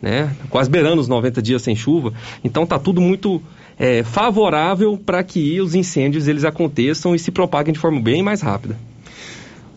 né? 0.00 0.34
Quase 0.50 0.70
beirando 0.70 1.00
os 1.00 1.08
90 1.08 1.42
dias 1.42 1.62
sem 1.62 1.74
chuva. 1.74 2.12
Então 2.44 2.62
está 2.62 2.78
tudo 2.78 3.00
muito 3.00 3.42
é, 3.76 4.04
favorável 4.04 4.96
para 4.96 5.22
que 5.24 5.60
os 5.60 5.74
incêndios 5.74 6.28
eles 6.28 6.44
aconteçam 6.44 7.14
e 7.14 7.18
se 7.18 7.32
propaguem 7.32 7.72
de 7.72 7.80
forma 7.80 8.00
bem 8.00 8.22
mais 8.22 8.40
rápida. 8.40 8.76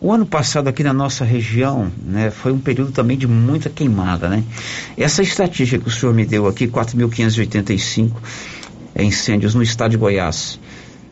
O 0.00 0.12
ano 0.12 0.24
passado 0.24 0.68
aqui 0.68 0.82
na 0.82 0.94
nossa 0.94 1.24
região, 1.24 1.92
né, 2.02 2.30
foi 2.30 2.52
um 2.52 2.58
período 2.58 2.90
também 2.90 3.18
de 3.18 3.26
muita 3.26 3.68
queimada, 3.68 4.28
né? 4.28 4.44
Essa 4.96 5.20
estatística 5.20 5.82
que 5.82 5.88
o 5.88 5.92
senhor 5.92 6.14
me 6.14 6.24
deu 6.24 6.46
aqui, 6.46 6.66
4.585 6.68 8.12
é, 8.94 9.02
incêndios 9.02 9.54
no 9.54 9.62
estado 9.62 9.90
de 9.90 9.96
Goiás 9.96 10.60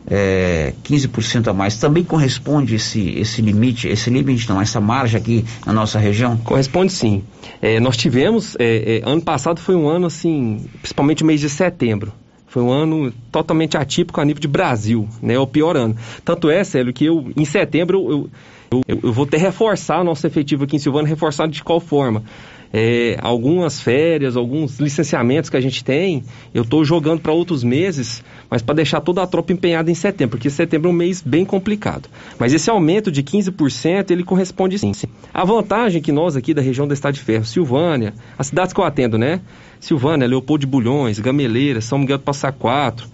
é, 0.07 0.73
15% 0.83 1.47
a 1.47 1.53
mais, 1.53 1.77
também 1.77 2.03
corresponde 2.03 2.75
esse, 2.75 3.09
esse 3.19 3.41
limite, 3.41 3.87
esse 3.87 4.09
limite 4.09 4.49
não, 4.49 4.61
essa 4.61 4.79
margem 4.79 5.19
aqui 5.19 5.45
na 5.65 5.73
nossa 5.73 5.99
região? 5.99 6.37
Corresponde 6.37 6.91
sim. 6.91 7.23
É, 7.61 7.79
nós 7.79 7.97
tivemos, 7.97 8.55
é, 8.59 8.97
é 8.97 9.09
ano 9.09 9.21
passado 9.21 9.59
foi 9.59 9.75
um 9.75 9.87
ano 9.87 10.07
assim, 10.07 10.65
principalmente 10.81 11.23
mês 11.23 11.39
de 11.39 11.49
setembro, 11.49 12.11
foi 12.49 12.63
um 12.63 12.71
ano 12.71 13.13
totalmente 13.31 13.77
atípico 13.77 14.19
a 14.19 14.25
nível 14.25 14.41
de 14.41 14.47
Brasil, 14.47 15.07
né? 15.21 15.35
É 15.35 15.39
o 15.39 15.45
pior 15.45 15.77
ano. 15.77 15.95
Tanto 16.25 16.49
é, 16.49 16.63
Célio, 16.63 16.91
que 16.91 17.05
eu, 17.05 17.31
em 17.37 17.45
setembro, 17.45 18.29
eu, 18.71 18.81
eu, 18.87 18.99
eu 19.03 19.13
vou 19.13 19.27
ter 19.27 19.37
reforçar 19.37 20.01
o 20.01 20.03
nosso 20.03 20.25
efetivo 20.25 20.63
aqui 20.63 20.75
em 20.75 20.79
Silvânia, 20.79 21.07
reforçar 21.07 21.47
de 21.47 21.63
qual 21.63 21.79
forma? 21.79 22.23
É, 22.71 23.17
algumas 23.21 23.81
férias, 23.81 24.37
alguns 24.37 24.79
licenciamentos 24.79 25.49
que 25.49 25.57
a 25.57 25.61
gente 25.61 25.83
tem, 25.83 26.23
eu 26.53 26.63
estou 26.63 26.85
jogando 26.85 27.19
para 27.19 27.31
outros 27.31 27.63
meses, 27.63 28.23
mas 28.49 28.61
para 28.61 28.75
deixar 28.75 29.01
toda 29.01 29.23
a 29.23 29.27
tropa 29.27 29.51
empenhada 29.51 29.89
em 29.89 29.95
setembro, 29.95 30.37
porque 30.37 30.49
setembro 30.49 30.89
é 30.89 30.93
um 30.93 30.95
mês 30.95 31.21
bem 31.21 31.43
complicado. 31.45 32.07
Mas 32.37 32.53
esse 32.53 32.69
aumento 32.69 33.11
de 33.11 33.23
15%, 33.23 34.11
ele 34.11 34.23
corresponde 34.23 34.77
sim. 34.77 34.91
A 35.33 35.43
vantagem 35.43 36.01
que 36.01 36.11
nós 36.11 36.35
aqui 36.35 36.53
da 36.53 36.61
região 36.61 36.87
do 36.87 36.93
Estado 36.93 37.15
de 37.15 37.21
Ferro, 37.21 37.45
Silvânia, 37.45 38.13
as 38.37 38.47
cidades 38.47 38.73
que 38.73 38.79
eu 38.79 38.85
atendo, 38.85 39.17
né? 39.17 39.41
Silvânia, 39.79 40.27
Leopoldo 40.27 40.61
de 40.61 40.67
Bulhões, 40.67 41.19
Gameleira, 41.19 41.81
São 41.81 41.97
Miguel 41.97 42.17
do 42.17 42.23
Passa 42.23 42.51
Quatro, 42.51 43.07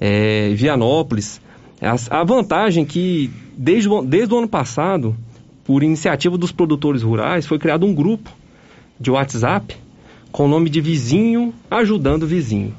é, 0.00 0.50
Vianópolis, 0.54 1.40
a, 2.10 2.24
vantagem 2.24 2.84
que 2.84 3.30
desde, 3.56 3.88
desde 4.04 4.34
o 4.34 4.38
ano 4.38 4.48
passado, 4.48 5.16
por 5.64 5.82
iniciativa 5.82 6.36
dos 6.36 6.50
produtores 6.50 7.02
rurais, 7.02 7.46
foi 7.46 7.58
criado 7.58 7.86
um 7.86 7.94
grupo 7.94 8.30
de 9.00 9.10
WhatsApp 9.10 9.76
com 10.30 10.44
o 10.44 10.48
nome 10.48 10.68
de 10.70 10.80
Vizinho 10.80 11.54
Ajudando 11.70 12.26
Vizinho. 12.26 12.74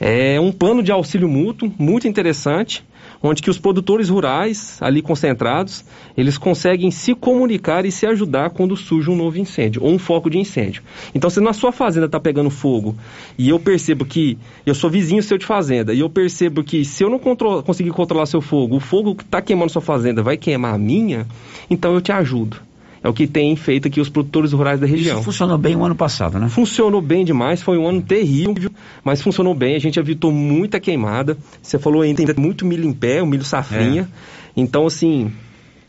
É 0.00 0.38
um 0.40 0.52
plano 0.52 0.82
de 0.82 0.92
auxílio 0.92 1.28
mútuo 1.28 1.72
muito 1.76 2.06
interessante, 2.06 2.84
onde 3.20 3.42
que 3.42 3.50
os 3.50 3.58
produtores 3.58 4.08
rurais, 4.08 4.78
ali 4.80 5.02
concentrados, 5.02 5.84
eles 6.16 6.38
conseguem 6.38 6.90
se 6.90 7.14
comunicar 7.16 7.84
e 7.84 7.90
se 7.90 8.06
ajudar 8.06 8.50
quando 8.50 8.76
surge 8.76 9.10
um 9.10 9.16
novo 9.16 9.38
incêndio, 9.38 9.82
ou 9.82 9.90
um 9.90 9.98
foco 9.98 10.30
de 10.30 10.38
incêndio. 10.38 10.82
Então, 11.12 11.28
se 11.28 11.40
na 11.40 11.52
sua 11.52 11.72
fazenda 11.72 12.06
está 12.06 12.20
pegando 12.20 12.48
fogo, 12.48 12.94
e 13.36 13.48
eu 13.48 13.58
percebo 13.58 14.04
que, 14.04 14.38
eu 14.64 14.74
sou 14.74 14.88
vizinho 14.88 15.22
seu 15.22 15.36
de 15.36 15.46
fazenda, 15.46 15.92
e 15.92 15.98
eu 15.98 16.08
percebo 16.08 16.62
que 16.62 16.84
se 16.84 17.02
eu 17.02 17.10
não 17.10 17.18
control, 17.18 17.62
conseguir 17.64 17.90
controlar 17.90 18.26
seu 18.26 18.40
fogo, 18.40 18.76
o 18.76 18.80
fogo 18.80 19.16
que 19.16 19.24
está 19.24 19.42
queimando 19.42 19.72
sua 19.72 19.82
fazenda 19.82 20.22
vai 20.22 20.36
queimar 20.36 20.74
a 20.74 20.78
minha, 20.78 21.26
então 21.68 21.92
eu 21.94 22.00
te 22.00 22.12
ajudo. 22.12 22.67
É 23.02 23.08
o 23.08 23.12
que 23.12 23.26
tem 23.26 23.54
feito 23.54 23.88
aqui 23.88 24.00
os 24.00 24.08
produtores 24.08 24.52
rurais 24.52 24.80
da 24.80 24.86
região. 24.86 25.16
Isso 25.16 25.24
funcionou 25.24 25.56
bem 25.56 25.76
o 25.76 25.84
ano 25.84 25.94
passado, 25.94 26.38
né? 26.38 26.48
Funcionou 26.48 27.00
bem 27.00 27.24
demais, 27.24 27.62
foi 27.62 27.78
um 27.78 27.86
ano 27.86 28.02
terrível, 28.02 28.70
mas 29.04 29.22
funcionou 29.22 29.54
bem. 29.54 29.76
A 29.76 29.78
gente 29.78 29.98
evitou 29.98 30.32
muita 30.32 30.80
queimada. 30.80 31.36
Você 31.62 31.78
falou 31.78 32.02
ainda 32.02 32.24
tem 32.24 32.34
muito 32.36 32.66
milho 32.66 32.84
em 32.84 32.92
pé, 32.92 33.22
o 33.22 33.26
milho 33.26 33.44
safrinha. 33.44 34.02
É. 34.02 34.60
Então, 34.60 34.86
assim, 34.86 35.30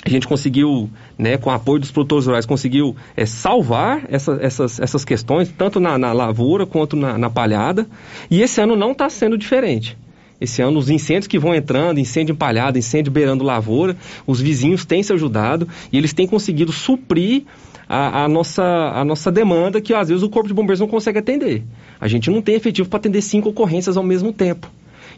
a 0.06 0.10
gente 0.10 0.28
conseguiu, 0.28 0.90
né, 1.18 1.38
com 1.38 1.50
o 1.50 1.54
apoio 1.54 1.80
dos 1.80 1.92
produtores 1.92 2.26
rurais, 2.26 2.46
conseguiu 2.46 2.96
é, 3.18 3.26
salvar 3.26 4.04
essa, 4.08 4.38
essas, 4.42 4.80
essas 4.80 5.04
questões, 5.04 5.52
tanto 5.58 5.80
na, 5.80 5.98
na 5.98 6.14
lavoura 6.14 6.66
quanto 6.66 6.96
na, 6.96 7.18
na 7.18 7.30
palhada. 7.30 7.88
E 8.30 8.42
esse 8.42 8.62
ano 8.62 8.76
não 8.76 8.92
está 8.92 9.10
sendo 9.10 9.38
diferente. 9.38 9.98
Esse 10.40 10.62
ano, 10.62 10.80
os 10.80 10.90
incêndios 10.90 11.28
que 11.28 11.38
vão 11.38 11.54
entrando, 11.54 12.00
incêndio 12.00 12.34
empalhado, 12.34 12.78
incêndio 12.78 13.12
beirando 13.12 13.44
lavoura, 13.44 13.96
os 14.26 14.40
vizinhos 14.40 14.86
têm 14.86 15.04
se 15.04 15.12
ajudado 15.12 15.68
e 15.92 15.98
eles 15.98 16.14
têm 16.14 16.26
conseguido 16.26 16.72
suprir 16.72 17.44
a, 17.88 18.24
a, 18.24 18.28
nossa, 18.30 18.64
a 18.64 19.04
nossa 19.04 19.32
demanda 19.32 19.82
que 19.82 19.94
às 19.94 20.10
vezes 20.10 20.24
o 20.24 20.30
Corpo 20.30 20.48
de 20.48 20.54
Bombeiros 20.54 20.80
não 20.80 20.88
consegue 20.88 21.20
atender. 21.20 21.64
A 22.00 22.08
gente 22.08 22.30
não 22.30 22.42
tem 22.42 22.56
efetivo 22.56 22.88
para 22.88 23.00
atender 23.00 23.22
cinco 23.22 23.50
ocorrências 23.50 23.98
ao 23.98 24.04
mesmo 24.04 24.32
tempo. 24.32 24.72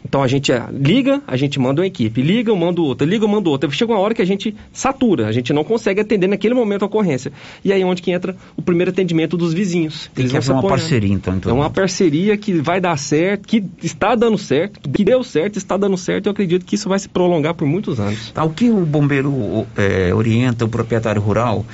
Então 0.04 0.22
a 0.22 0.28
gente 0.28 0.52
é, 0.52 0.62
liga, 0.70 1.22
a 1.26 1.36
gente 1.36 1.58
manda 1.58 1.80
uma 1.80 1.86
equipe, 1.86 2.20
liga, 2.22 2.50
eu 2.50 2.56
mando 2.56 2.84
outra, 2.84 3.06
liga, 3.06 3.24
eu 3.24 3.28
mando 3.28 3.50
outra. 3.50 3.70
Chega 3.70 3.92
uma 3.92 4.00
hora 4.00 4.14
que 4.14 4.22
a 4.22 4.24
gente 4.24 4.54
satura, 4.72 5.26
a 5.28 5.32
gente 5.32 5.52
não 5.52 5.64
consegue 5.64 6.00
atender 6.00 6.26
naquele 6.26 6.54
momento 6.54 6.82
a 6.82 6.86
ocorrência. 6.86 7.32
E 7.64 7.72
aí 7.72 7.82
é 7.82 7.86
onde 7.86 8.02
que 8.02 8.10
entra 8.10 8.36
o 8.56 8.62
primeiro 8.62 8.90
atendimento 8.90 9.36
dos 9.36 9.54
vizinhos. 9.54 10.10
Tem 10.14 10.24
Eles 10.24 10.32
que 10.32 10.40
vão 10.40 10.60
uma 10.60 10.68
parceria 10.68 11.12
então, 11.12 11.36
então. 11.36 11.50
É 11.50 11.54
uma 11.54 11.70
parceria 11.70 12.36
que 12.36 12.52
vai 12.54 12.80
dar 12.80 12.96
certo, 12.98 13.46
que 13.46 13.64
está 13.82 14.14
dando 14.14 14.36
certo, 14.36 14.80
que 14.88 15.04
deu 15.04 15.22
certo, 15.22 15.56
está 15.56 15.76
dando 15.76 15.96
certo. 15.96 16.26
Eu 16.26 16.32
acredito 16.32 16.64
que 16.66 16.74
isso 16.74 16.88
vai 16.88 16.98
se 16.98 17.08
prolongar 17.08 17.54
por 17.54 17.66
muitos 17.66 18.00
anos. 18.00 18.30
Tá, 18.32 18.44
o 18.44 18.50
que 18.50 18.70
o 18.70 18.84
bombeiro 18.84 19.66
é, 19.76 20.12
orienta 20.14 20.64
o 20.64 20.68
proprietário 20.68 21.22
rural 21.22 21.64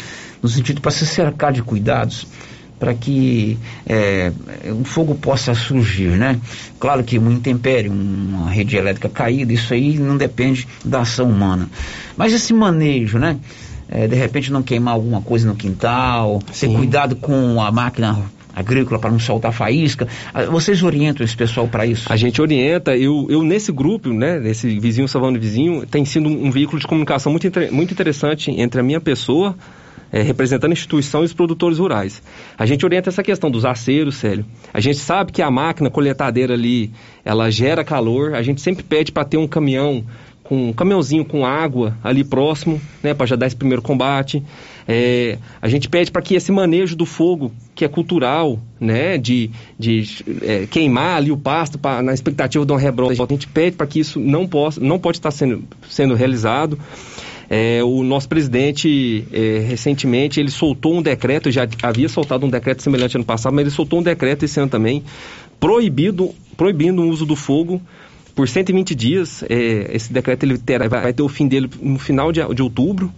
no 0.42 0.48
sentido 0.48 0.80
para 0.80 0.90
se 0.90 1.06
cercar 1.06 1.52
de 1.52 1.62
cuidados 1.62 2.26
para 2.78 2.94
que 2.94 3.58
é, 3.86 4.32
um 4.66 4.84
fogo 4.84 5.14
possa 5.14 5.54
surgir, 5.54 6.16
né? 6.16 6.38
Claro 6.78 7.02
que 7.02 7.18
um 7.18 7.30
intempério, 7.30 7.92
uma 7.92 8.50
rede 8.50 8.76
elétrica 8.76 9.08
caída, 9.08 9.52
isso 9.52 9.72
aí 9.74 9.98
não 9.98 10.16
depende 10.16 10.66
da 10.84 11.00
ação 11.00 11.28
humana. 11.28 11.68
Mas 12.16 12.32
esse 12.32 12.52
manejo, 12.52 13.18
né? 13.18 13.38
É, 13.90 14.06
de 14.06 14.14
repente 14.14 14.52
não 14.52 14.62
queimar 14.62 14.94
alguma 14.94 15.22
coisa 15.22 15.48
no 15.48 15.56
quintal, 15.56 16.42
ter 16.58 16.68
cuidado 16.68 17.16
com 17.16 17.60
a 17.60 17.72
máquina 17.72 18.22
agrícola 18.54 18.98
para 18.98 19.10
não 19.10 19.18
soltar 19.18 19.52
faísca. 19.52 20.06
Ah, 20.34 20.44
Vocês 20.44 20.82
orientam 20.82 21.24
esse 21.24 21.36
pessoal 21.36 21.68
para 21.68 21.86
isso? 21.86 22.12
A 22.12 22.16
gente 22.16 22.42
orienta, 22.42 22.96
eu, 22.96 23.26
eu 23.30 23.42
nesse 23.42 23.70
grupo, 23.70 24.12
né, 24.12 24.38
nesse 24.40 24.78
vizinho 24.78 25.06
salvando 25.06 25.38
vizinho, 25.38 25.86
tem 25.86 26.04
sido 26.04 26.28
um, 26.28 26.46
um 26.46 26.50
veículo 26.50 26.80
de 26.80 26.86
comunicação 26.86 27.30
muito, 27.30 27.48
muito 27.72 27.92
interessante 27.92 28.50
entre 28.50 28.80
a 28.80 28.82
minha 28.82 29.00
pessoa, 29.00 29.54
eh, 30.12 30.22
representando 30.22 30.70
a 30.70 30.74
instituição 30.74 31.22
e 31.22 31.26
os 31.26 31.32
produtores 31.32 31.78
rurais. 31.78 32.22
A 32.56 32.66
gente 32.66 32.84
orienta 32.84 33.08
essa 33.08 33.22
questão 33.22 33.50
dos 33.50 33.64
aceros, 33.64 34.16
Célio. 34.16 34.44
A 34.72 34.80
gente 34.80 34.98
sabe 34.98 35.32
que 35.32 35.42
a 35.42 35.50
máquina 35.50 35.90
coletadeira 35.90 36.54
ali, 36.54 36.90
ela 37.24 37.50
gera 37.50 37.84
calor, 37.84 38.34
a 38.34 38.42
gente 38.42 38.60
sempre 38.60 38.82
pede 38.82 39.12
para 39.12 39.24
ter 39.24 39.36
um 39.36 39.46
caminhão 39.46 40.04
com 40.48 40.70
um 40.70 40.72
caminhãozinho 40.72 41.26
com 41.26 41.44
água 41.44 41.94
ali 42.02 42.24
próximo, 42.24 42.80
né, 43.02 43.12
para 43.12 43.26
já 43.26 43.36
dar 43.36 43.46
esse 43.46 43.54
primeiro 43.54 43.82
combate. 43.82 44.42
É, 44.86 45.36
a 45.60 45.68
gente 45.68 45.90
pede 45.90 46.10
para 46.10 46.22
que 46.22 46.34
esse 46.34 46.50
manejo 46.50 46.96
do 46.96 47.04
fogo, 47.04 47.52
que 47.74 47.84
é 47.84 47.88
cultural, 47.88 48.58
né, 48.80 49.18
de, 49.18 49.50
de 49.78 50.24
é, 50.40 50.66
queimar 50.66 51.18
ali 51.18 51.30
o 51.30 51.36
pasto 51.36 51.78
pra, 51.78 52.02
na 52.02 52.14
expectativa 52.14 52.64
de 52.64 52.72
uma 52.72 52.80
rebrote, 52.80 53.20
a 53.20 53.26
gente 53.26 53.46
pede 53.46 53.76
para 53.76 53.86
que 53.86 54.00
isso 54.00 54.18
não 54.18 54.48
possa, 54.48 54.80
não 54.80 54.98
pode 54.98 55.18
estar 55.18 55.30
sendo, 55.30 55.64
sendo 55.86 56.14
realizado. 56.14 56.78
É, 57.50 57.82
o 57.82 58.02
nosso 58.02 58.28
presidente, 58.28 59.26
é, 59.32 59.64
recentemente, 59.66 60.38
ele 60.38 60.50
soltou 60.50 60.94
um 60.94 61.02
decreto, 61.02 61.50
já 61.50 61.66
havia 61.82 62.08
soltado 62.08 62.44
um 62.44 62.50
decreto 62.50 62.82
semelhante 62.82 63.16
ano 63.16 63.24
passado, 63.24 63.54
mas 63.54 63.62
ele 63.62 63.70
soltou 63.70 64.00
um 64.00 64.02
decreto 64.02 64.44
esse 64.44 64.60
ano 64.60 64.68
também, 64.68 65.02
proibido, 65.58 66.34
proibindo 66.56 67.02
o 67.02 67.08
uso 67.08 67.24
do 67.24 67.34
fogo 67.34 67.80
por 68.34 68.46
120 68.46 68.94
dias. 68.94 69.42
É, 69.48 69.90
esse 69.94 70.12
decreto 70.12 70.44
ele 70.44 70.58
terá, 70.58 70.88
vai, 70.88 71.12
ter 71.12 71.22
o 71.22 71.28
fim 71.28 71.48
dele 71.48 71.70
no 71.80 71.98
final 71.98 72.30
de, 72.30 72.40
de 72.54 72.62
outubro, 72.62 73.12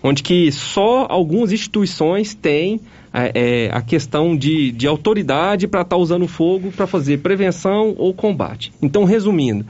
onde 0.00 0.22
que 0.22 0.50
só 0.52 1.06
algumas 1.10 1.50
instituições 1.50 2.34
têm 2.34 2.80
é, 3.12 3.32
é, 3.34 3.70
a 3.72 3.82
questão 3.82 4.36
de, 4.36 4.70
de 4.72 4.86
autoridade 4.86 5.66
para 5.66 5.82
estar 5.82 5.96
usando 5.96 6.26
fogo 6.28 6.70
para 6.70 6.86
fazer 6.86 7.18
prevenção 7.18 7.94
ou 7.98 8.14
combate. 8.14 8.72
Então, 8.80 9.04
resumindo, 9.04 9.66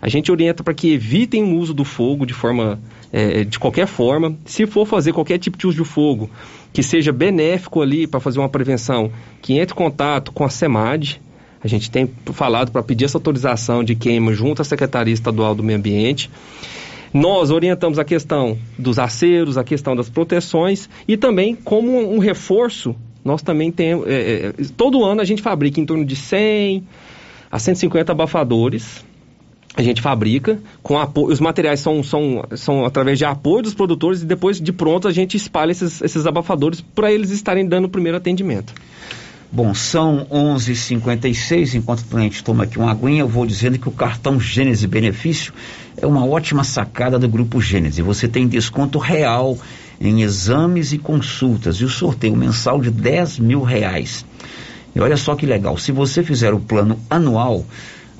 a 0.00 0.08
gente 0.08 0.30
orienta 0.32 0.62
para 0.62 0.74
que 0.74 0.92
evitem 0.92 1.44
o 1.44 1.56
uso 1.56 1.72
do 1.72 1.84
fogo 1.84 2.26
de 2.26 2.34
forma 2.34 2.78
é, 3.12 3.44
de 3.44 3.58
qualquer 3.58 3.86
forma. 3.86 4.34
Se 4.46 4.66
for 4.66 4.86
fazer 4.86 5.12
qualquer 5.12 5.38
tipo 5.38 5.58
de 5.58 5.66
uso 5.66 5.82
de 5.82 5.88
fogo 5.88 6.30
que 6.72 6.82
seja 6.82 7.12
benéfico 7.12 7.82
ali 7.82 8.06
para 8.06 8.18
fazer 8.18 8.38
uma 8.38 8.48
prevenção, 8.48 9.12
que 9.42 9.58
entre 9.58 9.74
em 9.74 9.76
contato 9.76 10.32
com 10.32 10.44
a 10.44 10.48
SEMAD. 10.48 11.20
A 11.62 11.68
gente 11.68 11.90
tem 11.90 12.10
falado 12.32 12.72
para 12.72 12.82
pedir 12.82 13.04
essa 13.04 13.18
autorização 13.18 13.84
de 13.84 13.94
queima 13.94 14.32
junto 14.32 14.62
à 14.62 14.64
Secretaria 14.64 15.14
Estadual 15.14 15.54
do 15.54 15.62
Meio 15.62 15.78
Ambiente. 15.78 16.28
Nós 17.14 17.50
orientamos 17.52 18.00
a 18.00 18.04
questão 18.04 18.58
dos 18.76 18.98
aceros, 18.98 19.56
a 19.56 19.62
questão 19.62 19.94
das 19.94 20.08
proteções 20.08 20.88
e 21.06 21.16
também 21.16 21.54
como 21.54 22.12
um 22.12 22.18
reforço, 22.18 22.96
nós 23.24 23.42
também 23.42 23.70
temos. 23.70 24.08
é, 24.08 24.46
é, 24.46 24.52
todo 24.76 25.04
ano 25.04 25.20
a 25.20 25.24
gente 25.24 25.42
fabrica 25.42 25.78
em 25.78 25.84
torno 25.86 26.04
de 26.04 26.16
100 26.16 26.82
a 27.50 27.58
150 27.58 28.10
abafadores 28.10 29.04
a 29.74 29.82
gente 29.82 30.02
fabrica 30.02 30.58
com 30.82 30.98
apoio, 30.98 31.32
os 31.32 31.40
materiais 31.40 31.80
são, 31.80 32.02
são, 32.02 32.44
são 32.56 32.84
através 32.84 33.18
de 33.18 33.24
apoio 33.24 33.62
dos 33.62 33.74
produtores 33.74 34.22
e 34.22 34.26
depois 34.26 34.60
de 34.60 34.72
pronto 34.72 35.08
a 35.08 35.12
gente 35.12 35.36
espalha 35.36 35.72
esses, 35.72 36.02
esses 36.02 36.26
abafadores 36.26 36.80
para 36.80 37.10
eles 37.10 37.30
estarem 37.30 37.66
dando 37.66 37.86
o 37.86 37.88
primeiro 37.88 38.18
atendimento. 38.18 38.74
Bom, 39.50 39.74
são 39.74 40.26
11h56, 40.30 41.74
enquanto 41.74 42.04
a 42.16 42.20
gente 42.20 42.42
toma 42.42 42.64
aqui 42.64 42.78
uma 42.78 42.90
aguinha, 42.90 43.20
eu 43.20 43.28
vou 43.28 43.44
dizendo 43.44 43.78
que 43.78 43.88
o 43.88 43.92
cartão 43.92 44.40
Gênese 44.40 44.86
Benefício 44.86 45.52
é 45.96 46.06
uma 46.06 46.24
ótima 46.24 46.64
sacada 46.64 47.18
do 47.18 47.28
Grupo 47.28 47.60
Gênese. 47.60 48.00
Você 48.00 48.26
tem 48.26 48.48
desconto 48.48 48.98
real 48.98 49.58
em 50.00 50.22
exames 50.22 50.92
e 50.92 50.98
consultas 50.98 51.76
e 51.76 51.84
o 51.84 51.88
sorteio 51.88 52.34
mensal 52.34 52.80
de 52.80 52.90
10 52.90 53.40
mil 53.40 53.62
reais. 53.62 54.24
E 54.94 55.00
olha 55.00 55.18
só 55.18 55.34
que 55.34 55.44
legal, 55.44 55.76
se 55.76 55.92
você 55.92 56.22
fizer 56.22 56.54
o 56.54 56.60
plano 56.60 56.98
anual, 57.10 57.66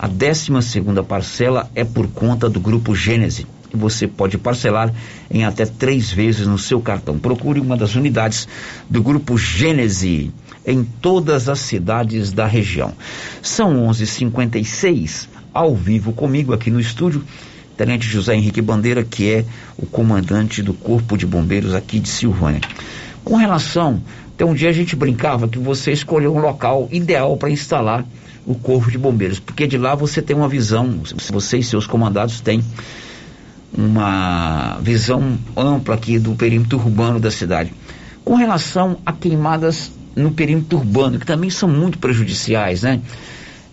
a 0.03 0.09
12 0.09 0.61
segunda 0.63 1.01
parcela 1.05 1.71
é 1.77 1.85
por 1.85 2.09
conta 2.09 2.51
do 2.51 2.59
Grupo 2.59 2.93
Gênese. 2.93 3.47
E 3.73 3.77
você 3.77 4.09
pode 4.09 4.37
parcelar 4.37 4.93
em 5.31 5.45
até 5.45 5.65
três 5.65 6.11
vezes 6.11 6.45
no 6.45 6.59
seu 6.59 6.81
cartão. 6.81 7.21
Procure 7.21 7.61
uma 7.61 7.77
das 7.77 7.95
unidades 7.95 8.49
do 8.91 9.01
Grupo 9.01 9.39
Gênese 9.39 10.33
em 10.67 10.83
todas 10.83 11.49
as 11.49 11.61
cidades 11.61 12.33
da 12.33 12.47
região. 12.47 12.93
São 13.41 13.87
11:56 13.87 15.29
ao 15.55 15.73
vivo 15.73 16.13
comigo 16.13 16.53
aqui 16.53 16.69
no 16.69 16.81
estúdio. 16.81 17.23
Tenente 17.77 18.05
José 18.09 18.35
Henrique 18.35 18.61
Bandeira, 18.61 19.05
que 19.05 19.31
é 19.31 19.45
o 19.79 19.87
comandante 19.87 20.65
do 20.65 20.75
Corpo 20.75 21.17
de 21.17 21.27
Bombeiros 21.27 21.77
aqui 21.77 22.01
de 22.01 22.09
Silvânia. 22.09 22.61
Com 23.23 23.37
relação, 23.37 24.03
até 24.35 24.45
um 24.45 24.53
dia 24.53 24.69
a 24.69 24.73
gente 24.73 24.97
brincava 24.97 25.47
que 25.47 25.61
você 25.61 25.93
escolheu 25.93 26.35
um 26.35 26.41
local 26.41 26.89
ideal 26.91 27.37
para 27.37 27.51
instalar 27.51 28.05
o 28.47 28.55
Corpo 28.55 28.91
de 28.91 28.99
Bombeiros, 28.99 29.39
porque 29.39 29.67
de 29.67 29.79
lá 29.79 29.95
você 29.95 30.21
tem 30.21 30.37
uma 30.37 30.49
visão, 30.49 31.01
você 31.31 31.59
e 31.59 31.63
seus 31.63 31.87
comandados 31.87 32.41
têm 32.41 32.63
uma 33.77 34.79
visão 34.83 35.39
ampla 35.57 35.95
aqui 35.95 36.19
do 36.19 36.35
perímetro 36.35 36.79
urbano 36.79 37.19
da 37.19 37.31
cidade. 37.31 37.73
Com 38.25 38.35
relação 38.35 38.99
a 39.05 39.13
queimadas 39.13 39.91
no 40.15 40.31
perímetro 40.31 40.79
urbano, 40.79 41.19
que 41.19 41.27
também 41.27 41.51
são 41.51 41.69
muito 41.69 41.99
prejudiciais, 41.99 42.83
né? 42.83 43.01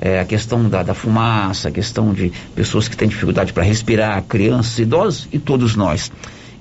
É, 0.01 0.22
a 0.22 0.26
questão 0.26 0.70
da, 0.70 0.82
da 0.82 0.93
fumaça, 0.93 1.67
a 1.67 1.72
questão 1.72 2.13
de 2.13 2.32
pessoas 2.55 2.88
que 2.88 2.95
têm 2.95 3.09
dificuldade 3.09 3.51
para 3.51 3.63
respirar, 3.63 4.24
crianças, 4.24 4.80
idosos 4.80 5.28
e 5.34 5.38
todos 5.38 5.76
nós. 5.76 6.09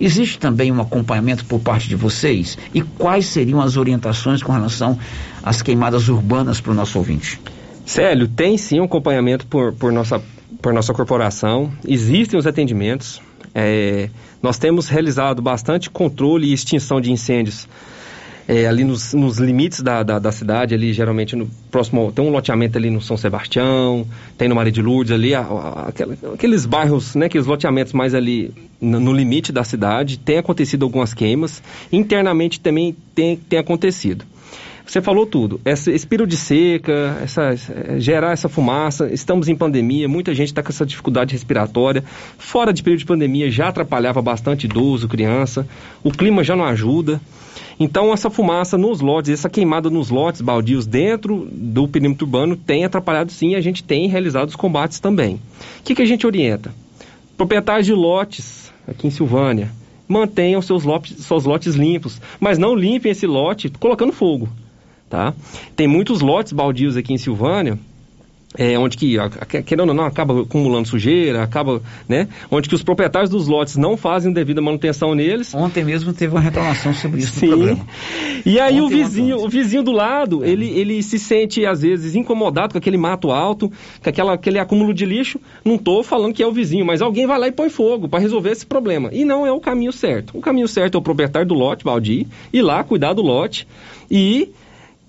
Existe 0.00 0.40
também 0.40 0.72
um 0.72 0.80
acompanhamento 0.80 1.44
por 1.44 1.60
parte 1.60 1.88
de 1.88 1.94
vocês? 1.94 2.58
E 2.74 2.82
quais 2.82 3.26
seriam 3.26 3.60
as 3.60 3.76
orientações 3.76 4.42
com 4.42 4.52
relação 4.52 4.98
às 5.40 5.62
queimadas 5.62 6.08
urbanas 6.08 6.60
para 6.60 6.72
o 6.72 6.74
nosso 6.74 6.98
ouvinte? 6.98 7.40
Célio, 7.88 8.28
tem 8.28 8.58
sim 8.58 8.80
um 8.80 8.84
acompanhamento 8.84 9.46
por, 9.46 9.72
por, 9.72 9.90
nossa, 9.90 10.22
por 10.60 10.74
nossa 10.74 10.92
corporação, 10.92 11.72
existem 11.86 12.38
os 12.38 12.46
atendimentos, 12.46 13.22
é, 13.54 14.10
nós 14.42 14.58
temos 14.58 14.88
realizado 14.88 15.40
bastante 15.40 15.88
controle 15.88 16.48
e 16.48 16.52
extinção 16.52 17.00
de 17.00 17.10
incêndios 17.10 17.66
é, 18.46 18.66
ali 18.66 18.84
nos, 18.84 19.14
nos 19.14 19.38
limites 19.38 19.80
da, 19.80 20.02
da, 20.02 20.18
da, 20.18 20.30
cidade, 20.30 20.74
ali 20.74 20.92
geralmente 20.92 21.34
no 21.34 21.46
próximo, 21.70 22.12
tem 22.12 22.22
um 22.22 22.28
loteamento 22.28 22.76
ali 22.76 22.90
no 22.90 23.00
São 23.00 23.16
Sebastião, 23.16 24.06
tem 24.36 24.48
no 24.48 24.54
Maria 24.54 24.72
de 24.72 24.82
Lourdes 24.82 25.12
ali, 25.12 25.34
a, 25.34 25.40
a, 25.40 25.88
aqueles 26.34 26.66
bairros, 26.66 27.14
né, 27.14 27.24
aqueles 27.24 27.46
loteamentos 27.46 27.94
mais 27.94 28.14
ali 28.14 28.52
no, 28.78 29.00
no, 29.00 29.14
limite 29.14 29.50
da 29.50 29.64
cidade, 29.64 30.18
tem 30.18 30.36
acontecido 30.36 30.82
algumas 30.84 31.14
queimas, 31.14 31.62
internamente 31.90 32.60
também 32.60 32.94
tem, 33.14 33.34
tem 33.36 33.58
acontecido. 33.58 34.26
Você 34.88 35.02
falou 35.02 35.26
tudo. 35.26 35.60
Esse, 35.66 35.90
esse 35.90 36.06
período 36.06 36.30
de 36.30 36.36
seca, 36.38 37.18
essa, 37.22 37.54
gerar 37.98 38.32
essa 38.32 38.48
fumaça, 38.48 39.12
estamos 39.12 39.46
em 39.46 39.54
pandemia, 39.54 40.08
muita 40.08 40.34
gente 40.34 40.48
está 40.48 40.62
com 40.62 40.70
essa 40.70 40.86
dificuldade 40.86 41.34
respiratória. 41.34 42.02
Fora 42.38 42.72
de 42.72 42.82
período 42.82 43.00
de 43.00 43.04
pandemia 43.04 43.50
já 43.50 43.68
atrapalhava 43.68 44.22
bastante 44.22 44.64
idoso, 44.64 45.06
criança. 45.06 45.68
O 46.02 46.10
clima 46.10 46.42
já 46.42 46.56
não 46.56 46.64
ajuda. 46.64 47.20
Então, 47.78 48.14
essa 48.14 48.30
fumaça 48.30 48.78
nos 48.78 49.02
lotes, 49.02 49.30
essa 49.30 49.50
queimada 49.50 49.90
nos 49.90 50.08
lotes 50.08 50.40
baldios 50.40 50.86
dentro 50.86 51.46
do 51.52 51.86
perímetro 51.86 52.24
urbano 52.24 52.56
tem 52.56 52.86
atrapalhado 52.86 53.30
sim 53.30 53.50
e 53.50 53.56
a 53.56 53.60
gente 53.60 53.84
tem 53.84 54.08
realizado 54.08 54.48
os 54.48 54.56
combates 54.56 55.00
também. 55.00 55.34
O 55.80 55.82
que, 55.84 55.94
que 55.94 56.02
a 56.02 56.06
gente 56.06 56.26
orienta? 56.26 56.74
Proprietários 57.36 57.84
de 57.84 57.92
lotes 57.92 58.72
aqui 58.86 59.06
em 59.06 59.10
Silvânia, 59.10 59.70
mantenham 60.08 60.62
seus 60.62 60.82
lotes, 60.82 61.26
seus 61.26 61.44
lotes 61.44 61.74
limpos, 61.74 62.18
mas 62.40 62.56
não 62.56 62.74
limpem 62.74 63.12
esse 63.12 63.26
lote 63.26 63.68
colocando 63.68 64.12
fogo. 64.12 64.48
Tá? 65.08 65.34
Tem 65.74 65.88
muitos 65.88 66.20
lotes 66.20 66.52
baldios 66.52 66.96
aqui 66.96 67.12
em 67.12 67.18
Silvânia, 67.18 67.78
é, 68.56 68.78
onde 68.78 68.96
que, 68.96 69.16
querendo 69.66 69.90
ou 69.90 69.94
não, 69.94 70.04
acaba 70.04 70.40
acumulando 70.40 70.88
sujeira, 70.88 71.42
acaba, 71.42 71.82
né? 72.08 72.28
Onde 72.50 72.66
que 72.66 72.74
os 72.74 72.82
proprietários 72.82 73.30
dos 73.30 73.46
lotes 73.46 73.76
não 73.76 73.94
fazem 73.94 74.32
devida 74.32 74.62
manutenção 74.62 75.14
neles. 75.14 75.54
Ontem 75.54 75.84
mesmo 75.84 76.14
teve 76.14 76.34
uma 76.34 76.40
reclamação 76.40 76.94
sobre 76.94 77.20
isso 77.20 77.34
Sim. 77.34 77.46
no 77.46 77.56
programa. 77.56 77.86
E 78.46 78.58
aí 78.58 78.80
Ontem 78.80 78.84
o 78.84 78.88
vizinho, 78.88 79.36
o 79.44 79.48
vizinho 79.50 79.82
do 79.82 79.92
lado, 79.92 80.42
é. 80.42 80.48
ele, 80.48 80.66
ele 80.66 81.02
se 81.02 81.18
sente, 81.18 81.66
às 81.66 81.82
vezes, 81.82 82.14
incomodado 82.14 82.72
com 82.72 82.78
aquele 82.78 82.96
mato 82.96 83.30
alto, 83.30 83.70
com 84.02 84.08
aquela, 84.08 84.32
aquele 84.32 84.58
acúmulo 84.58 84.94
de 84.94 85.04
lixo. 85.04 85.38
Não 85.62 85.74
estou 85.74 86.02
falando 86.02 86.32
que 86.32 86.42
é 86.42 86.46
o 86.46 86.52
vizinho, 86.52 86.86
mas 86.86 87.02
alguém 87.02 87.26
vai 87.26 87.38
lá 87.38 87.48
e 87.48 87.52
põe 87.52 87.68
fogo 87.68 88.08
para 88.08 88.18
resolver 88.18 88.50
esse 88.50 88.64
problema. 88.64 89.10
E 89.12 89.26
não 89.26 89.46
é 89.46 89.52
o 89.52 89.60
caminho 89.60 89.92
certo. 89.92 90.36
O 90.36 90.40
caminho 90.40 90.66
certo 90.66 90.94
é 90.94 90.98
o 90.98 91.02
proprietário 91.02 91.46
do 91.46 91.54
lote, 91.54 91.84
baldio, 91.84 92.26
ir 92.50 92.62
lá 92.62 92.82
cuidar 92.82 93.12
do 93.12 93.20
lote 93.20 93.68
e 94.10 94.50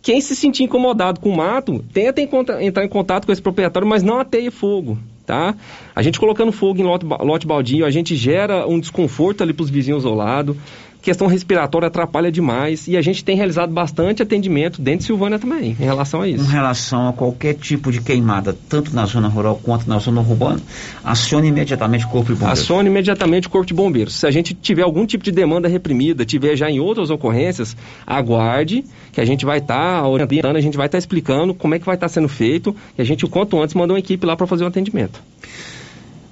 quem 0.02 0.22
se 0.22 0.36
sentir 0.36 0.64
incomodado 0.64 1.20
com 1.20 1.30
o 1.30 1.38
mato, 1.38 1.84
tenta 1.94 2.22
entrar 2.22 2.86
em 2.86 2.90
contato 2.90 3.26
com 3.26 3.32
esse 3.32 3.42
proprietário, 3.42 3.88
mas 3.88 4.02
não 4.02 4.20
ateie 4.20 4.50
fogo, 4.50 4.98
tá? 5.26 5.56
A 5.96 6.02
gente 6.02 6.20
colocando 6.20 6.52
fogo 6.52 6.80
em 6.80 6.84
lote, 6.84 7.06
lote 7.06 7.46
baldio, 7.46 7.86
a 7.86 7.92
gente 7.92 8.16
gera 8.16 8.66
um 8.66 8.80
desconforto 8.80 9.44
ali 9.44 9.54
para 9.54 9.64
os 9.64 9.70
vizinhos 9.70 10.06
ao 10.06 10.16
lado. 10.16 10.56
Questão 11.02 11.28
respiratória 11.28 11.88
atrapalha 11.88 12.32
demais 12.32 12.88
e 12.88 12.98
a 12.98 13.02
gente 13.02 13.24
tem 13.24 13.36
realizado 13.36 13.72
bastante 13.72 14.22
atendimento 14.22 14.82
dentro 14.82 15.00
de 15.00 15.06
Silvânia 15.06 15.40
também, 15.40 15.72
em 15.72 15.84
relação 15.84 16.22
a 16.22 16.28
isso. 16.28 16.44
Em 16.44 16.48
relação 16.48 17.10
a 17.10 17.14
qualquer 17.14 17.56
tipo 17.56 17.92
de 17.92 18.02
queimada, 18.02 18.56
tanto 18.68 18.94
na 18.94 19.06
zona 19.06 19.28
rural 19.28 19.60
quanto 19.64 19.88
na 19.88 19.98
zona 20.00 20.22
urbana, 20.22 20.60
acione 21.04 21.48
imediatamente 21.48 22.06
o 22.06 22.10
Corpo 22.10 22.34
de 22.34 22.40
Bombeiros. 22.40 22.60
Acione 22.62 22.90
imediatamente 22.90 23.48
o 23.48 23.50
Corpo 23.50 23.68
de 23.68 23.74
Bombeiros. 23.74 24.16
Se 24.16 24.28
a 24.28 24.32
gente 24.32 24.54
tiver 24.54 24.84
algum 24.84 25.06
tipo 25.06 25.24
de 25.24 25.32
demanda 25.32 25.68
reprimida, 25.68 26.26
tiver 26.26 26.56
já 26.56 26.70
em 26.70 26.80
outras 26.80 27.10
ocorrências, 27.10 27.76
aguarde 28.06 28.84
que 29.12 29.22
a 29.22 29.26
gente 29.26 29.46
vai 29.46 29.60
estar 29.60 30.02
tá 30.02 30.08
orientando, 30.08 30.56
a 30.56 30.62
gente 30.62 30.78
vai 30.78 30.88
estar 30.88 30.98
tá 30.98 31.00
explicando 31.00 31.54
como 31.54 31.76
é 31.76 31.80
que 31.80 31.86
vai 31.86 31.96
estar 31.96 32.08
tá 32.08 32.14
sendo 32.14 32.28
feito 32.28 32.76
e 32.98 33.02
a 33.02 33.06
gente, 33.06 33.26
o 33.26 33.30
quanto 33.30 33.60
antes, 33.62 33.74
manda 33.74 33.94
uma 33.94 34.00
equipe 34.00 34.26
lá 34.26 34.36
para 34.36 34.48
fazer 34.48 34.64
o 34.64 34.68
atendimento. 34.68 35.22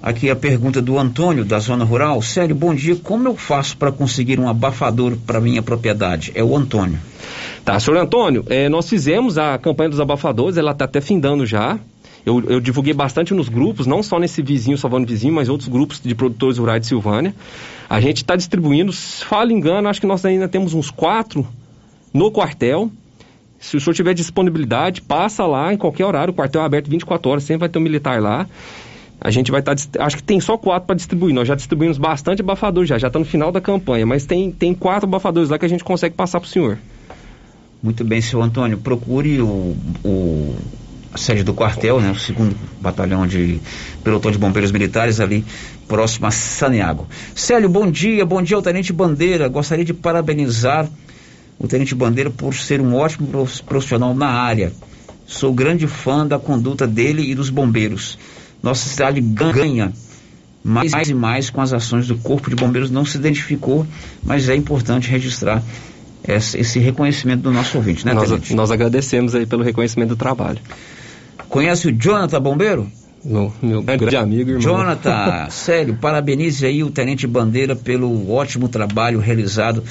Aqui 0.00 0.30
a 0.30 0.36
pergunta 0.36 0.80
do 0.80 0.96
Antônio, 0.96 1.44
da 1.44 1.58
zona 1.58 1.84
rural. 1.84 2.22
Sério, 2.22 2.54
bom 2.54 2.72
dia. 2.72 2.94
Como 2.94 3.26
eu 3.26 3.34
faço 3.36 3.76
para 3.76 3.90
conseguir 3.90 4.38
um 4.38 4.48
abafador 4.48 5.16
para 5.26 5.40
minha 5.40 5.60
propriedade? 5.60 6.30
É 6.36 6.44
o 6.44 6.56
Antônio. 6.56 6.98
Tá, 7.64 7.80
senhor 7.80 7.98
Antônio, 7.98 8.44
é, 8.48 8.68
nós 8.68 8.88
fizemos 8.88 9.36
a 9.36 9.58
campanha 9.58 9.90
dos 9.90 10.00
abafadores, 10.00 10.56
ela 10.56 10.70
está 10.70 10.84
até 10.84 11.00
findando 11.00 11.44
já. 11.44 11.78
Eu, 12.24 12.42
eu, 12.48 12.60
divulguei 12.60 12.94
bastante 12.94 13.34
nos 13.34 13.48
grupos, 13.48 13.86
não 13.86 14.02
só 14.02 14.18
nesse 14.20 14.40
vizinho, 14.40 14.78
Salvando 14.78 15.06
Vizinho, 15.06 15.34
mas 15.34 15.48
outros 15.48 15.68
grupos 15.68 16.00
de 16.00 16.14
produtores 16.14 16.58
rurais 16.58 16.80
de 16.80 16.86
Silvânia. 16.86 17.34
A 17.90 18.00
gente 18.00 18.18
está 18.18 18.36
distribuindo, 18.36 18.92
fala 18.92 19.52
engano, 19.52 19.88
acho 19.88 20.00
que 20.00 20.06
nós 20.06 20.24
ainda 20.24 20.46
temos 20.46 20.74
uns 20.74 20.90
quatro 20.90 21.46
no 22.12 22.30
quartel. 22.30 22.90
Se 23.58 23.76
o 23.76 23.80
senhor 23.80 23.94
tiver 23.94 24.14
disponibilidade, 24.14 25.02
passa 25.02 25.44
lá 25.44 25.72
em 25.72 25.76
qualquer 25.76 26.06
horário, 26.06 26.30
o 26.32 26.34
quartel 26.34 26.62
é 26.62 26.64
aberto 26.64 26.88
24 26.88 27.30
horas, 27.30 27.42
sempre 27.42 27.60
vai 27.60 27.68
ter 27.68 27.78
um 27.78 27.82
militar 27.82 28.22
lá. 28.22 28.46
A 29.20 29.30
gente 29.30 29.50
vai 29.50 29.60
estar. 29.60 29.74
Tá, 29.74 30.04
acho 30.04 30.16
que 30.16 30.22
tem 30.22 30.40
só 30.40 30.56
quatro 30.56 30.86
para 30.86 30.96
distribuir. 30.96 31.34
Nós 31.34 31.48
já 31.48 31.54
distribuímos 31.54 31.98
bastante 31.98 32.40
abafador 32.42 32.84
já, 32.84 32.98
já 32.98 33.08
está 33.08 33.18
no 33.18 33.24
final 33.24 33.50
da 33.50 33.60
campanha, 33.60 34.06
mas 34.06 34.24
tem, 34.24 34.50
tem 34.52 34.72
quatro 34.74 35.08
abafadores 35.08 35.50
lá 35.50 35.58
que 35.58 35.64
a 35.64 35.68
gente 35.68 35.82
consegue 35.82 36.14
passar 36.14 36.40
para 36.40 36.46
o 36.46 36.50
senhor. 36.50 36.78
Muito 37.82 38.04
bem, 38.04 38.20
senhor 38.20 38.42
Antônio. 38.42 38.78
Procure 38.78 39.40
o, 39.40 39.76
o 40.04 40.56
a 41.12 41.16
sede 41.16 41.42
do 41.42 41.54
quartel, 41.54 42.00
né, 42.00 42.10
o 42.10 42.18
segundo 42.18 42.54
batalhão 42.80 43.26
de 43.26 43.60
pelotão 44.04 44.30
de 44.30 44.38
bombeiros 44.38 44.70
militares 44.70 45.20
ali 45.20 45.44
próximo 45.86 46.26
a 46.26 46.30
Saniago. 46.30 47.06
Célio, 47.34 47.68
bom 47.68 47.90
dia, 47.90 48.26
bom 48.26 48.42
dia 48.42 48.56
ao 48.56 48.62
Tenente 48.62 48.92
Bandeira. 48.92 49.48
Gostaria 49.48 49.84
de 49.84 49.94
parabenizar 49.94 50.88
o 51.58 51.66
Tenente 51.66 51.94
Bandeira 51.94 52.30
por 52.30 52.54
ser 52.54 52.80
um 52.80 52.94
ótimo 52.94 53.26
profissional 53.66 54.14
na 54.14 54.28
área. 54.28 54.72
Sou 55.26 55.52
grande 55.52 55.86
fã 55.86 56.26
da 56.26 56.38
conduta 56.38 56.86
dele 56.86 57.30
e 57.30 57.34
dos 57.34 57.50
bombeiros 57.50 58.18
nossa 58.62 58.88
cidade 58.88 59.20
ganha 59.20 59.92
mais 60.64 61.08
e 61.08 61.14
mais 61.14 61.50
com 61.50 61.60
as 61.60 61.72
ações 61.72 62.06
do 62.06 62.16
Corpo 62.16 62.50
de 62.50 62.56
Bombeiros. 62.56 62.90
Não 62.90 63.04
se 63.04 63.16
identificou, 63.16 63.86
mas 64.22 64.48
é 64.48 64.54
importante 64.54 65.08
registrar 65.08 65.62
esse 66.26 66.78
reconhecimento 66.78 67.42
do 67.42 67.50
nosso 67.50 67.78
ouvinte, 67.78 68.04
né, 68.04 68.12
nós, 68.12 68.50
nós 68.50 68.70
agradecemos 68.70 69.34
aí 69.34 69.46
pelo 69.46 69.62
reconhecimento 69.62 70.10
do 70.10 70.16
trabalho. 70.16 70.58
Conhece 71.48 71.88
o 71.88 71.92
Jonathan 71.92 72.40
Bombeiro? 72.40 72.90
Meu, 73.24 73.52
meu 73.62 73.82
grande 73.82 74.16
amigo, 74.16 74.50
irmão. 74.50 74.60
Jonathan, 74.60 75.48
sério, 75.50 75.96
parabenize 75.96 76.66
aí 76.66 76.84
o 76.84 76.90
Tenente 76.90 77.26
Bandeira 77.26 77.74
pelo 77.74 78.30
ótimo 78.30 78.68
trabalho 78.68 79.18
realizado 79.18 79.82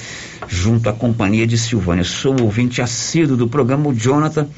junto 0.46 0.88
à 0.88 0.92
Companhia 0.92 1.46
de 1.46 1.58
Silvânia. 1.58 2.04
Sou 2.04 2.40
ouvinte 2.40 2.80
assíduo 2.80 3.36
do 3.36 3.48
programa, 3.48 3.88
o 3.88 3.94
Jonathan 3.94 4.48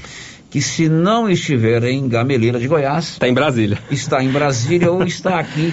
que 0.51 0.61
se 0.61 0.89
não 0.89 1.31
estiver 1.31 1.85
em 1.85 2.09
Gameleira 2.09 2.59
de 2.59 2.67
Goiás... 2.67 3.13
Está 3.13 3.29
em 3.29 3.33
Brasília. 3.33 3.79
Está 3.91 4.23
em 4.23 4.29
Brasília 4.29 4.91
ou 4.91 5.05
está 5.05 5.39
aqui 5.39 5.73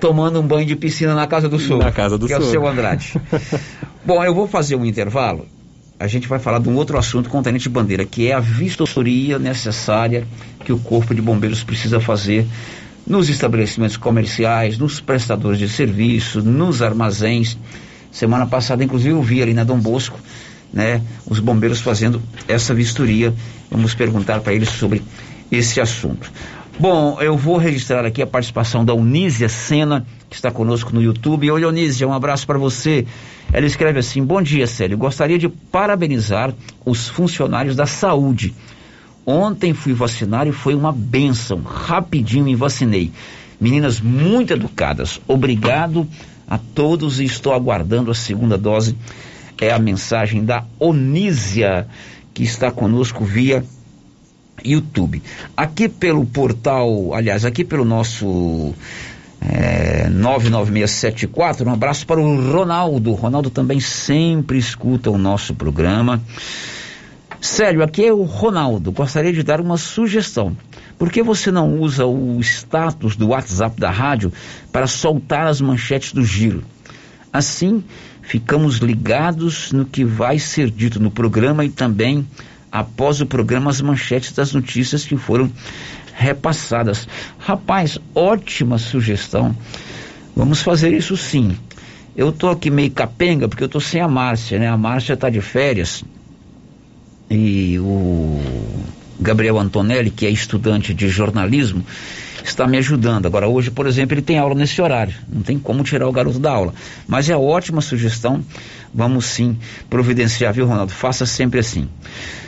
tomando 0.00 0.40
um 0.40 0.46
banho 0.46 0.66
de 0.66 0.76
piscina 0.76 1.14
na 1.14 1.26
Casa 1.26 1.48
do 1.48 1.58
Sul. 1.58 1.78
Na 1.78 1.92
Casa 1.92 2.18
do 2.18 2.26
que 2.26 2.34
Sul. 2.34 2.40
Que 2.40 2.44
é 2.44 2.48
o 2.48 2.50
seu 2.50 2.66
Andrade. 2.66 3.14
Bom, 4.04 4.22
eu 4.22 4.34
vou 4.34 4.46
fazer 4.46 4.74
um 4.76 4.84
intervalo. 4.84 5.46
A 5.98 6.08
gente 6.08 6.26
vai 6.26 6.40
falar 6.40 6.58
de 6.58 6.68
um 6.68 6.74
outro 6.74 6.98
assunto 6.98 7.30
com 7.30 7.38
o 7.38 7.42
Tenente 7.42 7.68
Bandeira, 7.68 8.04
que 8.04 8.26
é 8.26 8.34
a 8.34 8.40
vistoria 8.40 9.38
necessária 9.38 10.26
que 10.64 10.72
o 10.72 10.78
Corpo 10.78 11.14
de 11.14 11.22
Bombeiros 11.22 11.62
precisa 11.62 12.00
fazer 12.00 12.46
nos 13.06 13.28
estabelecimentos 13.28 13.96
comerciais, 13.96 14.76
nos 14.76 15.00
prestadores 15.00 15.58
de 15.58 15.68
serviço, 15.68 16.42
nos 16.42 16.82
armazéns. 16.82 17.56
Semana 18.10 18.46
passada, 18.46 18.82
inclusive, 18.82 19.10
eu 19.10 19.22
vi 19.22 19.40
ali 19.40 19.54
na 19.54 19.62
Dom 19.62 19.78
Bosco 19.78 20.18
né, 20.74 21.00
os 21.24 21.38
bombeiros 21.38 21.80
fazendo 21.80 22.20
essa 22.48 22.74
vistoria. 22.74 23.32
Vamos 23.70 23.94
perguntar 23.94 24.40
para 24.40 24.52
eles 24.52 24.68
sobre 24.68 25.02
esse 25.50 25.80
assunto. 25.80 26.30
Bom, 26.78 27.20
eu 27.20 27.36
vou 27.36 27.56
registrar 27.56 28.04
aqui 28.04 28.20
a 28.20 28.26
participação 28.26 28.84
da 28.84 28.92
Unísia 28.92 29.48
Sena, 29.48 30.04
que 30.28 30.34
está 30.34 30.50
conosco 30.50 30.92
no 30.92 31.00
YouTube. 31.00 31.48
Oi, 31.48 31.64
Unísia, 31.64 32.08
um 32.08 32.12
abraço 32.12 32.44
para 32.44 32.58
você. 32.58 33.06
Ela 33.52 33.64
escreve 33.64 34.00
assim: 34.00 34.24
Bom 34.24 34.42
dia, 34.42 34.66
Célio. 34.66 34.98
Gostaria 34.98 35.38
de 35.38 35.48
parabenizar 35.48 36.52
os 36.84 37.08
funcionários 37.08 37.76
da 37.76 37.86
saúde. 37.86 38.52
Ontem 39.24 39.72
fui 39.72 39.92
vacinar 39.92 40.48
e 40.48 40.52
foi 40.52 40.74
uma 40.74 40.90
benção. 40.90 41.62
Rapidinho 41.62 42.44
me 42.44 42.56
vacinei. 42.56 43.12
Meninas 43.60 44.00
muito 44.00 44.52
educadas. 44.52 45.20
Obrigado 45.28 46.06
a 46.48 46.58
todos 46.58 47.20
e 47.20 47.24
estou 47.24 47.54
aguardando 47.54 48.10
a 48.10 48.14
segunda 48.14 48.58
dose 48.58 48.96
é 49.60 49.70
a 49.72 49.78
mensagem 49.78 50.44
da 50.44 50.64
Onísia, 50.78 51.86
que 52.32 52.42
está 52.42 52.70
conosco 52.70 53.24
via 53.24 53.64
YouTube. 54.64 55.22
Aqui 55.56 55.88
pelo 55.88 56.24
portal, 56.26 57.14
aliás, 57.14 57.44
aqui 57.44 57.64
pelo 57.64 57.84
nosso 57.84 58.74
é, 59.40 60.08
99674, 60.08 61.68
um 61.68 61.72
abraço 61.72 62.06
para 62.06 62.20
o 62.20 62.52
Ronaldo. 62.52 63.10
O 63.10 63.14
Ronaldo 63.14 63.50
também 63.50 63.80
sempre 63.80 64.58
escuta 64.58 65.10
o 65.10 65.18
nosso 65.18 65.54
programa. 65.54 66.20
Sério, 67.40 67.82
aqui 67.82 68.06
é 68.06 68.12
o 68.12 68.22
Ronaldo. 68.22 68.90
Gostaria 68.90 69.32
de 69.32 69.42
dar 69.42 69.60
uma 69.60 69.76
sugestão. 69.76 70.56
Por 70.98 71.10
que 71.10 71.22
você 71.22 71.50
não 71.50 71.78
usa 71.78 72.06
o 72.06 72.40
status 72.40 73.16
do 73.16 73.28
WhatsApp 73.28 73.78
da 73.78 73.90
rádio 73.90 74.32
para 74.72 74.86
soltar 74.86 75.46
as 75.46 75.60
manchetes 75.60 76.12
do 76.12 76.24
giro? 76.24 76.64
Assim, 77.32 77.84
ficamos 78.24 78.78
ligados 78.78 79.72
no 79.72 79.84
que 79.84 80.04
vai 80.04 80.38
ser 80.38 80.70
dito 80.70 81.00
no 81.00 81.10
programa 81.10 81.64
e 81.64 81.68
também 81.68 82.26
após 82.70 83.20
o 83.20 83.26
programa 83.26 83.70
as 83.70 83.80
manchetes 83.80 84.32
das 84.32 84.52
notícias 84.52 85.04
que 85.04 85.16
foram 85.16 85.50
repassadas. 86.14 87.06
Rapaz, 87.38 87.98
ótima 88.14 88.78
sugestão. 88.78 89.56
Vamos 90.34 90.62
fazer 90.62 90.92
isso 90.92 91.16
sim. 91.16 91.56
Eu 92.16 92.32
tô 92.32 92.48
aqui 92.48 92.70
meio 92.70 92.90
capenga 92.90 93.48
porque 93.48 93.62
eu 93.62 93.68
tô 93.68 93.80
sem 93.80 94.00
a 94.00 94.08
Márcia, 94.08 94.58
né? 94.58 94.68
A 94.68 94.76
Márcia 94.76 95.16
tá 95.16 95.28
de 95.28 95.40
férias 95.40 96.04
e 97.30 97.78
o 97.78 98.40
Gabriel 99.20 99.58
Antonelli, 99.58 100.10
que 100.10 100.26
é 100.26 100.30
estudante 100.30 100.92
de 100.94 101.08
jornalismo, 101.08 101.84
está 102.44 102.66
me 102.66 102.76
ajudando. 102.76 103.26
Agora, 103.26 103.48
hoje, 103.48 103.70
por 103.70 103.86
exemplo, 103.86 104.14
ele 104.14 104.22
tem 104.22 104.38
aula 104.38 104.54
nesse 104.54 104.80
horário. 104.80 105.14
Não 105.28 105.42
tem 105.42 105.58
como 105.58 105.82
tirar 105.82 106.06
o 106.06 106.12
garoto 106.12 106.38
da 106.38 106.52
aula. 106.52 106.74
Mas 107.08 107.28
é 107.28 107.36
ótima 107.36 107.80
sugestão. 107.80 108.44
Vamos 108.92 109.24
sim 109.24 109.58
providenciar, 109.88 110.52
viu, 110.52 110.66
Ronaldo? 110.66 110.92
Faça 110.92 111.26
sempre 111.26 111.58
assim. 111.58 111.88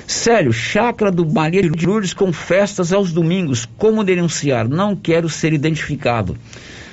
Sério, 0.06 0.52
chácara 0.52 1.10
do 1.10 1.26
Maria 1.26 1.62
de 1.62 1.86
Lourdes 1.86 2.14
com 2.14 2.32
festas 2.32 2.92
aos 2.92 3.10
domingos. 3.12 3.66
Como 3.76 4.04
denunciar? 4.04 4.68
Não 4.68 4.94
quero 4.94 5.28
ser 5.28 5.52
identificado. 5.52 6.36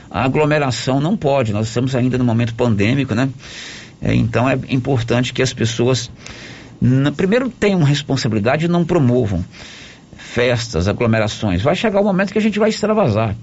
A 0.10 0.24
aglomeração 0.24 1.00
não 1.00 1.18
pode. 1.18 1.52
Nós 1.52 1.68
estamos 1.68 1.96
ainda 1.96 2.18
no 2.18 2.24
momento 2.24 2.56
pandêmico, 2.56 3.14
né? 3.14 3.30
É, 4.02 4.16
então 4.16 4.50
é 4.50 4.58
importante 4.70 5.34
que 5.34 5.42
as 5.42 5.54
pessoas, 5.54 6.10
na, 6.82 7.12
primeiro, 7.12 7.50
tenham 7.50 7.84
responsabilidade 7.84 8.66
e 8.66 8.68
não 8.68 8.84
promovam 8.84 9.44
festas, 10.34 10.88
aglomerações. 10.88 11.62
Vai 11.62 11.76
chegar 11.76 12.02
o 12.02 12.04
momento 12.04 12.34
que 12.34 12.40
a 12.40 12.42
gente 12.42 12.58
vai 12.58 12.70
extravasar, 12.70 13.36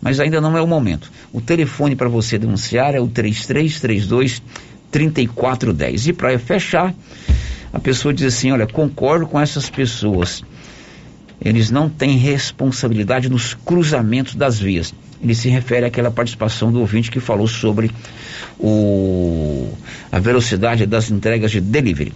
mas 0.00 0.18
ainda 0.18 0.40
não 0.40 0.58
é 0.58 0.60
o 0.60 0.66
momento. 0.66 1.10
O 1.32 1.40
telefone 1.40 1.94
para 1.94 2.08
você 2.08 2.36
denunciar 2.36 2.96
é 2.96 3.00
o 3.00 3.06
3332 3.06 4.42
3410. 4.90 6.08
E 6.08 6.12
para 6.12 6.36
fechar, 6.40 6.92
a 7.72 7.78
pessoa 7.78 8.12
diz 8.12 8.26
assim: 8.26 8.50
Olha, 8.50 8.66
concordo 8.66 9.26
com 9.26 9.40
essas 9.40 9.70
pessoas. 9.70 10.42
Eles 11.40 11.70
não 11.70 11.88
têm 11.88 12.18
responsabilidade 12.18 13.28
nos 13.28 13.54
cruzamentos 13.54 14.34
das 14.34 14.58
vias. 14.58 14.92
Ele 15.22 15.34
se 15.34 15.48
refere 15.48 15.86
àquela 15.86 16.10
participação 16.10 16.72
do 16.72 16.80
ouvinte 16.80 17.10
que 17.10 17.20
falou 17.20 17.46
sobre 17.46 17.90
o, 18.58 19.68
a 20.10 20.18
velocidade 20.18 20.86
das 20.86 21.10
entregas 21.10 21.50
de 21.52 21.60
delivery. 21.60 22.12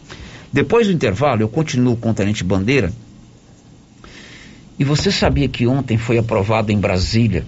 Depois 0.53 0.87
do 0.87 0.93
intervalo, 0.93 1.43
eu 1.43 1.49
continuo 1.49 1.97
com 1.97 2.11
o 2.11 2.15
Tenente 2.15 2.45
Bandeira 2.45 2.93
e 4.79 4.85
você 4.85 5.11
sabia 5.11 5.49
que 5.49 5.67
ontem 5.67 5.97
foi 5.97 6.19
aprovado 6.19 6.71
em 6.71 6.79
Brasília, 6.79 7.45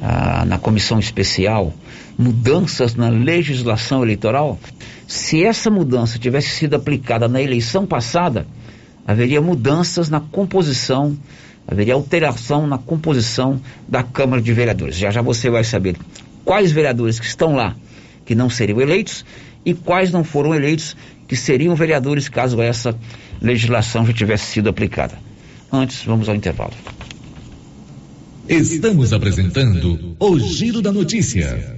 ah, 0.00 0.44
na 0.46 0.58
comissão 0.58 0.98
especial, 0.98 1.72
mudanças 2.16 2.94
na 2.94 3.08
legislação 3.08 4.02
eleitoral? 4.02 4.58
Se 5.06 5.44
essa 5.44 5.70
mudança 5.70 6.18
tivesse 6.18 6.48
sido 6.48 6.74
aplicada 6.74 7.28
na 7.28 7.42
eleição 7.42 7.86
passada, 7.86 8.46
haveria 9.06 9.40
mudanças 9.40 10.08
na 10.08 10.20
composição, 10.20 11.16
haveria 11.66 11.94
alteração 11.94 12.66
na 12.66 12.78
composição 12.78 13.60
da 13.86 14.02
Câmara 14.02 14.40
de 14.40 14.52
Vereadores. 14.52 14.96
Já 14.96 15.10
já 15.10 15.20
você 15.20 15.50
vai 15.50 15.64
saber 15.64 15.96
quais 16.44 16.72
vereadores 16.72 17.20
que 17.20 17.26
estão 17.26 17.54
lá 17.54 17.76
que 18.24 18.34
não 18.34 18.48
seriam 18.50 18.80
eleitos 18.80 19.24
e 19.64 19.74
quais 19.74 20.10
não 20.10 20.24
foram 20.24 20.54
eleitos 20.54 20.96
que 21.26 21.36
seriam 21.36 21.74
vereadores 21.74 22.28
caso 22.28 22.60
essa 22.60 22.94
legislação 23.40 24.06
já 24.06 24.12
tivesse 24.12 24.46
sido 24.46 24.68
aplicada. 24.68 25.27
Antes, 25.70 26.04
vamos 26.04 26.28
ao 26.28 26.34
intervalo. 26.34 26.72
Estamos 28.48 29.12
apresentando 29.12 30.16
o 30.18 30.38
Giro 30.38 30.80
da 30.80 30.90
Notícia. 30.90 31.77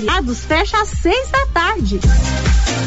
fecha 0.45 0.81
às 0.81 0.89
6 0.89 1.29
da 1.29 1.45
tarde. 1.47 1.99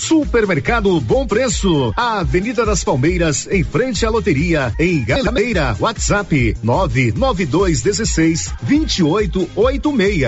Supermercado 0.01 1.01
Bom 1.01 1.27
Preço, 1.27 1.93
a 1.97 2.21
Avenida 2.21 2.65
das 2.67 2.83
Palmeiras, 2.83 3.47
em 3.51 3.62
frente 3.62 4.05
à 4.05 4.11
loteria, 4.11 4.75
em 4.79 5.05
Galeira. 5.05 5.77
WhatsApp 5.79 6.57
99216 6.62 8.53
2886. 8.62 10.25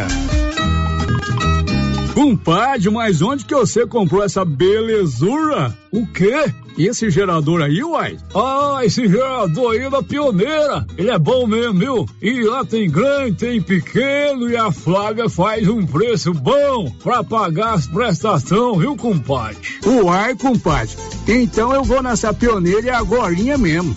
Compadre, 2.15 2.91
mas 2.91 3.21
onde 3.21 3.45
que 3.45 3.55
você 3.55 3.87
comprou 3.87 4.23
essa 4.25 4.45
belezura? 4.45 5.77
O 5.93 6.07
quê? 6.07 6.53
E 6.77 6.87
esse 6.87 7.11
gerador 7.11 7.63
aí, 7.63 7.83
uai? 7.83 8.19
Ah, 8.35 8.81
esse 8.85 9.09
gerador 9.09 9.73
aí 9.73 9.81
é 9.81 9.91
da 9.91 10.03
pioneira. 10.03 10.87
Ele 10.99 11.11
é 11.11 11.19
bom 11.19 11.47
mesmo, 11.47 11.79
viu? 11.79 12.07
E 12.21 12.43
lá 12.43 12.65
tem 12.65 12.91
grande, 12.91 13.37
tem 13.37 13.63
pequeno 13.63 14.51
e 14.51 14.57
a 14.57 14.71
Flávia 14.71 15.29
faz 15.29 15.67
um 15.69 15.87
preço 15.87 16.35
bom 16.35 16.91
pra 17.03 17.25
pagar 17.25 17.75
as 17.75 17.87
prestações, 17.87 18.79
viu, 18.79 18.95
compadre? 18.95 19.57
Uai, 19.87 20.35
compadre. 20.37 20.95
Então 21.27 21.73
eu 21.75 21.83
vou 21.83 22.03
nessa 22.03 22.35
pioneira 22.35 22.87
e 22.87 22.91
agorinha 22.91 23.57
mesmo. 23.57 23.97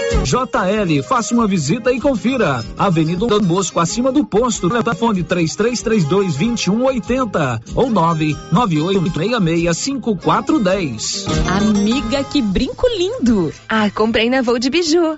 JL, 0.23 1.03
faça 1.03 1.33
uma 1.33 1.47
visita 1.47 1.91
e 1.91 1.99
confira. 1.99 2.63
Avenida 2.77 3.25
Dom 3.27 3.39
Bosco, 3.41 3.79
acima 3.79 4.11
do 4.11 4.25
posto. 4.25 4.69
Telefone 4.69 5.23
3332 5.23 6.35
2180 6.35 7.61
ou 7.75 7.89
99866 7.89 9.77
5410. 9.77 11.25
Amiga, 11.47 12.23
que 12.23 12.41
brinco 12.41 12.87
lindo! 12.97 13.53
Ah, 13.67 13.89
comprei 13.89 14.29
na 14.29 14.41
Voo 14.41 14.59
de 14.59 14.69
Biju. 14.69 15.17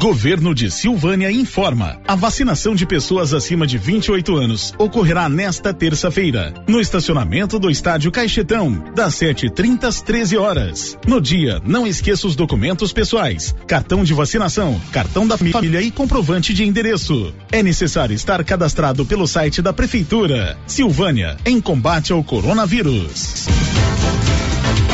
Governo 0.00 0.54
de 0.54 0.70
Silvânia 0.70 1.30
informa. 1.30 2.00
A 2.08 2.14
vacinação 2.14 2.74
de 2.74 2.86
pessoas 2.86 3.34
acima 3.34 3.66
de 3.66 3.76
28 3.76 4.34
anos 4.34 4.72
ocorrerá 4.78 5.28
nesta 5.28 5.74
terça-feira, 5.74 6.54
no 6.66 6.80
estacionamento 6.80 7.58
do 7.58 7.70
Estádio 7.70 8.10
Caixetão, 8.10 8.82
das 8.94 9.14
7h30 9.16 9.84
às 9.84 10.00
13 10.00 10.38
horas. 10.38 10.98
No 11.06 11.20
dia, 11.20 11.60
não 11.66 11.86
esqueça 11.86 12.26
os 12.26 12.34
documentos 12.34 12.94
pessoais, 12.94 13.54
cartão 13.66 14.02
de 14.02 14.14
vacinação, 14.14 14.80
cartão 14.90 15.28
da 15.28 15.36
família 15.36 15.82
e 15.82 15.90
comprovante 15.90 16.54
de 16.54 16.64
endereço. 16.64 17.34
É 17.52 17.62
necessário 17.62 18.14
estar 18.14 18.42
cadastrado 18.42 19.04
pelo 19.04 19.26
site 19.26 19.60
da 19.60 19.70
Prefeitura. 19.70 20.56
Silvânia, 20.66 21.36
em 21.44 21.60
combate 21.60 22.10
ao 22.10 22.24
coronavírus. 22.24 23.48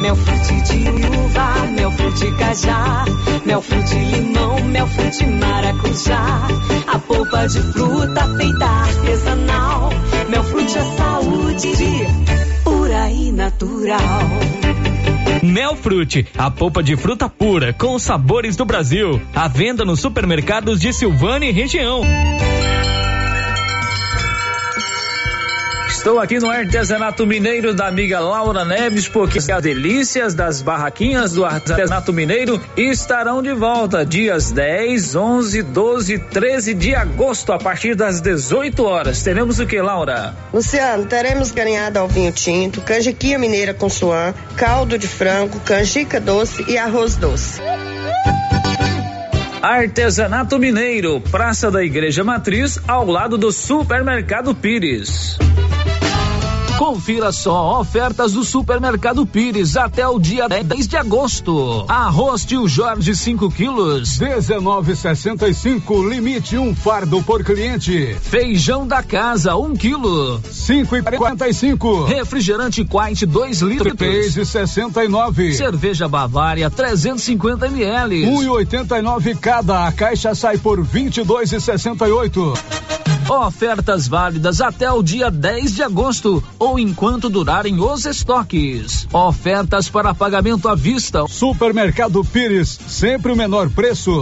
Mel 0.00 0.16
frute 0.16 0.60
de 0.62 0.88
uva, 1.18 1.66
mel 1.76 1.90
frute 1.92 2.30
cajá, 2.36 3.04
mel 3.44 3.62
frute 3.62 3.94
limão, 3.94 4.62
mel 4.64 4.86
frute 4.86 5.26
maracujá. 5.26 6.48
A 6.86 6.98
polpa 6.98 7.46
de 7.46 7.60
fruta 7.72 8.36
feita 8.36 8.66
artesanal. 8.66 9.90
Mel 10.28 10.44
frute 10.44 10.78
é 10.78 10.82
saúde 10.96 12.30
pura 12.64 13.10
e 13.10 13.32
natural. 13.32 14.00
Melfrute, 15.42 16.26
a 16.36 16.50
polpa 16.50 16.82
de 16.82 16.96
fruta 16.96 17.28
pura 17.28 17.72
com 17.72 17.94
os 17.94 18.02
sabores 18.02 18.56
do 18.56 18.64
Brasil. 18.64 19.20
À 19.34 19.48
venda 19.48 19.84
nos 19.84 20.00
supermercados 20.00 20.80
de 20.80 20.92
Silvânia 20.92 21.48
e 21.48 21.52
região. 21.52 22.02
Estou 26.00 26.18
aqui 26.18 26.38
no 26.38 26.48
artesanato 26.48 27.26
mineiro 27.26 27.74
da 27.74 27.86
amiga 27.86 28.20
Laura 28.20 28.64
Neves, 28.64 29.06
porque 29.06 29.38
as 29.38 29.62
delícias 29.62 30.32
das 30.32 30.62
barraquinhas 30.62 31.34
do 31.34 31.44
artesanato 31.44 32.10
mineiro 32.10 32.58
estarão 32.74 33.42
de 33.42 33.52
volta 33.52 34.02
dias 34.02 34.50
10, 34.50 35.14
11, 35.14 35.62
12 35.62 36.14
e 36.14 36.18
13 36.18 36.72
de 36.72 36.94
agosto, 36.94 37.52
a 37.52 37.58
partir 37.58 37.94
das 37.94 38.22
18 38.22 38.82
horas. 38.82 39.22
Teremos 39.22 39.60
o 39.60 39.66
que, 39.66 39.78
Laura? 39.78 40.34
Luciano, 40.54 41.04
teremos 41.04 41.50
galinhada 41.50 42.00
ao 42.00 42.08
vinho 42.08 42.32
tinto, 42.32 42.80
canjiquinha 42.80 43.38
mineira 43.38 43.74
com 43.74 43.90
suã, 43.90 44.32
caldo 44.56 44.96
de 44.96 45.06
frango, 45.06 45.60
canjica 45.60 46.18
doce 46.18 46.64
e 46.66 46.78
arroz 46.78 47.16
doce. 47.16 47.60
Artesanato 49.60 50.58
Mineiro, 50.58 51.20
Praça 51.20 51.70
da 51.70 51.84
Igreja 51.84 52.24
Matriz, 52.24 52.80
ao 52.88 53.04
lado 53.04 53.36
do 53.36 53.52
Supermercado 53.52 54.54
Pires. 54.54 55.36
Confira 56.80 57.30
só 57.30 57.78
ofertas 57.78 58.32
do 58.32 58.42
Supermercado 58.42 59.26
Pires 59.26 59.76
até 59.76 60.08
o 60.08 60.18
dia 60.18 60.48
10 60.48 60.88
de 60.88 60.96
agosto. 60.96 61.84
Arroz 61.86 62.46
Tio 62.46 62.66
Jorge 62.66 63.14
5 63.14 63.50
quilos, 63.50 64.18
19,65 64.18 66.08
limite 66.08 66.56
um 66.56 66.74
fardo 66.74 67.22
por 67.22 67.44
cliente. 67.44 68.16
Feijão 68.22 68.88
da 68.88 69.02
casa 69.02 69.54
1 69.56 69.62
um 69.62 69.76
quilo, 69.76 70.40
5,45. 70.40 72.06
Refrigerante 72.06 72.82
Quite 72.82 73.26
2 73.26 73.60
litros, 73.60 73.92
3,69. 73.92 75.52
Cerveja 75.52 76.08
Bavária 76.08 76.70
350 76.70 77.66
ml, 77.66 78.24
1,89 78.24 79.36
cada. 79.38 79.86
A 79.86 79.92
caixa 79.92 80.34
sai 80.34 80.56
por 80.56 80.82
22,68. 80.82 83.19
Ofertas 83.30 84.08
válidas 84.08 84.60
até 84.60 84.90
o 84.90 85.04
dia 85.04 85.30
10 85.30 85.76
de 85.76 85.84
agosto 85.84 86.42
ou 86.58 86.80
enquanto 86.80 87.30
durarem 87.30 87.78
os 87.78 88.04
estoques. 88.04 89.06
Ofertas 89.12 89.88
para 89.88 90.12
pagamento 90.12 90.68
à 90.68 90.74
vista. 90.74 91.24
Supermercado 91.28 92.24
Pires, 92.24 92.76
sempre 92.88 93.30
o 93.30 93.36
menor 93.36 93.70
preço. 93.70 94.20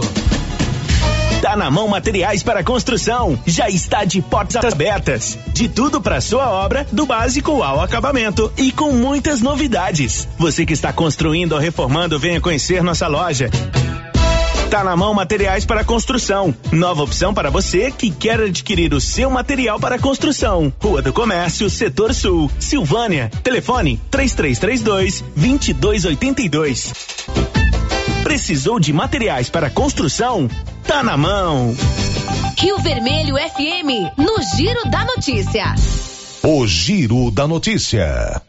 Tá 1.41 1.55
na 1.55 1.71
mão 1.71 1.87
materiais 1.87 2.43
para 2.43 2.63
construção. 2.63 3.39
Já 3.47 3.67
está 3.67 4.05
de 4.05 4.21
portas 4.21 4.63
abertas. 4.63 5.39
De 5.53 5.67
tudo 5.67 5.99
para 5.99 6.21
sua 6.21 6.47
obra, 6.47 6.85
do 6.91 7.07
básico 7.07 7.63
ao 7.63 7.81
acabamento 7.81 8.53
e 8.57 8.71
com 8.71 8.91
muitas 8.91 9.41
novidades. 9.41 10.27
Você 10.37 10.67
que 10.67 10.73
está 10.73 10.93
construindo 10.93 11.53
ou 11.53 11.59
reformando, 11.59 12.19
venha 12.19 12.39
conhecer 12.39 12.83
nossa 12.83 13.07
loja. 13.07 13.49
Tá 14.69 14.83
na 14.83 14.95
mão 14.95 15.15
materiais 15.15 15.65
para 15.65 15.83
construção. 15.83 16.53
Nova 16.71 17.01
opção 17.01 17.33
para 17.33 17.49
você 17.49 17.89
que 17.89 18.11
quer 18.11 18.39
adquirir 18.39 18.93
o 18.93 19.01
seu 19.01 19.27
material 19.31 19.79
para 19.79 19.97
construção. 19.97 20.71
Rua 20.79 21.01
do 21.01 21.11
Comércio, 21.11 21.67
Setor 21.71 22.13
Sul, 22.13 22.51
Silvânia. 22.59 23.31
Telefone 23.43 23.99
3332 24.11 25.23
2282. 25.35 26.93
Precisou 28.23 28.79
de 28.79 28.93
materiais 28.93 29.49
para 29.49 29.71
construção? 29.71 30.47
Tá 30.85 31.01
na 31.01 31.17
mão. 31.17 31.75
Rio 32.55 32.77
Vermelho 32.77 33.37
FM, 33.37 34.15
no 34.19 34.35
Giro 34.55 34.87
da 34.87 35.03
Notícia. 35.03 35.73
O 36.43 36.67
Giro 36.67 37.31
da 37.31 37.47
Notícia. 37.47 38.39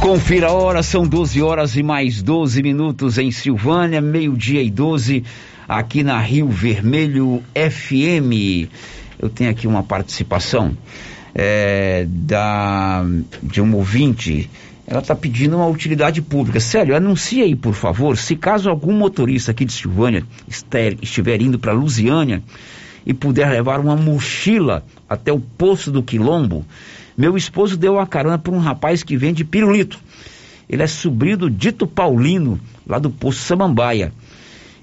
Confira 0.00 0.48
a 0.48 0.52
hora, 0.52 0.82
são 0.82 1.06
12 1.06 1.42
horas 1.42 1.76
e 1.76 1.82
mais 1.82 2.22
12 2.22 2.62
minutos 2.62 3.18
em 3.18 3.30
Silvânia, 3.30 4.00
meio-dia 4.00 4.62
e 4.62 4.70
12 4.70 5.24
aqui 5.68 6.04
na 6.04 6.20
Rio 6.20 6.48
Vermelho 6.48 7.42
FM. 7.54 8.68
Eu 9.18 9.28
tenho 9.28 9.50
aqui 9.50 9.66
uma 9.66 9.82
participação 9.82 10.76
é, 11.34 12.06
da, 12.08 13.04
de 13.42 13.60
um 13.60 13.74
ouvinte. 13.74 14.48
Ela 14.86 15.00
está 15.00 15.16
pedindo 15.16 15.56
uma 15.56 15.66
utilidade 15.66 16.22
pública. 16.22 16.60
Sério, 16.60 16.94
anuncie 16.94 17.42
aí, 17.42 17.56
por 17.56 17.74
favor, 17.74 18.16
se 18.16 18.36
caso 18.36 18.70
algum 18.70 18.92
motorista 18.92 19.50
aqui 19.50 19.64
de 19.64 19.72
Silvânia 19.72 20.24
estiver 21.02 21.42
indo 21.42 21.58
para 21.58 21.72
Lusiânia 21.72 22.42
e 23.04 23.12
puder 23.12 23.50
levar 23.50 23.80
uma 23.80 23.96
mochila 23.96 24.84
até 25.08 25.32
o 25.32 25.40
poço 25.40 25.90
do 25.90 26.02
Quilombo, 26.02 26.64
meu 27.16 27.36
esposo 27.36 27.76
deu 27.76 27.98
a 27.98 28.06
carona 28.06 28.38
para 28.38 28.52
um 28.52 28.58
rapaz 28.58 29.02
que 29.02 29.16
vende 29.16 29.44
pirulito. 29.44 29.98
Ele 30.68 30.82
é 30.82 30.86
sobrinho 30.86 31.38
do 31.38 31.50
Dito 31.50 31.86
Paulino, 31.86 32.60
lá 32.86 32.98
do 32.98 33.08
Poço 33.08 33.40
Samambaia. 33.40 34.12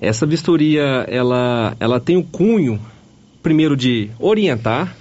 Essa 0.00 0.26
vistoria, 0.26 1.06
ela, 1.08 1.76
ela 1.78 2.00
tem 2.00 2.16
o 2.16 2.24
cunho, 2.24 2.80
primeiro, 3.42 3.76
de 3.76 4.10
orientar 4.18 4.96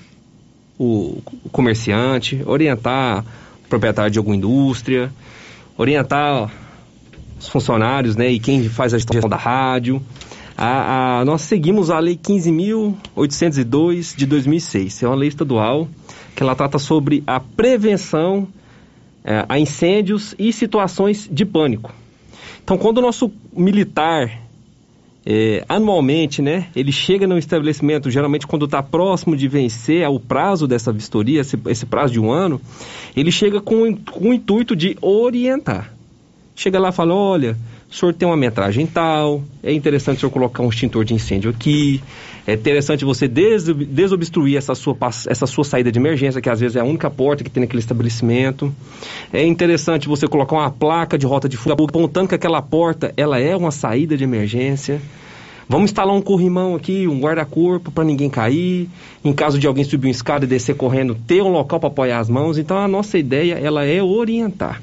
o 0.77 1.21
comerciante, 1.51 2.41
orientar 2.45 3.23
o 3.65 3.69
proprietário 3.69 4.11
de 4.11 4.17
alguma 4.17 4.35
indústria, 4.35 5.11
orientar 5.77 6.51
os 7.39 7.47
funcionários, 7.47 8.15
né, 8.15 8.29
e 8.29 8.39
quem 8.39 8.67
faz 8.69 8.93
a 8.93 8.97
gestão 8.97 9.29
da 9.29 9.37
rádio. 9.37 10.01
A, 10.57 11.19
a, 11.19 11.25
nós 11.25 11.41
seguimos 11.41 11.89
a 11.89 11.99
Lei 11.99 12.15
15.802 12.15 14.15
de 14.15 14.25
2006. 14.25 15.03
É 15.03 15.07
uma 15.07 15.15
lei 15.15 15.29
estadual 15.29 15.87
que 16.35 16.43
ela 16.43 16.55
trata 16.55 16.79
sobre 16.79 17.23
a 17.25 17.39
prevenção 17.39 18.47
é, 19.23 19.45
a 19.47 19.57
incêndios 19.57 20.35
e 20.37 20.51
situações 20.51 21.29
de 21.31 21.45
pânico. 21.45 21.93
Então, 22.63 22.77
quando 22.77 22.97
o 22.97 23.01
nosso 23.01 23.31
militar 23.55 24.42
é, 25.25 25.63
anualmente, 25.69 26.41
né, 26.41 26.67
ele 26.75 26.91
chega 26.91 27.25
no 27.25 27.37
estabelecimento, 27.37 28.11
geralmente 28.11 28.45
quando 28.45 28.65
está 28.65 28.83
próximo 28.83 29.35
de 29.37 29.47
vencer 29.47 30.07
o 30.09 30.19
prazo 30.19 30.67
dessa 30.67 30.91
vistoria, 30.91 31.41
esse, 31.41 31.57
esse, 31.67 31.85
prazo 31.85 32.13
de 32.13 32.19
um 32.19 32.31
ano, 32.31 32.59
ele 33.15 33.31
chega 33.31 33.61
com, 33.61 33.95
com 33.95 34.29
o 34.29 34.33
intuito 34.33 34.75
de 34.75 34.97
orientar. 35.01 35.93
Chega 36.55 36.79
lá 36.79 36.89
e 36.89 36.93
fala, 36.93 37.15
olha, 37.15 37.57
o 37.93 37.95
senhor 37.95 38.11
tem 38.11 38.27
uma 38.27 38.35
metragem 38.35 38.87
tal, 38.87 39.43
é 39.61 39.71
interessante 39.71 40.17
o 40.17 40.19
senhor 40.21 40.31
colocar 40.31 40.63
um 40.63 40.69
extintor 40.69 41.05
de 41.05 41.13
incêndio 41.13 41.51
aqui, 41.51 42.01
é 42.47 42.53
interessante 42.53 43.05
você 43.05 43.27
des, 43.27 43.65
desobstruir 43.65 44.57
essa 44.57 44.73
sua, 44.73 44.97
essa 45.27 45.45
sua 45.45 45.63
saída 45.63 45.91
de 45.91 45.99
emergência, 45.99 46.41
que 46.41 46.49
às 46.49 46.59
vezes 46.59 46.75
é 46.75 46.79
a 46.79 46.83
única 46.83 47.07
porta 47.11 47.43
que 47.43 47.51
tem 47.51 47.61
naquele 47.61 47.79
estabelecimento. 47.79 48.73
É 49.31 49.45
interessante 49.45 50.07
você 50.07 50.27
colocar 50.27 50.55
uma 50.55 50.71
placa 50.71 51.19
de 51.19 51.27
rota 51.27 51.47
de 51.47 51.55
fuga 51.55 51.75
apontando 51.75 52.27
que 52.27 52.35
aquela 52.35 52.63
porta 52.63 53.13
ela 53.15 53.39
é 53.39 53.55
uma 53.55 53.69
saída 53.69 54.17
de 54.17 54.23
emergência. 54.23 54.99
Vamos 55.69 55.91
instalar 55.91 56.15
um 56.15 56.21
corrimão 56.21 56.75
aqui, 56.75 57.07
um 57.07 57.19
guarda-corpo 57.19 57.91
para 57.91 58.03
ninguém 58.03 58.29
cair. 58.29 58.89
Em 59.23 59.31
caso 59.31 59.59
de 59.59 59.67
alguém 59.67 59.83
subir 59.83 60.07
uma 60.07 60.11
escada 60.11 60.45
e 60.45 60.47
descer 60.47 60.75
correndo, 60.75 61.15
ter 61.27 61.43
um 61.43 61.49
local 61.49 61.79
para 61.79 61.89
apoiar 61.89 62.19
as 62.19 62.27
mãos. 62.27 62.57
Então 62.57 62.75
a 62.75 62.87
nossa 62.87 63.19
ideia 63.19 63.53
ela 63.53 63.85
é 63.85 64.01
orientar. 64.01 64.81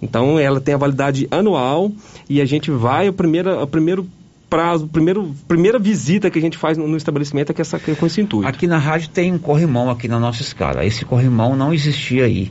Então 0.00 0.38
ela 0.38 0.60
tem 0.60 0.74
a 0.74 0.78
validade 0.78 1.26
anual 1.30 1.90
e 2.28 2.40
a 2.40 2.44
gente 2.44 2.70
vai, 2.70 3.08
o 3.08 3.12
primeiro, 3.12 3.62
o 3.62 3.66
primeiro 3.66 4.06
prazo, 4.48 4.86
primeiro, 4.86 5.34
primeira 5.46 5.78
visita 5.78 6.30
que 6.30 6.38
a 6.38 6.42
gente 6.42 6.56
faz 6.56 6.78
no, 6.78 6.88
no 6.88 6.96
estabelecimento 6.96 7.50
é 7.50 7.54
que 7.54 7.60
essa, 7.60 7.78
com 7.78 8.06
esse 8.06 8.20
intuito. 8.20 8.48
Aqui 8.48 8.66
na 8.66 8.78
rádio 8.78 9.10
tem 9.10 9.32
um 9.32 9.38
corrimão 9.38 9.90
aqui 9.90 10.08
na 10.08 10.18
nossa 10.18 10.42
escala. 10.42 10.84
Esse 10.84 11.04
corrimão 11.04 11.54
não 11.54 11.72
existia 11.74 12.24
aí 12.24 12.50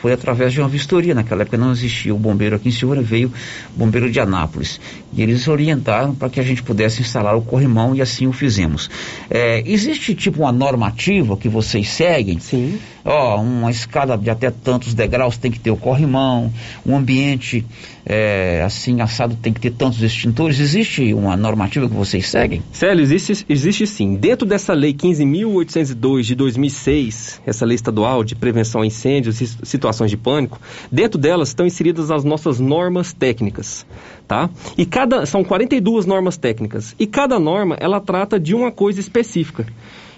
foi 0.00 0.12
através 0.12 0.52
de 0.52 0.60
uma 0.60 0.68
vistoria. 0.68 1.14
Naquela 1.14 1.42
época 1.42 1.56
não 1.56 1.72
existia 1.72 2.14
o 2.14 2.18
bombeiro 2.18 2.56
aqui 2.56 2.68
em 2.68 2.72
Silvânia, 2.72 3.02
veio 3.02 3.28
o 3.74 3.78
bombeiro 3.78 4.10
de 4.10 4.20
Anápolis. 4.20 4.80
E 5.12 5.22
eles 5.22 5.46
orientaram 5.48 6.14
para 6.14 6.28
que 6.28 6.40
a 6.40 6.42
gente 6.42 6.62
pudesse 6.62 7.02
instalar 7.02 7.36
o 7.36 7.42
corrimão 7.42 7.94
e 7.94 8.02
assim 8.02 8.26
o 8.26 8.32
fizemos. 8.32 8.90
É, 9.30 9.62
existe 9.66 10.14
tipo 10.14 10.42
uma 10.42 10.52
normativa 10.52 11.36
que 11.36 11.48
vocês 11.48 11.88
seguem? 11.88 12.38
Sim. 12.38 12.78
Ó, 13.10 13.40
uma 13.40 13.70
escada 13.70 14.18
de 14.18 14.28
até 14.28 14.50
tantos 14.50 14.92
degraus 14.92 15.38
tem 15.38 15.50
que 15.50 15.58
ter 15.58 15.70
o 15.70 15.78
corrimão, 15.78 16.52
um 16.84 16.94
ambiente 16.94 17.64
é, 18.04 18.62
assim 18.62 19.00
assado 19.00 19.34
tem 19.34 19.50
que 19.50 19.60
ter 19.62 19.70
tantos 19.70 20.02
extintores. 20.02 20.60
Existe 20.60 21.14
uma 21.14 21.34
normativa 21.34 21.88
que 21.88 21.94
vocês 21.94 22.28
seguem? 22.28 22.62
Célio, 22.70 23.02
existe, 23.02 23.46
existe 23.48 23.86
sim. 23.86 24.14
Dentro 24.14 24.46
dessa 24.46 24.74
lei 24.74 24.92
15.802 24.92 26.20
de 26.20 26.34
2006, 26.34 27.40
essa 27.46 27.64
lei 27.64 27.76
estadual 27.76 28.22
de 28.22 28.34
prevenção 28.34 28.82
a 28.82 28.86
incêndios 28.86 29.40
e 29.40 29.46
situações 29.46 30.10
de 30.10 30.18
pânico, 30.18 30.60
dentro 30.92 31.18
delas 31.18 31.48
estão 31.48 31.64
inseridas 31.64 32.10
as 32.10 32.24
nossas 32.24 32.60
normas 32.60 33.14
técnicas, 33.14 33.86
tá? 34.26 34.50
E 34.76 34.84
cada 34.84 35.24
são 35.24 35.42
42 35.42 36.04
normas 36.04 36.36
técnicas 36.36 36.94
e 36.98 37.06
cada 37.06 37.38
norma 37.38 37.74
ela 37.80 38.02
trata 38.02 38.38
de 38.38 38.54
uma 38.54 38.70
coisa 38.70 39.00
específica. 39.00 39.64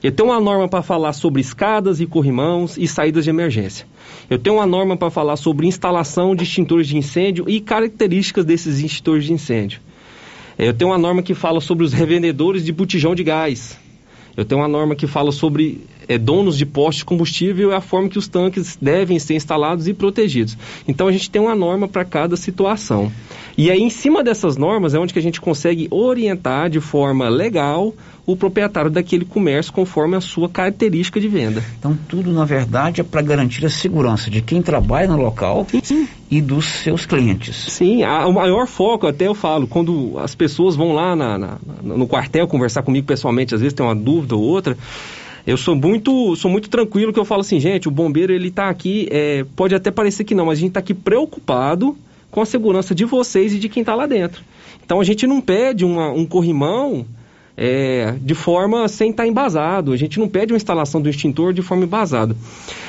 Eu 0.03 0.11
tenho 0.11 0.31
uma 0.31 0.41
norma 0.41 0.67
para 0.67 0.83
falar 0.83 1.13
sobre 1.13 1.43
escadas 1.43 2.01
e 2.01 2.07
corrimãos 2.07 2.79
e 2.79 2.89
saídas 2.89 3.25
de 3.25 3.31
emergência. 3.31 3.87
Eu 4.31 4.39
tenho 4.39 4.57
uma 4.57 4.67
norma 4.67 4.97
para 4.97 5.11
falar 5.11 5.37
sobre 5.37 5.67
instalação 5.67 6.35
de 6.35 6.43
extintores 6.43 6.89
de 6.89 6.97
incêndio 6.97 7.45
e 7.49 7.61
características 7.61 8.45
desses 8.45 8.79
extintores 8.79 9.25
de 9.25 9.33
incêndio. 9.33 9.81
Eu 10.59 10.73
tenho 10.73 10.91
uma 10.91 10.99
norma 10.99 11.23
que 11.23 11.35
fala 11.35 11.61
sobre 11.61 11.85
os 11.85 11.93
revendedores 11.93 12.65
de 12.65 12.73
botijão 12.73 13.15
de 13.15 13.23
gás. 13.23 13.79
Eu 14.37 14.45
tenho 14.45 14.61
uma 14.61 14.69
norma 14.69 14.95
que 14.95 15.07
fala 15.07 15.33
sobre 15.33 15.83
é, 16.11 16.19
donos 16.19 16.59
de 16.59 16.67
postos 16.67 16.97
de 16.97 17.05
combustível 17.05 17.71
e 17.71 17.75
a 17.75 17.81
forma 17.81 18.09
que 18.09 18.19
os 18.19 18.27
tanques 18.27 18.77
devem 18.83 19.17
ser 19.21 19.35
instalados 19.35 19.87
e 19.87 19.95
protegidos. 19.95 20.59
Então 20.89 21.07
a 21.07 21.13
gente 21.13 21.31
tem 21.31 21.41
uma 21.41 21.55
norma 21.55 21.87
para 21.87 22.05
cada 22.05 22.37
situação. 22.37 23.13
E 23.57 23.71
aí, 23.71 23.81
em 23.81 23.91
cima 23.91 24.25
dessas 24.25 24.57
normas, 24.57 24.93
é 24.93 24.99
onde 24.99 25.13
que 25.13 25.19
a 25.21 25.23
gente 25.23 25.41
consegue 25.41 25.87
orientar 25.91 26.69
de 26.69 26.81
forma 26.81 27.29
legal 27.29 27.95
o 28.27 28.37
proprietário 28.37 28.91
daquele 28.91 29.25
comércio 29.25 29.73
conforme 29.73 30.17
a 30.17 30.21
sua 30.21 30.49
característica 30.49 31.21
de 31.21 31.29
venda. 31.29 31.63
Então, 31.79 31.97
tudo, 32.09 32.33
na 32.33 32.45
verdade, 32.45 33.01
é 33.01 33.05
para 33.05 33.23
garantir 33.23 33.65
a 33.65 33.71
segurança 33.71 34.31
de 34.31 34.41
quem 34.41 34.63
trabalha 34.63 35.09
no 35.09 35.17
local 35.17 35.67
Sim. 35.83 36.09
e 36.31 36.41
dos 36.41 36.65
seus 36.65 37.07
clientes. 37.07 37.57
Sim, 37.69 38.03
a, 38.03 38.27
o 38.27 38.33
maior 38.33 38.67
foco, 38.67 39.07
até 39.07 39.27
eu 39.27 39.35
falo, 39.35 39.67
quando 39.67 40.19
as 40.19 40.35
pessoas 40.35 40.75
vão 40.75 40.93
lá 40.93 41.15
na, 41.15 41.39
na, 41.39 41.59
no 41.83 42.09
quartel 42.09 42.49
conversar 42.49 42.83
comigo 42.83 43.07
pessoalmente, 43.07 43.55
às 43.55 43.61
vezes 43.61 43.75
tem 43.75 43.85
uma 43.85 43.95
dúvida 43.95 44.35
ou 44.35 44.43
outra, 44.43 44.77
eu 45.47 45.57
sou 45.57 45.75
muito, 45.75 46.37
sou 46.37 46.51
muito 46.51 46.69
tranquilo 46.69 47.13
que 47.13 47.19
eu 47.19 47.25
falo 47.25 47.41
assim, 47.41 47.59
gente, 47.59 47.89
o 47.89 47.91
bombeiro 47.91 48.33
ele 48.33 48.49
está 48.49 48.69
aqui, 48.69 49.09
é, 49.11 49.45
pode 49.57 49.75
até 49.75 49.91
parecer 49.91 50.25
que 50.25 50.35
não, 50.35 50.47
mas 50.47 50.59
a 50.59 50.61
gente 50.61 50.71
está 50.71 50.81
aqui 50.81 50.95
preocupado 50.95 51.97
com 52.31 52.41
a 52.41 52.47
segurança 52.47 52.95
de 52.95 53.05
vocês 53.05 53.55
e 53.55 53.59
de 53.59 53.69
quem 53.69 53.81
está 53.81 53.95
lá 53.95 54.07
dentro. 54.07 54.43
Então 54.85 55.01
a 55.01 55.05
gente 55.05 55.27
não 55.27 55.41
pede 55.41 55.85
uma, 55.85 56.11
um 56.11 56.27
corrimão 56.27 57.07
é, 57.57 58.15
de 58.21 58.35
forma 58.35 58.89
sem 58.89 59.11
estar 59.11 59.25
tá 59.25 59.29
embasado. 59.29 59.93
A 59.93 59.97
gente 59.97 60.19
não 60.19 60.29
pede 60.29 60.53
uma 60.53 60.57
instalação 60.57 61.01
do 61.01 61.09
extintor 61.09 61.53
de 61.53 61.63
forma 61.63 61.85
embasada. 61.85 62.37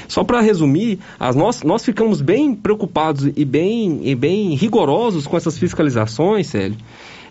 Só 0.08 0.24
para 0.24 0.42
resumir, 0.42 1.00
as 1.20 1.36
nós, 1.36 1.64
nós 1.64 1.84
ficamos 1.84 2.22
bem 2.22 2.54
preocupados 2.54 3.30
e 3.36 3.46
bem, 3.46 4.02
e 4.04 4.16
bem 4.16 4.56
rigorosos 4.56 5.26
com 5.26 5.38
essas 5.38 5.58
fiscalizações, 5.58 6.48
Célio, 6.48 6.78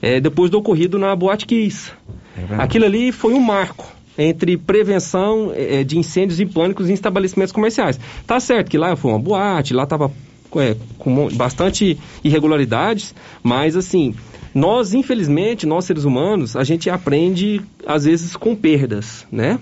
é, 0.02 0.20
depois 0.20 0.50
do 0.50 0.58
ocorrido 0.58 0.98
na 0.98 1.14
Boate 1.14 1.46
Kiss. 1.46 1.92
É 2.36 2.54
Aquilo 2.56 2.84
ali 2.84 3.12
foi 3.12 3.34
um 3.34 3.40
marco 3.40 3.99
entre 4.20 4.56
prevenção 4.56 5.52
é, 5.54 5.82
de 5.82 5.98
incêndios 5.98 6.40
e 6.40 6.46
pânicos 6.46 6.90
em 6.90 6.92
estabelecimentos 6.92 7.52
comerciais. 7.52 7.98
Tá 8.26 8.38
certo 8.38 8.70
que 8.70 8.78
lá 8.78 8.94
foi 8.96 9.12
uma 9.12 9.18
boate, 9.18 9.72
lá 9.72 9.84
estava 9.84 10.10
é, 10.56 10.76
com 10.98 11.28
bastante 11.34 11.98
irregularidades, 12.22 13.14
mas 13.42 13.76
assim, 13.76 14.14
nós, 14.54 14.94
infelizmente, 14.94 15.66
nós 15.66 15.84
seres 15.84 16.04
humanos, 16.04 16.56
a 16.56 16.64
gente 16.64 16.90
aprende 16.90 17.60
às 17.86 18.04
vezes 18.04 18.36
com 18.36 18.54
perdas, 18.54 19.26
né? 19.30 19.58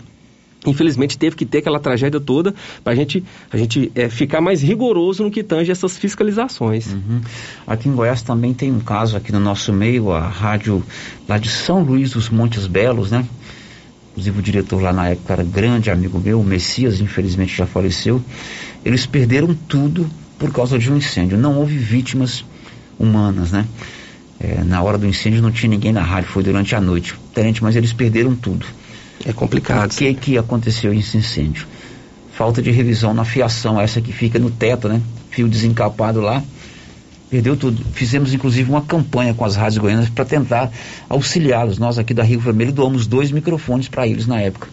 Infelizmente 0.66 1.16
teve 1.16 1.36
que 1.36 1.46
ter 1.46 1.58
aquela 1.58 1.78
tragédia 1.78 2.18
toda 2.18 2.52
para 2.82 2.94
gente, 2.94 3.22
a 3.50 3.56
gente 3.56 3.92
é, 3.94 4.08
ficar 4.08 4.40
mais 4.40 4.60
rigoroso 4.60 5.22
no 5.22 5.30
que 5.30 5.42
tange 5.42 5.70
essas 5.70 5.96
fiscalizações. 5.96 6.92
Uhum. 6.92 7.20
Aqui 7.66 7.88
em 7.88 7.94
Goiás 7.94 8.22
também 8.22 8.52
tem 8.52 8.72
um 8.72 8.80
caso 8.80 9.16
aqui 9.16 9.30
no 9.30 9.38
nosso 9.38 9.72
meio, 9.72 10.10
a 10.10 10.20
rádio 10.20 10.82
lá 11.28 11.38
de 11.38 11.48
São 11.48 11.82
Luís 11.82 12.10
dos 12.10 12.28
Montes 12.28 12.66
Belos, 12.66 13.12
né? 13.12 13.24
Inclusive 14.18 14.40
o 14.40 14.42
diretor 14.42 14.82
lá 14.82 14.92
na 14.92 15.10
época 15.10 15.32
era 15.32 15.44
grande 15.44 15.92
amigo 15.92 16.18
meu, 16.18 16.40
o 16.40 16.44
Messias, 16.44 17.00
infelizmente 17.00 17.56
já 17.56 17.66
faleceu. 17.66 18.20
Eles 18.84 19.06
perderam 19.06 19.54
tudo 19.54 20.10
por 20.36 20.52
causa 20.52 20.76
de 20.76 20.90
um 20.90 20.96
incêndio. 20.96 21.38
Não 21.38 21.56
houve 21.56 21.78
vítimas 21.78 22.44
humanas, 22.98 23.52
né? 23.52 23.64
É, 24.40 24.64
na 24.64 24.82
hora 24.82 24.98
do 24.98 25.06
incêndio 25.06 25.40
não 25.40 25.52
tinha 25.52 25.70
ninguém 25.70 25.92
na 25.92 26.02
rádio, 26.02 26.30
foi 26.30 26.42
durante 26.42 26.74
a 26.74 26.80
noite. 26.80 27.14
Tenente, 27.32 27.62
mas 27.62 27.76
eles 27.76 27.92
perderam 27.92 28.34
tudo. 28.34 28.66
É 29.24 29.32
complicado. 29.32 29.92
O 29.92 29.94
que, 29.94 30.12
que 30.14 30.36
aconteceu 30.36 30.92
esse 30.92 31.16
incêndio? 31.16 31.68
Falta 32.32 32.60
de 32.60 32.72
revisão 32.72 33.14
na 33.14 33.24
fiação, 33.24 33.80
essa 33.80 34.00
que 34.00 34.12
fica 34.12 34.36
no 34.36 34.50
teto, 34.50 34.88
né? 34.88 35.00
Fio 35.30 35.46
desencapado 35.46 36.20
lá. 36.20 36.42
Perdeu 37.30 37.56
tudo. 37.56 37.84
Fizemos 37.92 38.32
inclusive 38.32 38.70
uma 38.70 38.82
campanha 38.82 39.34
com 39.34 39.44
as 39.44 39.54
rádios 39.54 39.78
goianas 39.78 40.08
para 40.08 40.24
tentar 40.24 40.70
auxiliá-los. 41.08 41.78
Nós 41.78 41.98
aqui 41.98 42.14
da 42.14 42.22
Rio 42.22 42.40
Vermelho 42.40 42.72
doamos 42.72 43.06
dois 43.06 43.30
microfones 43.30 43.88
para 43.88 44.06
eles 44.06 44.26
na 44.26 44.40
época. 44.40 44.68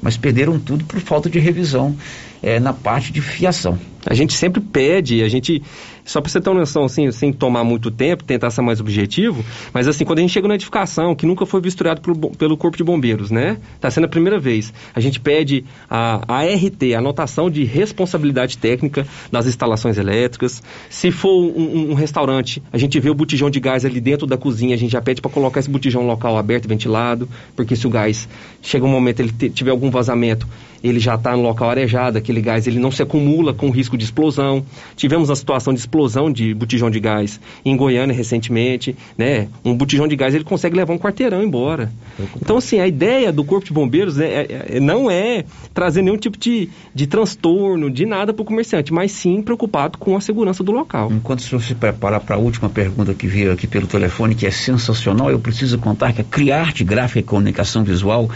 Mas 0.00 0.16
perderam 0.16 0.58
tudo 0.58 0.84
por 0.84 1.00
falta 1.00 1.28
de 1.28 1.38
revisão 1.38 1.94
é, 2.42 2.58
na 2.58 2.72
parte 2.72 3.12
de 3.12 3.20
fiação. 3.20 3.78
A 4.08 4.14
gente 4.14 4.32
sempre 4.32 4.60
pede, 4.60 5.22
a 5.22 5.28
gente. 5.28 5.62
Só 6.04 6.22
para 6.22 6.30
você 6.30 6.40
ter 6.40 6.48
uma 6.48 6.60
noção, 6.60 6.84
assim, 6.84 7.12
sem 7.12 7.30
tomar 7.30 7.62
muito 7.64 7.90
tempo, 7.90 8.24
tentar 8.24 8.48
ser 8.50 8.62
mais 8.62 8.80
objetivo, 8.80 9.44
mas 9.74 9.86
assim, 9.86 10.06
quando 10.06 10.20
a 10.20 10.22
gente 10.22 10.30
chega 10.30 10.48
na 10.48 10.54
edificação, 10.54 11.14
que 11.14 11.26
nunca 11.26 11.44
foi 11.44 11.60
vistoriado 11.60 12.00
pelo, 12.00 12.30
pelo 12.30 12.56
Corpo 12.56 12.78
de 12.78 12.82
Bombeiros, 12.82 13.30
né? 13.30 13.58
Está 13.74 13.90
sendo 13.90 14.04
a 14.04 14.08
primeira 14.08 14.38
vez. 14.38 14.72
A 14.94 15.00
gente 15.00 15.20
pede 15.20 15.66
a, 15.90 16.22
ART, 16.26 16.82
a 16.94 16.98
anotação 16.98 17.50
de 17.50 17.62
responsabilidade 17.64 18.56
técnica 18.56 19.06
das 19.30 19.46
instalações 19.46 19.98
elétricas. 19.98 20.62
Se 20.88 21.10
for 21.10 21.30
um, 21.30 21.90
um- 21.90 21.94
restaurante, 21.94 22.62
a 22.72 22.78
gente 22.78 22.98
vê 22.98 23.10
o 23.10 23.14
botijão 23.14 23.50
de 23.50 23.60
gás 23.60 23.84
ali 23.84 24.00
dentro 24.00 24.26
da 24.26 24.38
cozinha, 24.38 24.74
a 24.74 24.78
gente 24.78 24.92
já 24.92 25.02
pede 25.02 25.20
para 25.20 25.30
colocar 25.30 25.60
esse 25.60 25.68
botijão 25.68 26.06
local 26.06 26.38
aberto 26.38 26.64
e 26.64 26.68
ventilado, 26.68 27.28
porque 27.54 27.76
se 27.76 27.86
o 27.86 27.90
gás 27.90 28.26
chega 28.62 28.86
um 28.86 28.88
momento 28.88 29.20
ele 29.20 29.32
tiver 29.50 29.72
algum 29.72 29.90
vazamento, 29.90 30.46
ele 30.82 31.00
já 31.00 31.16
está 31.16 31.36
no 31.36 31.42
local 31.42 31.68
arejado, 31.68 32.16
aquele 32.16 32.40
gás 32.40 32.66
ele 32.66 32.78
não 32.78 32.90
se 32.90 33.02
acumula 33.02 33.52
com 33.52 33.68
risco 33.68 33.97
de 33.98 34.04
explosão. 34.04 34.64
Tivemos 34.96 35.30
a 35.30 35.36
situação 35.36 35.74
de 35.74 35.80
explosão 35.80 36.32
de 36.32 36.54
botijão 36.54 36.90
de 36.90 37.00
gás 37.00 37.40
em 37.64 37.76
Goiânia 37.76 38.14
recentemente, 38.14 38.96
né? 39.16 39.48
Um 39.64 39.74
botijão 39.74 40.08
de 40.08 40.16
gás 40.16 40.34
ele 40.34 40.44
consegue 40.44 40.76
levar 40.76 40.94
um 40.94 40.98
quarteirão 40.98 41.42
embora. 41.42 41.92
Então 42.40 42.56
assim, 42.56 42.80
a 42.80 42.86
ideia 42.86 43.32
do 43.32 43.44
Corpo 43.44 43.66
de 43.66 43.72
Bombeiros 43.72 44.18
é, 44.18 44.26
é- 44.26 44.66
é- 44.76 44.80
não 44.80 45.10
é 45.10 45.44
trazer 45.74 46.02
nenhum 46.02 46.16
tipo 46.16 46.38
de, 46.38 46.68
de 46.94 47.06
transtorno, 47.06 47.90
de 47.90 48.06
nada 48.06 48.32
para 48.32 48.42
o 48.42 48.44
comerciante, 48.44 48.92
mas 48.92 49.12
sim 49.12 49.42
preocupado 49.42 49.98
com 49.98 50.16
a 50.16 50.20
segurança 50.20 50.62
do 50.62 50.72
local. 50.72 51.12
Enquanto 51.12 51.40
o 51.40 51.42
senhor 51.42 51.60
se 51.60 51.74
prepara 51.74 52.20
para 52.20 52.36
a 52.36 52.38
última 52.38 52.68
pergunta 52.68 53.12
que 53.12 53.26
veio 53.26 53.52
aqui 53.52 53.66
pelo 53.66 53.86
telefone, 53.86 54.34
que 54.34 54.46
é 54.46 54.50
sensacional, 54.50 55.30
eu 55.30 55.38
preciso 55.38 55.78
contar 55.78 56.12
que 56.12 56.20
a 56.20 56.24
Criarte 56.24 56.84
Gráfica 56.84 57.18
e 57.20 57.22
Comunicação 57.22 57.82
Visual 57.84 58.30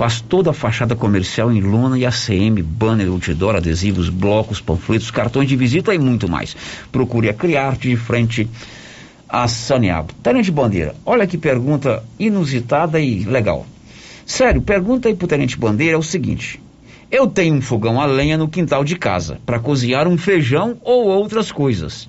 faz 0.00 0.18
toda 0.18 0.48
a 0.48 0.54
fachada 0.54 0.96
comercial 0.96 1.52
em 1.52 1.60
lona 1.60 1.98
e 1.98 2.06
ACM, 2.06 2.62
banner, 2.62 3.08
outdoor, 3.08 3.56
adesivos, 3.56 4.08
blocos, 4.08 4.58
panfletos, 4.58 5.10
cartões 5.10 5.46
de 5.46 5.54
visita 5.54 5.94
e 5.94 5.98
muito 5.98 6.26
mais. 6.26 6.56
Procure 6.90 7.28
a 7.28 7.34
Criarte 7.34 7.90
de 7.90 7.96
frente 7.98 8.48
a 9.28 9.46
Saneabo. 9.46 10.14
Tenente 10.22 10.50
Bandeira, 10.50 10.94
olha 11.04 11.26
que 11.26 11.36
pergunta 11.36 12.02
inusitada 12.18 12.98
e 12.98 13.24
legal. 13.24 13.66
Sério, 14.24 14.62
pergunta 14.62 15.06
aí 15.06 15.14
pro 15.14 15.28
Tenente 15.28 15.58
Bandeira 15.58 15.96
é 15.96 15.98
o 15.98 16.02
seguinte. 16.02 16.58
Eu 17.10 17.26
tenho 17.26 17.54
um 17.54 17.60
fogão 17.60 18.00
a 18.00 18.06
lenha 18.06 18.38
no 18.38 18.48
quintal 18.48 18.82
de 18.82 18.96
casa 18.96 19.38
para 19.44 19.60
cozinhar 19.60 20.08
um 20.08 20.16
feijão 20.16 20.78
ou 20.82 21.08
outras 21.08 21.52
coisas. 21.52 22.08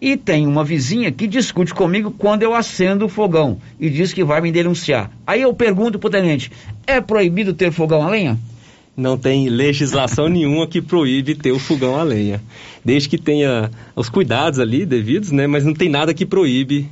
E 0.00 0.16
tem 0.16 0.46
uma 0.46 0.64
vizinha 0.64 1.12
que 1.12 1.26
discute 1.26 1.74
comigo 1.74 2.10
quando 2.16 2.42
eu 2.42 2.54
acendo 2.54 3.04
o 3.04 3.08
fogão 3.08 3.58
e 3.78 3.90
diz 3.90 4.12
que 4.14 4.24
vai 4.24 4.40
me 4.40 4.50
denunciar. 4.50 5.10
Aí 5.26 5.42
eu 5.42 5.52
pergunto 5.52 5.98
pro 5.98 6.08
tenente: 6.08 6.50
é 6.86 7.00
proibido 7.00 7.52
ter 7.52 7.70
fogão 7.70 8.02
a 8.02 8.08
lenha? 8.08 8.38
Não 8.96 9.18
tem 9.18 9.48
legislação 9.48 10.26
nenhuma 10.30 10.66
que 10.66 10.80
proíbe 10.80 11.34
ter 11.34 11.52
o 11.52 11.58
fogão 11.58 11.96
a 11.96 12.02
lenha. 12.02 12.40
Desde 12.82 13.10
que 13.10 13.18
tenha 13.18 13.70
os 13.94 14.08
cuidados 14.08 14.58
ali 14.58 14.86
devidos, 14.86 15.30
né? 15.30 15.46
Mas 15.46 15.64
não 15.64 15.74
tem 15.74 15.90
nada 15.90 16.14
que 16.14 16.24
proíbe 16.24 16.88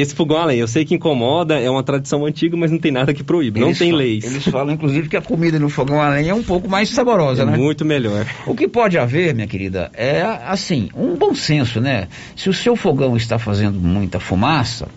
esse 0.00 0.14
fogão 0.14 0.38
a 0.38 0.44
lenha. 0.46 0.60
Eu 0.60 0.68
sei 0.68 0.84
que 0.84 0.94
incomoda, 0.94 1.58
é 1.60 1.68
uma 1.68 1.82
tradição 1.82 2.24
antiga, 2.24 2.56
mas 2.56 2.70
não 2.70 2.78
tem 2.78 2.90
nada 2.92 3.12
que 3.12 3.22
proíbe. 3.22 3.60
não 3.60 3.68
Eles 3.68 3.78
tem 3.78 3.90
fa- 3.90 3.96
leis. 3.96 4.24
Eles 4.24 4.44
falam, 4.48 4.72
inclusive, 4.74 5.08
que 5.08 5.16
a 5.16 5.22
comida 5.22 5.58
no 5.58 5.68
fogão 5.68 6.00
a 6.00 6.08
lenha 6.10 6.30
é 6.30 6.34
um 6.34 6.42
pouco 6.42 6.68
mais 6.68 6.88
saborosa, 6.90 7.42
É 7.42 7.46
né? 7.46 7.56
muito 7.56 7.84
melhor. 7.84 8.26
O 8.46 8.54
que 8.54 8.66
pode 8.68 8.96
haver, 8.98 9.34
minha 9.34 9.46
querida, 9.46 9.90
é 9.94 10.22
assim, 10.46 10.88
um 10.96 11.14
bom 11.16 11.34
senso, 11.34 11.80
né? 11.80 12.08
Se 12.36 12.48
o 12.48 12.52
seu 12.52 12.76
fogão 12.76 13.16
está 13.16 13.38
fazendo 13.38 13.78
muita 13.78 14.18
fumaça, 14.20 14.88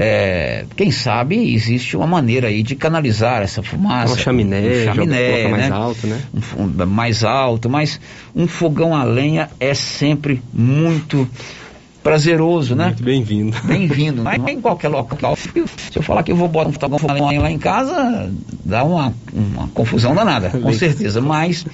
é, 0.00 0.64
quem 0.76 0.90
sabe 0.92 1.54
existe 1.54 1.96
uma 1.96 2.06
maneira 2.06 2.48
aí 2.48 2.62
de 2.62 2.76
canalizar 2.76 3.42
essa 3.42 3.62
fumaça. 3.62 4.12
Uma 4.14 4.18
chaminé, 4.22 4.60
um 4.60 4.62
joga- 4.62 4.84
chaminé 4.94 5.30
coloca 5.30 5.48
mais 5.48 5.68
né? 5.68 5.74
alto, 5.76 6.06
né? 6.06 6.20
Um 6.34 6.40
fo- 6.40 6.86
mais 6.86 7.24
alto, 7.24 7.68
mas 7.68 8.00
um 8.34 8.46
fogão 8.46 8.94
a 8.94 9.02
lenha 9.02 9.48
é 9.58 9.74
sempre 9.74 10.40
muito 10.52 11.28
prazeroso, 12.08 12.74
né? 12.74 12.86
Muito 12.86 13.02
bem-vindo. 13.02 13.56
Bem-vindo. 13.64 14.22
Mas 14.24 14.42
em 14.48 14.60
qualquer 14.60 14.88
local. 14.88 15.36
Se 15.36 15.50
eu 15.94 16.02
falar 16.02 16.22
que 16.22 16.32
eu 16.32 16.36
vou 16.36 16.48
botar 16.48 16.86
um 16.86 17.12
lenha 17.12 17.40
lá 17.40 17.50
em 17.50 17.58
casa, 17.58 18.32
dá 18.64 18.82
uma, 18.82 19.12
uma 19.30 19.68
confusão 19.68 20.14
danada, 20.14 20.48
com 20.58 20.72
certeza. 20.72 21.20
Mas 21.20 21.66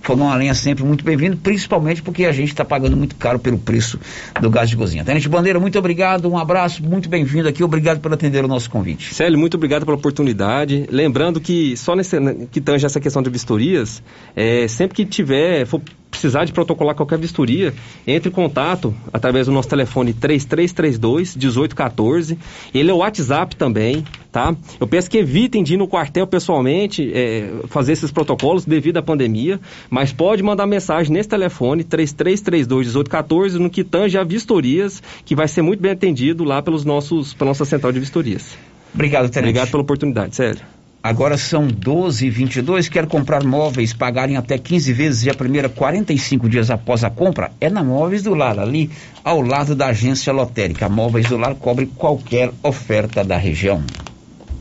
fogão 0.00 0.30
a 0.30 0.34
lenha 0.34 0.52
é 0.52 0.54
sempre 0.54 0.82
muito 0.82 1.04
bem-vindo, 1.04 1.36
principalmente 1.36 2.02
porque 2.02 2.24
a 2.24 2.32
gente 2.32 2.48
está 2.48 2.64
pagando 2.64 2.96
muito 2.96 3.14
caro 3.16 3.38
pelo 3.38 3.58
preço 3.58 4.00
do 4.40 4.48
gás 4.48 4.68
de 4.70 4.76
cozinha. 4.78 5.04
Tenente 5.04 5.28
Bandeira, 5.28 5.60
muito 5.60 5.78
obrigado, 5.78 6.28
um 6.28 6.38
abraço, 6.38 6.82
muito 6.82 7.08
bem-vindo 7.08 7.46
aqui, 7.46 7.62
obrigado 7.62 8.00
por 8.00 8.12
atender 8.12 8.42
o 8.44 8.48
nosso 8.48 8.70
convite. 8.70 9.14
Célio, 9.14 9.38
muito 9.38 9.58
obrigado 9.58 9.84
pela 9.84 9.96
oportunidade. 9.96 10.86
Lembrando 10.90 11.38
que 11.38 11.76
só 11.76 11.94
nesse, 11.94 12.18
que 12.50 12.62
tange 12.62 12.86
essa 12.86 12.98
questão 12.98 13.22
de 13.22 13.28
vistorias, 13.28 14.02
é, 14.34 14.66
sempre 14.66 14.96
que 14.96 15.04
tiver, 15.04 15.66
for 15.66 15.80
precisar 16.22 16.44
de 16.44 16.52
protocolar 16.52 16.94
qualquer 16.94 17.18
vistoria, 17.18 17.74
entre 18.06 18.28
em 18.28 18.32
contato 18.32 18.94
através 19.12 19.46
do 19.46 19.52
nosso 19.52 19.68
telefone 19.68 20.12
3332 20.12 21.34
1814. 21.34 22.38
Ele 22.72 22.90
é 22.90 22.94
o 22.94 22.98
WhatsApp 22.98 23.56
também, 23.56 24.04
tá? 24.30 24.54
Eu 24.78 24.86
peço 24.86 25.10
que 25.10 25.18
evitem 25.18 25.64
de 25.64 25.74
ir 25.74 25.76
no 25.76 25.88
quartel 25.88 26.24
pessoalmente, 26.24 27.10
é, 27.12 27.50
fazer 27.66 27.92
esses 27.92 28.12
protocolos 28.12 28.64
devido 28.64 28.98
à 28.98 29.02
pandemia, 29.02 29.60
mas 29.90 30.12
pode 30.12 30.44
mandar 30.44 30.64
mensagem 30.64 31.12
nesse 31.12 31.28
telefone 31.28 31.82
3332 31.82 32.86
1814 32.86 33.58
no 33.58 33.68
que 33.68 33.82
tange 33.82 34.16
a 34.16 34.22
vistorias, 34.22 35.02
que 35.24 35.34
vai 35.34 35.48
ser 35.48 35.62
muito 35.62 35.80
bem 35.80 35.90
atendido 35.90 36.44
lá 36.44 36.62
pelos 36.62 36.84
nossos, 36.84 37.34
pela 37.34 37.50
nossa 37.50 37.64
central 37.64 37.90
de 37.90 37.98
vistorias. 37.98 38.56
Obrigado, 38.94 39.28
Tenente. 39.28 39.38
Obrigado 39.50 39.70
pela 39.72 39.82
oportunidade, 39.82 40.36
sério. 40.36 40.60
Agora 41.02 41.36
são 41.36 41.66
12 41.66 42.26
e 42.26 42.30
22 42.30 42.88
Quer 42.88 43.06
comprar 43.06 43.42
móveis, 43.42 43.92
pagarem 43.92 44.36
até 44.36 44.56
15 44.56 44.92
vezes 44.92 45.24
e 45.24 45.30
a 45.30 45.34
primeira 45.34 45.68
45 45.68 46.48
dias 46.48 46.70
após 46.70 47.02
a 47.02 47.10
compra? 47.10 47.50
É 47.60 47.68
na 47.68 47.82
Móveis 47.82 48.22
do 48.22 48.34
Lar, 48.34 48.58
ali 48.58 48.88
ao 49.24 49.40
lado 49.40 49.74
da 49.74 49.88
agência 49.88 50.32
lotérica. 50.32 50.88
Móveis 50.88 51.26
do 51.26 51.36
Lar 51.36 51.56
cobre 51.56 51.86
qualquer 51.86 52.52
oferta 52.62 53.24
da 53.24 53.36
região. 53.36 53.82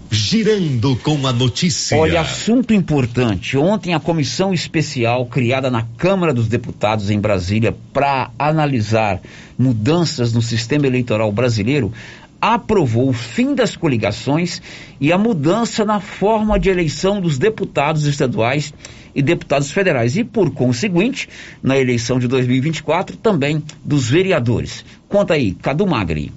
Girando 0.09 0.97
com 0.97 1.25
a 1.25 1.31
notícia. 1.31 1.97
Olha, 1.97 2.19
assunto 2.19 2.73
importante. 2.73 3.57
Ontem 3.57 3.93
a 3.93 3.99
comissão 3.99 4.53
especial 4.53 5.25
criada 5.27 5.71
na 5.71 5.83
Câmara 5.95 6.33
dos 6.33 6.47
Deputados 6.47 7.09
em 7.09 7.19
Brasília 7.19 7.73
para 7.93 8.29
analisar 8.37 9.21
mudanças 9.57 10.33
no 10.33 10.41
sistema 10.41 10.85
eleitoral 10.85 11.31
brasileiro 11.31 11.93
aprovou 12.41 13.09
o 13.09 13.13
fim 13.13 13.53
das 13.53 13.75
coligações 13.75 14.61
e 14.99 15.13
a 15.13 15.17
mudança 15.17 15.85
na 15.85 15.99
forma 15.99 16.59
de 16.59 16.69
eleição 16.69 17.21
dos 17.21 17.37
deputados 17.37 18.05
estaduais 18.05 18.73
e 19.13 19.21
deputados 19.21 19.69
federais 19.69 20.17
e, 20.17 20.23
por 20.23 20.51
conseguinte, 20.51 21.29
na 21.61 21.77
eleição 21.77 22.17
de 22.17 22.27
2024 22.27 23.15
também 23.17 23.63
dos 23.85 24.09
vereadores. 24.09 24.83
Conta 25.07 25.35
aí, 25.35 25.53
Cadu 25.53 25.85
Magri. 25.85 26.33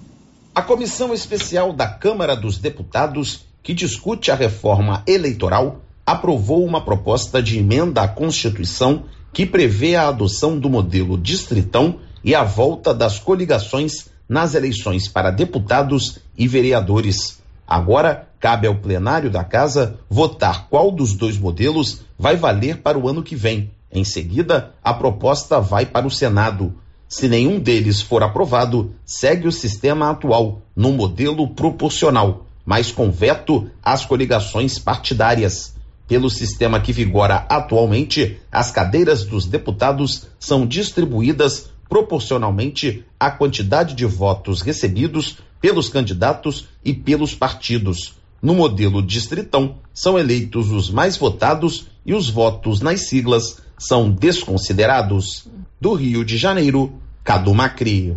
A 0.55 0.61
comissão 0.61 1.15
especial 1.15 1.73
da 1.73 1.89
Câmara 1.89 2.37
dos 2.37 2.59
Deputados, 2.59 3.47
que 3.63 3.73
discute 3.73 4.31
a 4.31 4.35
reforma 4.35 5.03
eleitoral, 5.07 5.81
aprovou 6.07 6.65
uma 6.65 6.85
proposta 6.85 7.43
de 7.43 7.59
emenda 7.59 8.03
à 8.03 8.09
Constituição 8.09 9.05
que 9.33 9.47
prevê 9.47 9.97
a 9.97 10.09
adoção 10.09 10.59
do 10.59 10.69
modelo 10.69 11.19
distritão 11.19 11.99
e 12.23 12.35
a 12.35 12.45
volta 12.45 12.95
das 12.95 13.19
coligações 13.19 14.14
nas 14.29 14.55
eleições 14.55 15.09
para 15.09 15.31
deputados 15.31 16.19
e 16.37 16.49
vereadores. 16.49 17.43
Agora, 17.67 18.29
cabe 18.39 18.67
ao 18.67 18.75
plenário 18.75 19.31
da 19.31 19.43
Casa 19.43 19.99
votar 20.09 20.69
qual 20.69 20.91
dos 20.91 21.15
dois 21.15 21.39
modelos 21.39 22.03
vai 22.19 22.37
valer 22.37 22.79
para 22.79 22.99
o 22.99 23.09
ano 23.09 23.23
que 23.23 23.35
vem. 23.35 23.71
Em 23.91 24.05
seguida, 24.05 24.75
a 24.83 24.93
proposta 24.93 25.61
vai 25.61 25.87
para 25.87 26.07
o 26.07 26.11
Senado. 26.11 26.75
Se 27.09 27.29
nenhum 27.29 27.61
deles 27.61 28.01
for 28.01 28.23
aprovado, 28.23 28.95
segue 29.05 29.47
o 29.47 29.53
sistema 29.53 30.11
atual, 30.11 30.63
no 30.75 30.93
modelo 30.93 31.49
proporcional, 31.49 32.47
mas 32.67 32.91
com 32.91 33.11
veto 33.11 33.71
às 33.83 34.05
coligações 34.05 34.79
partidárias. 34.79 35.75
Pelo 36.09 36.29
sistema 36.29 36.81
que 36.81 36.93
vigora 36.93 37.47
atualmente, 37.49 38.39
as 38.53 38.71
cadeiras 38.71 39.25
dos 39.25 39.47
deputados 39.47 40.27
são 40.39 40.67
distribuídas 40.67 41.71
proporcionalmente 41.95 43.05
à 43.21 43.31
quantidade 43.31 43.95
de 43.95 44.05
votos 44.05 44.63
recebidos 44.63 45.39
pelos 45.61 45.89
candidatos 45.89 46.67
e 46.85 46.93
pelos 46.93 47.37
partidos. 47.37 48.17
No 48.43 48.53
modelo 48.53 49.01
distritão, 49.01 49.77
são 49.93 50.19
eleitos 50.19 50.73
os 50.73 50.91
mais 50.91 51.17
votados 51.17 51.87
e 52.05 52.13
os 52.13 52.29
votos 52.29 52.81
nas 52.81 53.03
siglas 53.03 53.63
são 53.79 54.11
desconsiderados. 54.11 55.47
Do 55.81 55.95
Rio 55.95 56.25
de 56.25 56.37
Janeiro, 56.37 56.95
Cadu 57.23 57.55
Macri. 57.55 58.17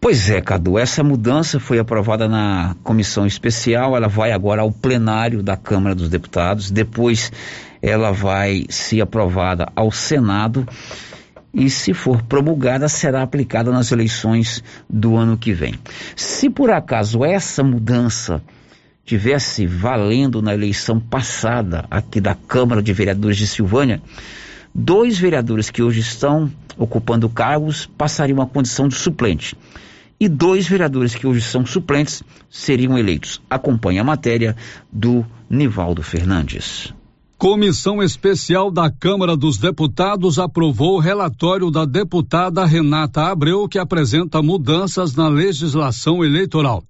Pois 0.00 0.30
é, 0.30 0.40
Cadu, 0.40 0.78
essa 0.78 1.04
mudança 1.04 1.60
foi 1.60 1.78
aprovada 1.78 2.26
na 2.26 2.76
comissão 2.82 3.26
especial, 3.26 3.94
ela 3.94 4.08
vai 4.08 4.32
agora 4.32 4.62
ao 4.62 4.72
plenário 4.72 5.42
da 5.42 5.54
Câmara 5.54 5.94
dos 5.94 6.08
Deputados, 6.08 6.70
depois 6.70 7.30
ela 7.82 8.10
vai 8.10 8.64
ser 8.70 9.02
aprovada 9.02 9.70
ao 9.76 9.92
Senado 9.92 10.66
e, 11.54 11.70
se 11.70 11.94
for 11.94 12.22
promulgada, 12.22 12.88
será 12.88 13.22
aplicada 13.22 13.70
nas 13.70 13.92
eleições 13.92 14.62
do 14.90 15.16
ano 15.16 15.36
que 15.36 15.52
vem. 15.52 15.74
Se 16.16 16.50
por 16.50 16.70
acaso 16.70 17.24
essa 17.24 17.62
mudança 17.62 18.42
tivesse 19.04 19.66
valendo 19.66 20.42
na 20.42 20.52
eleição 20.52 20.98
passada 20.98 21.84
aqui 21.90 22.20
da 22.20 22.34
Câmara 22.34 22.82
de 22.82 22.92
Vereadores 22.92 23.36
de 23.36 23.46
Silvânia, 23.46 24.02
Dois 24.76 25.16
vereadores 25.16 25.70
que 25.70 25.84
hoje 25.84 26.00
estão 26.00 26.50
ocupando 26.76 27.28
cargos 27.28 27.86
passariam 27.86 28.42
a 28.42 28.46
condição 28.46 28.88
de 28.88 28.96
suplente. 28.96 29.56
E 30.18 30.28
dois 30.28 30.66
vereadores 30.66 31.14
que 31.14 31.28
hoje 31.28 31.42
são 31.42 31.64
suplentes 31.64 32.24
seriam 32.50 32.98
eleitos. 32.98 33.40
Acompanhe 33.48 34.00
a 34.00 34.04
matéria 34.04 34.56
do 34.90 35.24
Nivaldo 35.48 36.02
Fernandes. 36.02 36.92
Comissão 37.36 38.02
Especial 38.02 38.70
da 38.70 38.88
Câmara 38.88 39.36
dos 39.36 39.58
Deputados 39.58 40.38
aprovou 40.38 40.96
o 40.96 41.00
relatório 41.00 41.70
da 41.70 41.84
deputada 41.84 42.64
Renata 42.64 43.24
Abreu, 43.24 43.68
que 43.68 43.78
apresenta 43.78 44.40
mudanças 44.40 45.14
na 45.14 45.28
legislação 45.28 46.24
eleitoral. 46.24 46.84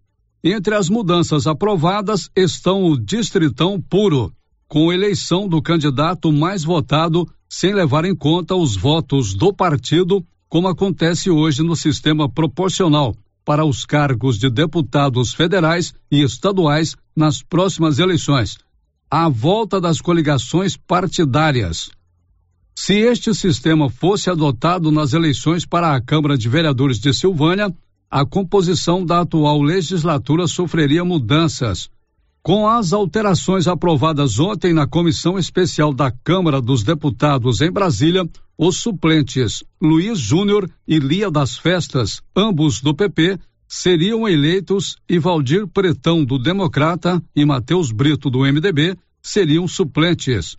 Entre 0.45 0.75
as 0.75 0.89
mudanças 0.89 1.47
aprovadas 1.47 2.31
estão 2.37 2.85
o 2.85 2.97
Distritão 2.97 3.81
Puro, 3.81 4.33
com 4.69 4.93
eleição 4.93 5.49
do 5.49 5.63
candidato 5.63 6.31
mais 6.31 6.63
votado, 6.63 7.27
sem 7.49 7.73
levar 7.73 8.05
em 8.05 8.15
conta 8.15 8.55
os 8.55 8.77
votos 8.77 9.35
do 9.35 9.53
partido, 9.53 10.23
como 10.49 10.69
acontece 10.69 11.31
hoje 11.31 11.63
no 11.63 11.75
sistema 11.75 12.29
proporcional, 12.29 13.17
para 13.45 13.65
os 13.65 13.87
cargos 13.87 14.39
de 14.39 14.51
deputados 14.51 15.33
federais 15.33 15.95
e 16.13 16.23
estaduais 16.23 16.95
nas 17.17 17.43
próximas 17.43 17.99
eleições 17.99 18.59
à 19.11 19.29
volta 19.29 19.81
das 19.81 20.01
coligações 20.01 20.77
partidárias. 20.77 21.91
Se 22.77 22.95
este 22.95 23.33
sistema 23.35 23.89
fosse 23.89 24.29
adotado 24.29 24.91
nas 24.91 25.13
eleições 25.13 25.65
para 25.65 25.95
a 25.95 26.01
Câmara 26.01 26.37
de 26.37 26.49
Vereadores 26.49 26.99
de 26.99 27.13
Silvânia, 27.15 27.73
a 28.11 28.25
composição 28.25 29.05
da 29.05 29.21
atual 29.21 29.61
legislatura 29.63 30.47
sofreria 30.47 31.05
mudanças. 31.05 31.89
Com 32.43 32.69
as 32.69 32.93
alterações 32.93 33.67
aprovadas 33.67 34.39
ontem 34.39 34.75
na 34.75 34.87
Comissão 34.87 35.39
Especial 35.39 35.95
da 35.95 36.11
Câmara 36.11 36.61
dos 36.61 36.83
Deputados 36.83 37.61
em 37.61 37.73
Brasília, 37.73 38.29
os 38.59 38.79
suplentes 38.79 39.65
Luiz 39.81 40.19
Júnior 40.19 40.71
e 40.87 40.99
Lia 40.99 41.31
das 41.31 41.57
Festas, 41.57 42.21
ambos 42.37 42.81
do 42.81 42.95
PP, 42.95 43.39
seriam 43.75 44.29
eleitos 44.29 44.97
e 45.09 45.19
Valdir 45.19 45.67
Pretão, 45.67 46.25
do 46.25 46.39
Democrata, 46.39 47.21
e 47.35 47.45
Matheus 47.45 47.91
Brito, 47.91 48.31
do 48.31 48.43
MDB, 48.43 48.97
seriam 49.21 49.67
suplentes. 49.67 50.57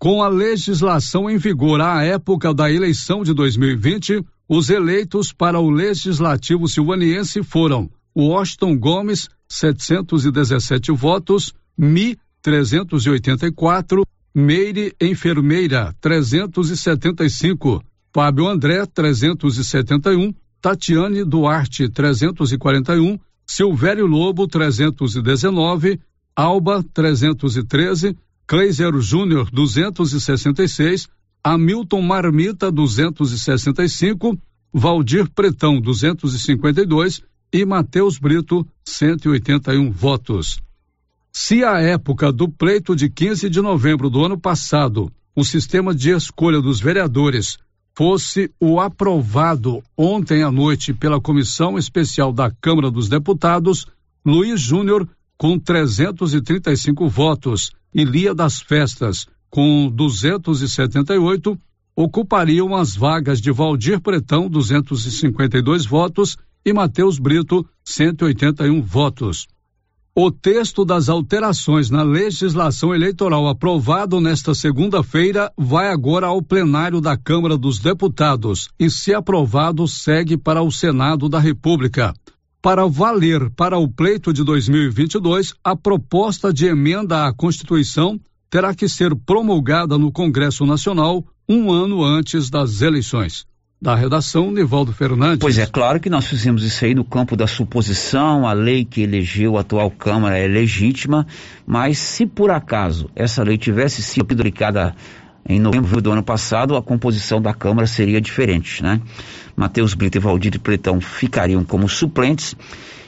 Com 0.00 0.20
a 0.20 0.28
legislação 0.28 1.30
em 1.30 1.38
vigor 1.38 1.80
à 1.80 2.02
época 2.02 2.52
da 2.52 2.68
eleição 2.68 3.22
de 3.22 3.32
2020, 3.32 4.20
os 4.48 4.68
eleitos 4.68 5.32
para 5.32 5.60
o 5.60 5.70
Legislativo 5.70 6.66
Silvaniense 6.66 7.40
foram 7.44 7.88
Washington 8.16 8.76
Gomes, 8.76 9.28
717 9.48 10.90
votos, 10.90 11.54
Mi, 11.78 12.18
384, 12.42 14.04
Meire 14.34 14.92
Enfermeira, 15.00 15.94
375, 16.00 17.80
Fábio 18.12 18.48
André, 18.48 18.84
371, 18.86 20.34
Tatiane 20.66 21.24
Duarte 21.24 21.88
341, 21.88 23.20
Silvério 23.46 24.04
Lobo 24.04 24.48
319, 24.48 26.00
Alba 26.34 26.82
313, 26.82 28.16
Kleiser 28.48 28.92
Júnior 29.00 29.48
266, 29.52 31.06
Hamilton 31.44 32.02
Marmita 32.02 32.72
265, 32.72 34.36
Valdir 34.74 35.30
Pretão 35.30 35.80
252 35.80 37.22
e 37.52 37.64
Matheus 37.64 38.18
Brito 38.18 38.66
181 38.84 39.92
votos. 39.92 40.60
Se 41.30 41.62
à 41.62 41.78
época 41.78 42.32
do 42.32 42.48
pleito 42.48 42.96
de 42.96 43.08
15 43.08 43.48
de 43.48 43.60
novembro 43.60 44.10
do 44.10 44.24
ano 44.24 44.36
passado, 44.36 45.12
o 45.32 45.44
sistema 45.44 45.94
de 45.94 46.10
escolha 46.10 46.60
dos 46.60 46.80
vereadores 46.80 47.56
fosse 47.96 48.50
o 48.60 48.78
aprovado 48.78 49.82
ontem 49.96 50.42
à 50.42 50.52
noite 50.52 50.92
pela 50.92 51.18
Comissão 51.18 51.78
Especial 51.78 52.30
da 52.30 52.50
Câmara 52.50 52.90
dos 52.90 53.08
Deputados, 53.08 53.86
Luiz 54.24 54.60
Júnior, 54.60 55.08
com 55.38 55.58
335 55.58 57.08
votos, 57.08 57.70
e 57.94 58.04
Lia 58.04 58.34
das 58.34 58.60
Festas, 58.60 59.26
com 59.48 59.90
278, 59.90 61.58
ocupariam 61.96 62.76
as 62.76 62.94
vagas 62.94 63.40
de 63.40 63.50
Valdir 63.50 63.98
Pretão, 63.98 64.50
252 64.50 65.86
votos, 65.86 66.36
e 66.66 66.74
Matheus 66.74 67.18
Brito, 67.18 67.66
181 67.82 68.82
votos. 68.82 69.48
O 70.18 70.30
texto 70.30 70.82
das 70.82 71.10
alterações 71.10 71.90
na 71.90 72.02
legislação 72.02 72.94
eleitoral 72.94 73.46
aprovado 73.48 74.18
nesta 74.18 74.54
segunda-feira 74.54 75.52
vai 75.58 75.90
agora 75.90 76.28
ao 76.28 76.40
plenário 76.40 77.02
da 77.02 77.18
Câmara 77.18 77.58
dos 77.58 77.78
Deputados 77.78 78.70
e, 78.80 78.88
se 78.88 79.12
aprovado, 79.12 79.86
segue 79.86 80.38
para 80.38 80.62
o 80.62 80.72
Senado 80.72 81.28
da 81.28 81.38
República. 81.38 82.14
Para 82.62 82.86
valer 82.86 83.50
para 83.50 83.76
o 83.76 83.86
pleito 83.86 84.32
de 84.32 84.42
2022, 84.42 85.52
a 85.62 85.76
proposta 85.76 86.50
de 86.50 86.64
emenda 86.64 87.26
à 87.26 87.32
Constituição 87.34 88.18
terá 88.48 88.74
que 88.74 88.88
ser 88.88 89.14
promulgada 89.14 89.98
no 89.98 90.10
Congresso 90.10 90.64
Nacional 90.64 91.26
um 91.46 91.70
ano 91.70 92.02
antes 92.02 92.48
das 92.48 92.80
eleições. 92.80 93.44
Da 93.80 93.94
redação, 93.94 94.50
Nivaldo 94.50 94.90
Fernandes. 94.90 95.38
Pois 95.38 95.58
é, 95.58 95.66
claro 95.66 96.00
que 96.00 96.08
nós 96.08 96.26
fizemos 96.26 96.64
isso 96.64 96.82
aí 96.82 96.94
no 96.94 97.04
campo 97.04 97.36
da 97.36 97.46
suposição, 97.46 98.48
a 98.48 98.54
lei 98.54 98.86
que 98.86 99.02
elegeu 99.02 99.58
a 99.58 99.60
atual 99.60 99.90
Câmara 99.90 100.38
é 100.38 100.48
legítima, 100.48 101.26
mas 101.66 101.98
se 101.98 102.24
por 102.24 102.50
acaso 102.50 103.10
essa 103.14 103.42
lei 103.42 103.58
tivesse 103.58 104.02
sido 104.02 104.22
aplicada 104.22 104.94
em 105.46 105.60
novembro 105.60 106.00
do 106.00 106.10
ano 106.10 106.22
passado, 106.22 106.74
a 106.74 106.82
composição 106.82 107.40
da 107.40 107.52
Câmara 107.52 107.86
seria 107.86 108.18
diferente, 108.18 108.82
né? 108.82 108.98
Matheus 109.54 109.92
Brito 109.92 110.16
e 110.16 110.20
Valdir 110.20 110.58
Pretão 110.58 110.98
ficariam 110.98 111.62
como 111.62 111.86
suplentes 111.86 112.56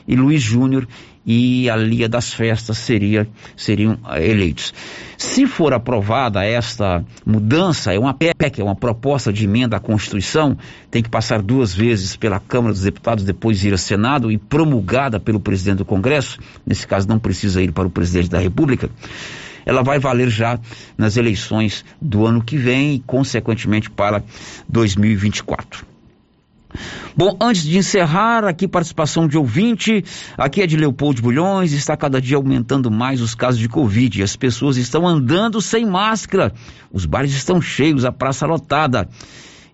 e 0.07 0.15
Luiz 0.15 0.43
Júnior 0.43 0.87
e 1.31 1.69
a 1.69 1.77
Lia 1.77 2.09
das 2.09 2.33
Festas 2.33 2.79
seria, 2.79 3.29
seriam 3.55 3.99
eh, 4.09 4.31
eleitos. 4.31 4.73
Se 5.19 5.47
for 5.47 5.75
aprovada 5.75 6.43
esta 6.43 7.05
mudança, 7.27 7.93
é 7.93 7.99
uma 7.99 8.15
PEC, 8.15 8.63
é 8.63 8.65
uma 8.65 8.75
proposta 8.75 9.31
de 9.31 9.45
emenda 9.45 9.77
à 9.77 9.81
Constituição, 9.81 10.57
tem 10.91 11.03
que 11.03 11.11
passar 11.11 11.43
duas 11.43 11.75
vezes 11.75 12.17
pela 12.17 12.41
Câmara 12.41 12.73
dos 12.73 12.81
Deputados, 12.81 13.25
depois 13.25 13.63
ir 13.63 13.73
ao 13.73 13.79
Senado 13.79 14.33
e 14.33 14.39
promulgada 14.39 15.21
pelo 15.21 15.39
presidente 15.39 15.79
do 15.79 15.85
Congresso, 15.85 16.39
nesse 16.67 16.87
caso 16.87 17.07
não 17.07 17.19
precisa 17.19 17.61
ir 17.61 17.73
para 17.73 17.87
o 17.87 17.91
presidente 17.91 18.31
da 18.31 18.39
República 18.39 18.89
ela 19.67 19.83
vai 19.83 19.99
valer 19.99 20.31
já 20.31 20.59
nas 20.97 21.19
eleições 21.19 21.85
do 22.01 22.25
ano 22.25 22.43
que 22.43 22.57
vem 22.57 22.95
e, 22.95 23.01
consequentemente, 23.01 23.91
para 23.91 24.25
2024. 24.67 25.85
Bom, 27.17 27.37
antes 27.41 27.63
de 27.63 27.79
encerrar, 27.79 28.45
aqui 28.45 28.69
participação 28.69 29.27
de 29.27 29.39
ouvinte, 29.39 30.05
aqui 30.37 30.63
é 30.63 30.67
de 30.67 30.77
Leopoldo 30.77 31.23
Bulhões, 31.23 31.73
está 31.73 31.97
cada 31.97 32.21
dia 32.21 32.37
aumentando 32.37 32.91
mais 32.91 33.21
os 33.21 33.35
casos 33.35 33.59
de 33.59 33.69
Covid, 33.69 34.23
as 34.23 34.37
pessoas 34.37 34.77
estão 34.77 35.07
andando 35.07 35.61
sem 35.61 35.87
máscara, 35.87 36.53
os 36.93 37.07
bares 37.07 37.33
estão 37.33 37.61
cheios, 37.61 38.05
a 38.05 38.13
praça 38.13 38.47
lotada, 38.47 39.09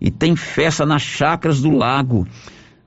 e 0.00 0.10
tem 0.10 0.36
festa 0.36 0.86
nas 0.86 1.02
chacras 1.02 1.60
do 1.60 1.70
lago. 1.70 2.26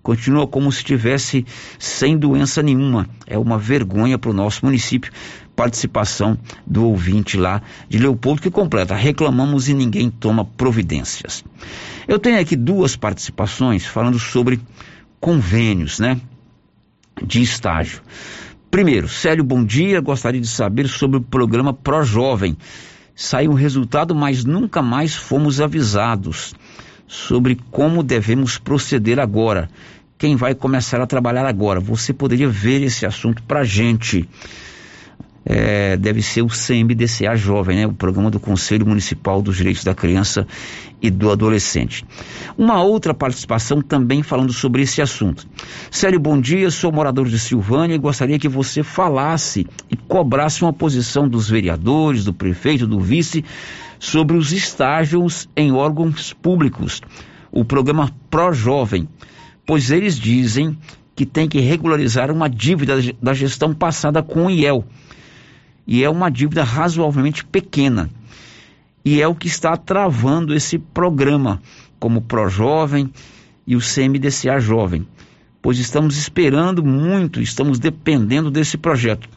Continua 0.02 0.48
como 0.48 0.72
se 0.72 0.78
estivesse 0.78 1.46
sem 1.78 2.18
doença 2.18 2.64
nenhuma. 2.64 3.10
É 3.26 3.38
uma 3.38 3.58
vergonha 3.58 4.18
para 4.18 4.30
o 4.30 4.34
nosso 4.34 4.66
município. 4.66 5.12
Participação 5.58 6.38
do 6.68 6.86
ouvinte 6.86 7.36
lá 7.36 7.64
de 7.90 7.98
Leopoldo 7.98 8.44
que 8.44 8.52
completa. 8.52 8.94
Reclamamos 8.94 9.68
e 9.68 9.74
ninguém 9.74 10.08
toma 10.08 10.46
providências. 10.46 11.44
Eu 12.08 12.20
tenho 12.20 12.40
aqui 12.40 12.56
duas 12.56 12.96
participações 12.96 13.84
falando 13.84 14.20
sobre 14.20 14.62
convênios, 15.20 15.98
né? 15.98 16.22
De 17.24 17.42
estágio. 17.42 18.04
Primeiro, 18.70 19.10
Célio, 19.10 19.44
bom 19.44 19.66
dia. 19.66 20.00
Gostaria 20.00 20.40
de 20.40 20.48
saber 20.48 20.88
sobre 20.88 21.18
o 21.18 21.22
programa 21.22 21.74
Pro 21.74 22.04
Jovem. 22.04 22.56
Saiu 23.16 23.50
o 23.50 23.56
resultado, 23.56 24.14
mas 24.14 24.46
nunca 24.46 24.84
mais 24.84 25.16
fomos 25.16 25.60
avisados 25.60 26.54
sobre 27.08 27.58
como 27.72 28.04
devemos 28.04 28.60
proceder 28.60 29.20
agora. 29.20 29.72
Quem 30.20 30.36
vai 30.36 30.54
começar 30.54 31.02
a 31.02 31.08
trabalhar 31.08 31.48
agora? 31.48 31.80
Você 31.80 32.14
poderia 32.14 32.48
ver 32.48 32.84
esse 32.84 33.08
assunto 33.08 33.42
para 33.42 33.64
gente 33.64 34.30
é, 35.50 35.96
deve 35.96 36.22
ser 36.22 36.42
o 36.42 36.48
CMDCA 36.48 37.38
Jovem, 37.38 37.78
né? 37.78 37.88
o 37.88 37.94
Programa 37.94 38.30
do 38.30 38.38
Conselho 38.38 38.86
Municipal 38.86 39.42
dos 39.42 39.56
Direitos 39.56 39.82
da 39.82 39.96
Criança 39.96 40.46
e 41.02 41.10
do 41.10 41.32
Adolescente. 41.32 42.04
Uma 42.58 42.84
outra 42.84 43.14
participação 43.14 43.82
também 43.82 44.22
falando 44.22 44.52
sobre 44.52 44.82
esse 44.82 45.02
assunto. 45.02 45.48
Célio, 45.90 46.20
bom 46.20 46.40
dia, 46.40 46.70
sou 46.70 46.92
morador 46.92 47.30
de 47.30 47.40
Silvânia 47.40 47.96
e 47.96 48.00
gostaria 48.00 48.38
que 48.38 48.50
você 48.50 48.84
falasse 48.84 49.66
e 49.90 49.96
cobrasse 49.96 50.64
uma 50.64 50.74
posição 50.74 51.30
dos 51.30 51.50
vereadores, 51.50 52.26
do 52.26 52.34
prefeito, 52.34 52.86
do 52.86 53.00
vice, 53.00 53.46
sobre 54.00 54.36
os 54.36 54.52
estágios 54.52 55.48
em 55.56 55.72
órgãos 55.72 56.34
públicos, 56.34 57.02
o 57.52 57.64
programa 57.64 58.12
Pro 58.30 58.52
Jovem, 58.52 59.08
pois 59.66 59.92
eles 59.92 60.20
dizem 60.20 60.78
que 61.16 61.26
tem 61.26 61.48
que 61.48 61.60
regularizar 61.60 62.30
uma 62.32 62.50
dívida 62.50 62.96
da 63.22 63.34
gestão 63.34 63.74
passada 63.74 64.22
com 64.22 64.48
o 64.48 64.52
IEL 64.52 64.84
e 65.88 66.04
é 66.04 66.10
uma 66.10 66.30
dívida 66.30 66.64
razoavelmente 66.64 67.46
pequena. 67.46 68.10
E 69.06 69.22
é 69.22 69.28
o 69.28 69.34
que 69.34 69.48
está 69.48 69.78
travando 69.78 70.54
esse 70.54 70.78
programa, 70.78 71.62
como 71.98 72.22
Projovem 72.22 73.10
e 73.66 73.76
o 73.76 73.80
CMDCA 73.80 74.60
Jovem. 74.60 75.08
Pois 75.62 75.80
estamos 75.80 76.18
esperando 76.18 76.84
muito, 76.84 77.42
estamos 77.42 77.80
dependendo 77.80 78.52
desse 78.52 78.78
projeto. 78.78 79.30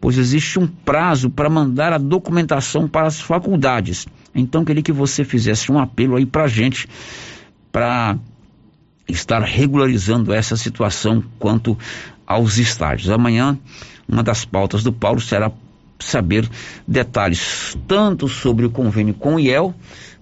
Pois 0.00 0.18
existe 0.18 0.58
um 0.58 0.66
prazo 0.66 1.30
para 1.30 1.48
mandar 1.48 1.92
a 1.92 1.98
documentação 1.98 2.88
para 2.88 3.06
as 3.06 3.20
faculdades. 3.20 4.06
Então, 4.34 4.64
queria 4.64 4.82
que 4.82 4.92
você 4.92 5.24
fizesse 5.24 5.72
um 5.72 5.78
apelo 5.78 6.16
aí 6.16 6.26
para 6.26 6.44
a 6.44 6.48
gente, 6.48 6.86
para 7.72 8.18
estar 9.08 9.40
regularizando 9.42 10.32
essa 10.32 10.56
situação 10.56 11.22
quanto 11.38 11.78
aos 12.26 12.58
estádios. 12.58 13.08
Amanhã, 13.08 13.58
uma 14.08 14.22
das 14.22 14.44
pautas 14.44 14.82
do 14.82 14.92
Paulo 14.92 15.20
será 15.20 15.50
saber 15.98 16.48
detalhes 16.86 17.76
tanto 17.86 18.28
sobre 18.28 18.66
o 18.66 18.70
convênio 18.70 19.14
com 19.14 19.36
o 19.36 19.40
IEL 19.40 19.74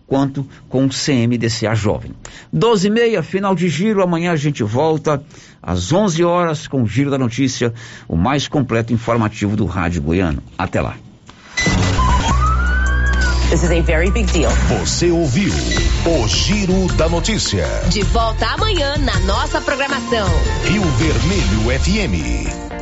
quanto 0.07 0.47
com 0.69 0.85
o 0.85 0.89
CMDCA 0.89 1.75
Jovem. 1.75 2.13
12 2.53 2.87
e 2.87 2.91
meia, 2.91 3.23
final 3.23 3.55
de 3.55 3.69
giro. 3.69 4.03
Amanhã 4.03 4.33
a 4.33 4.37
gente 4.37 4.63
volta 4.63 5.23
às 5.63 5.93
11 5.93 6.23
horas 6.25 6.67
com 6.69 6.83
o 6.83 6.87
Giro 6.87 7.11
da 7.11 7.19
Notícia, 7.19 7.73
o 8.07 8.17
mais 8.17 8.47
completo 8.47 8.93
informativo 8.93 9.57
do 9.57 9.65
Rádio 9.65 10.03
Goiano. 10.03 10.43
Até 10.59 10.81
lá. 10.81 10.97
This 13.51 13.63
is 13.63 13.71
a 13.71 13.81
very 13.83 14.11
big 14.11 14.27
deal. 14.33 14.51
Você 14.81 15.11
ouviu 15.11 15.53
o 15.53 16.27
Giro 16.27 16.89
da 16.97 17.09
Notícia. 17.09 17.65
De 17.89 18.03
volta 18.03 18.47
amanhã 18.47 18.97
na 18.99 19.19
nossa 19.21 19.61
programação. 19.61 20.27
Rio 20.65 20.83
Vermelho 20.83 21.81
FM. 21.81 22.74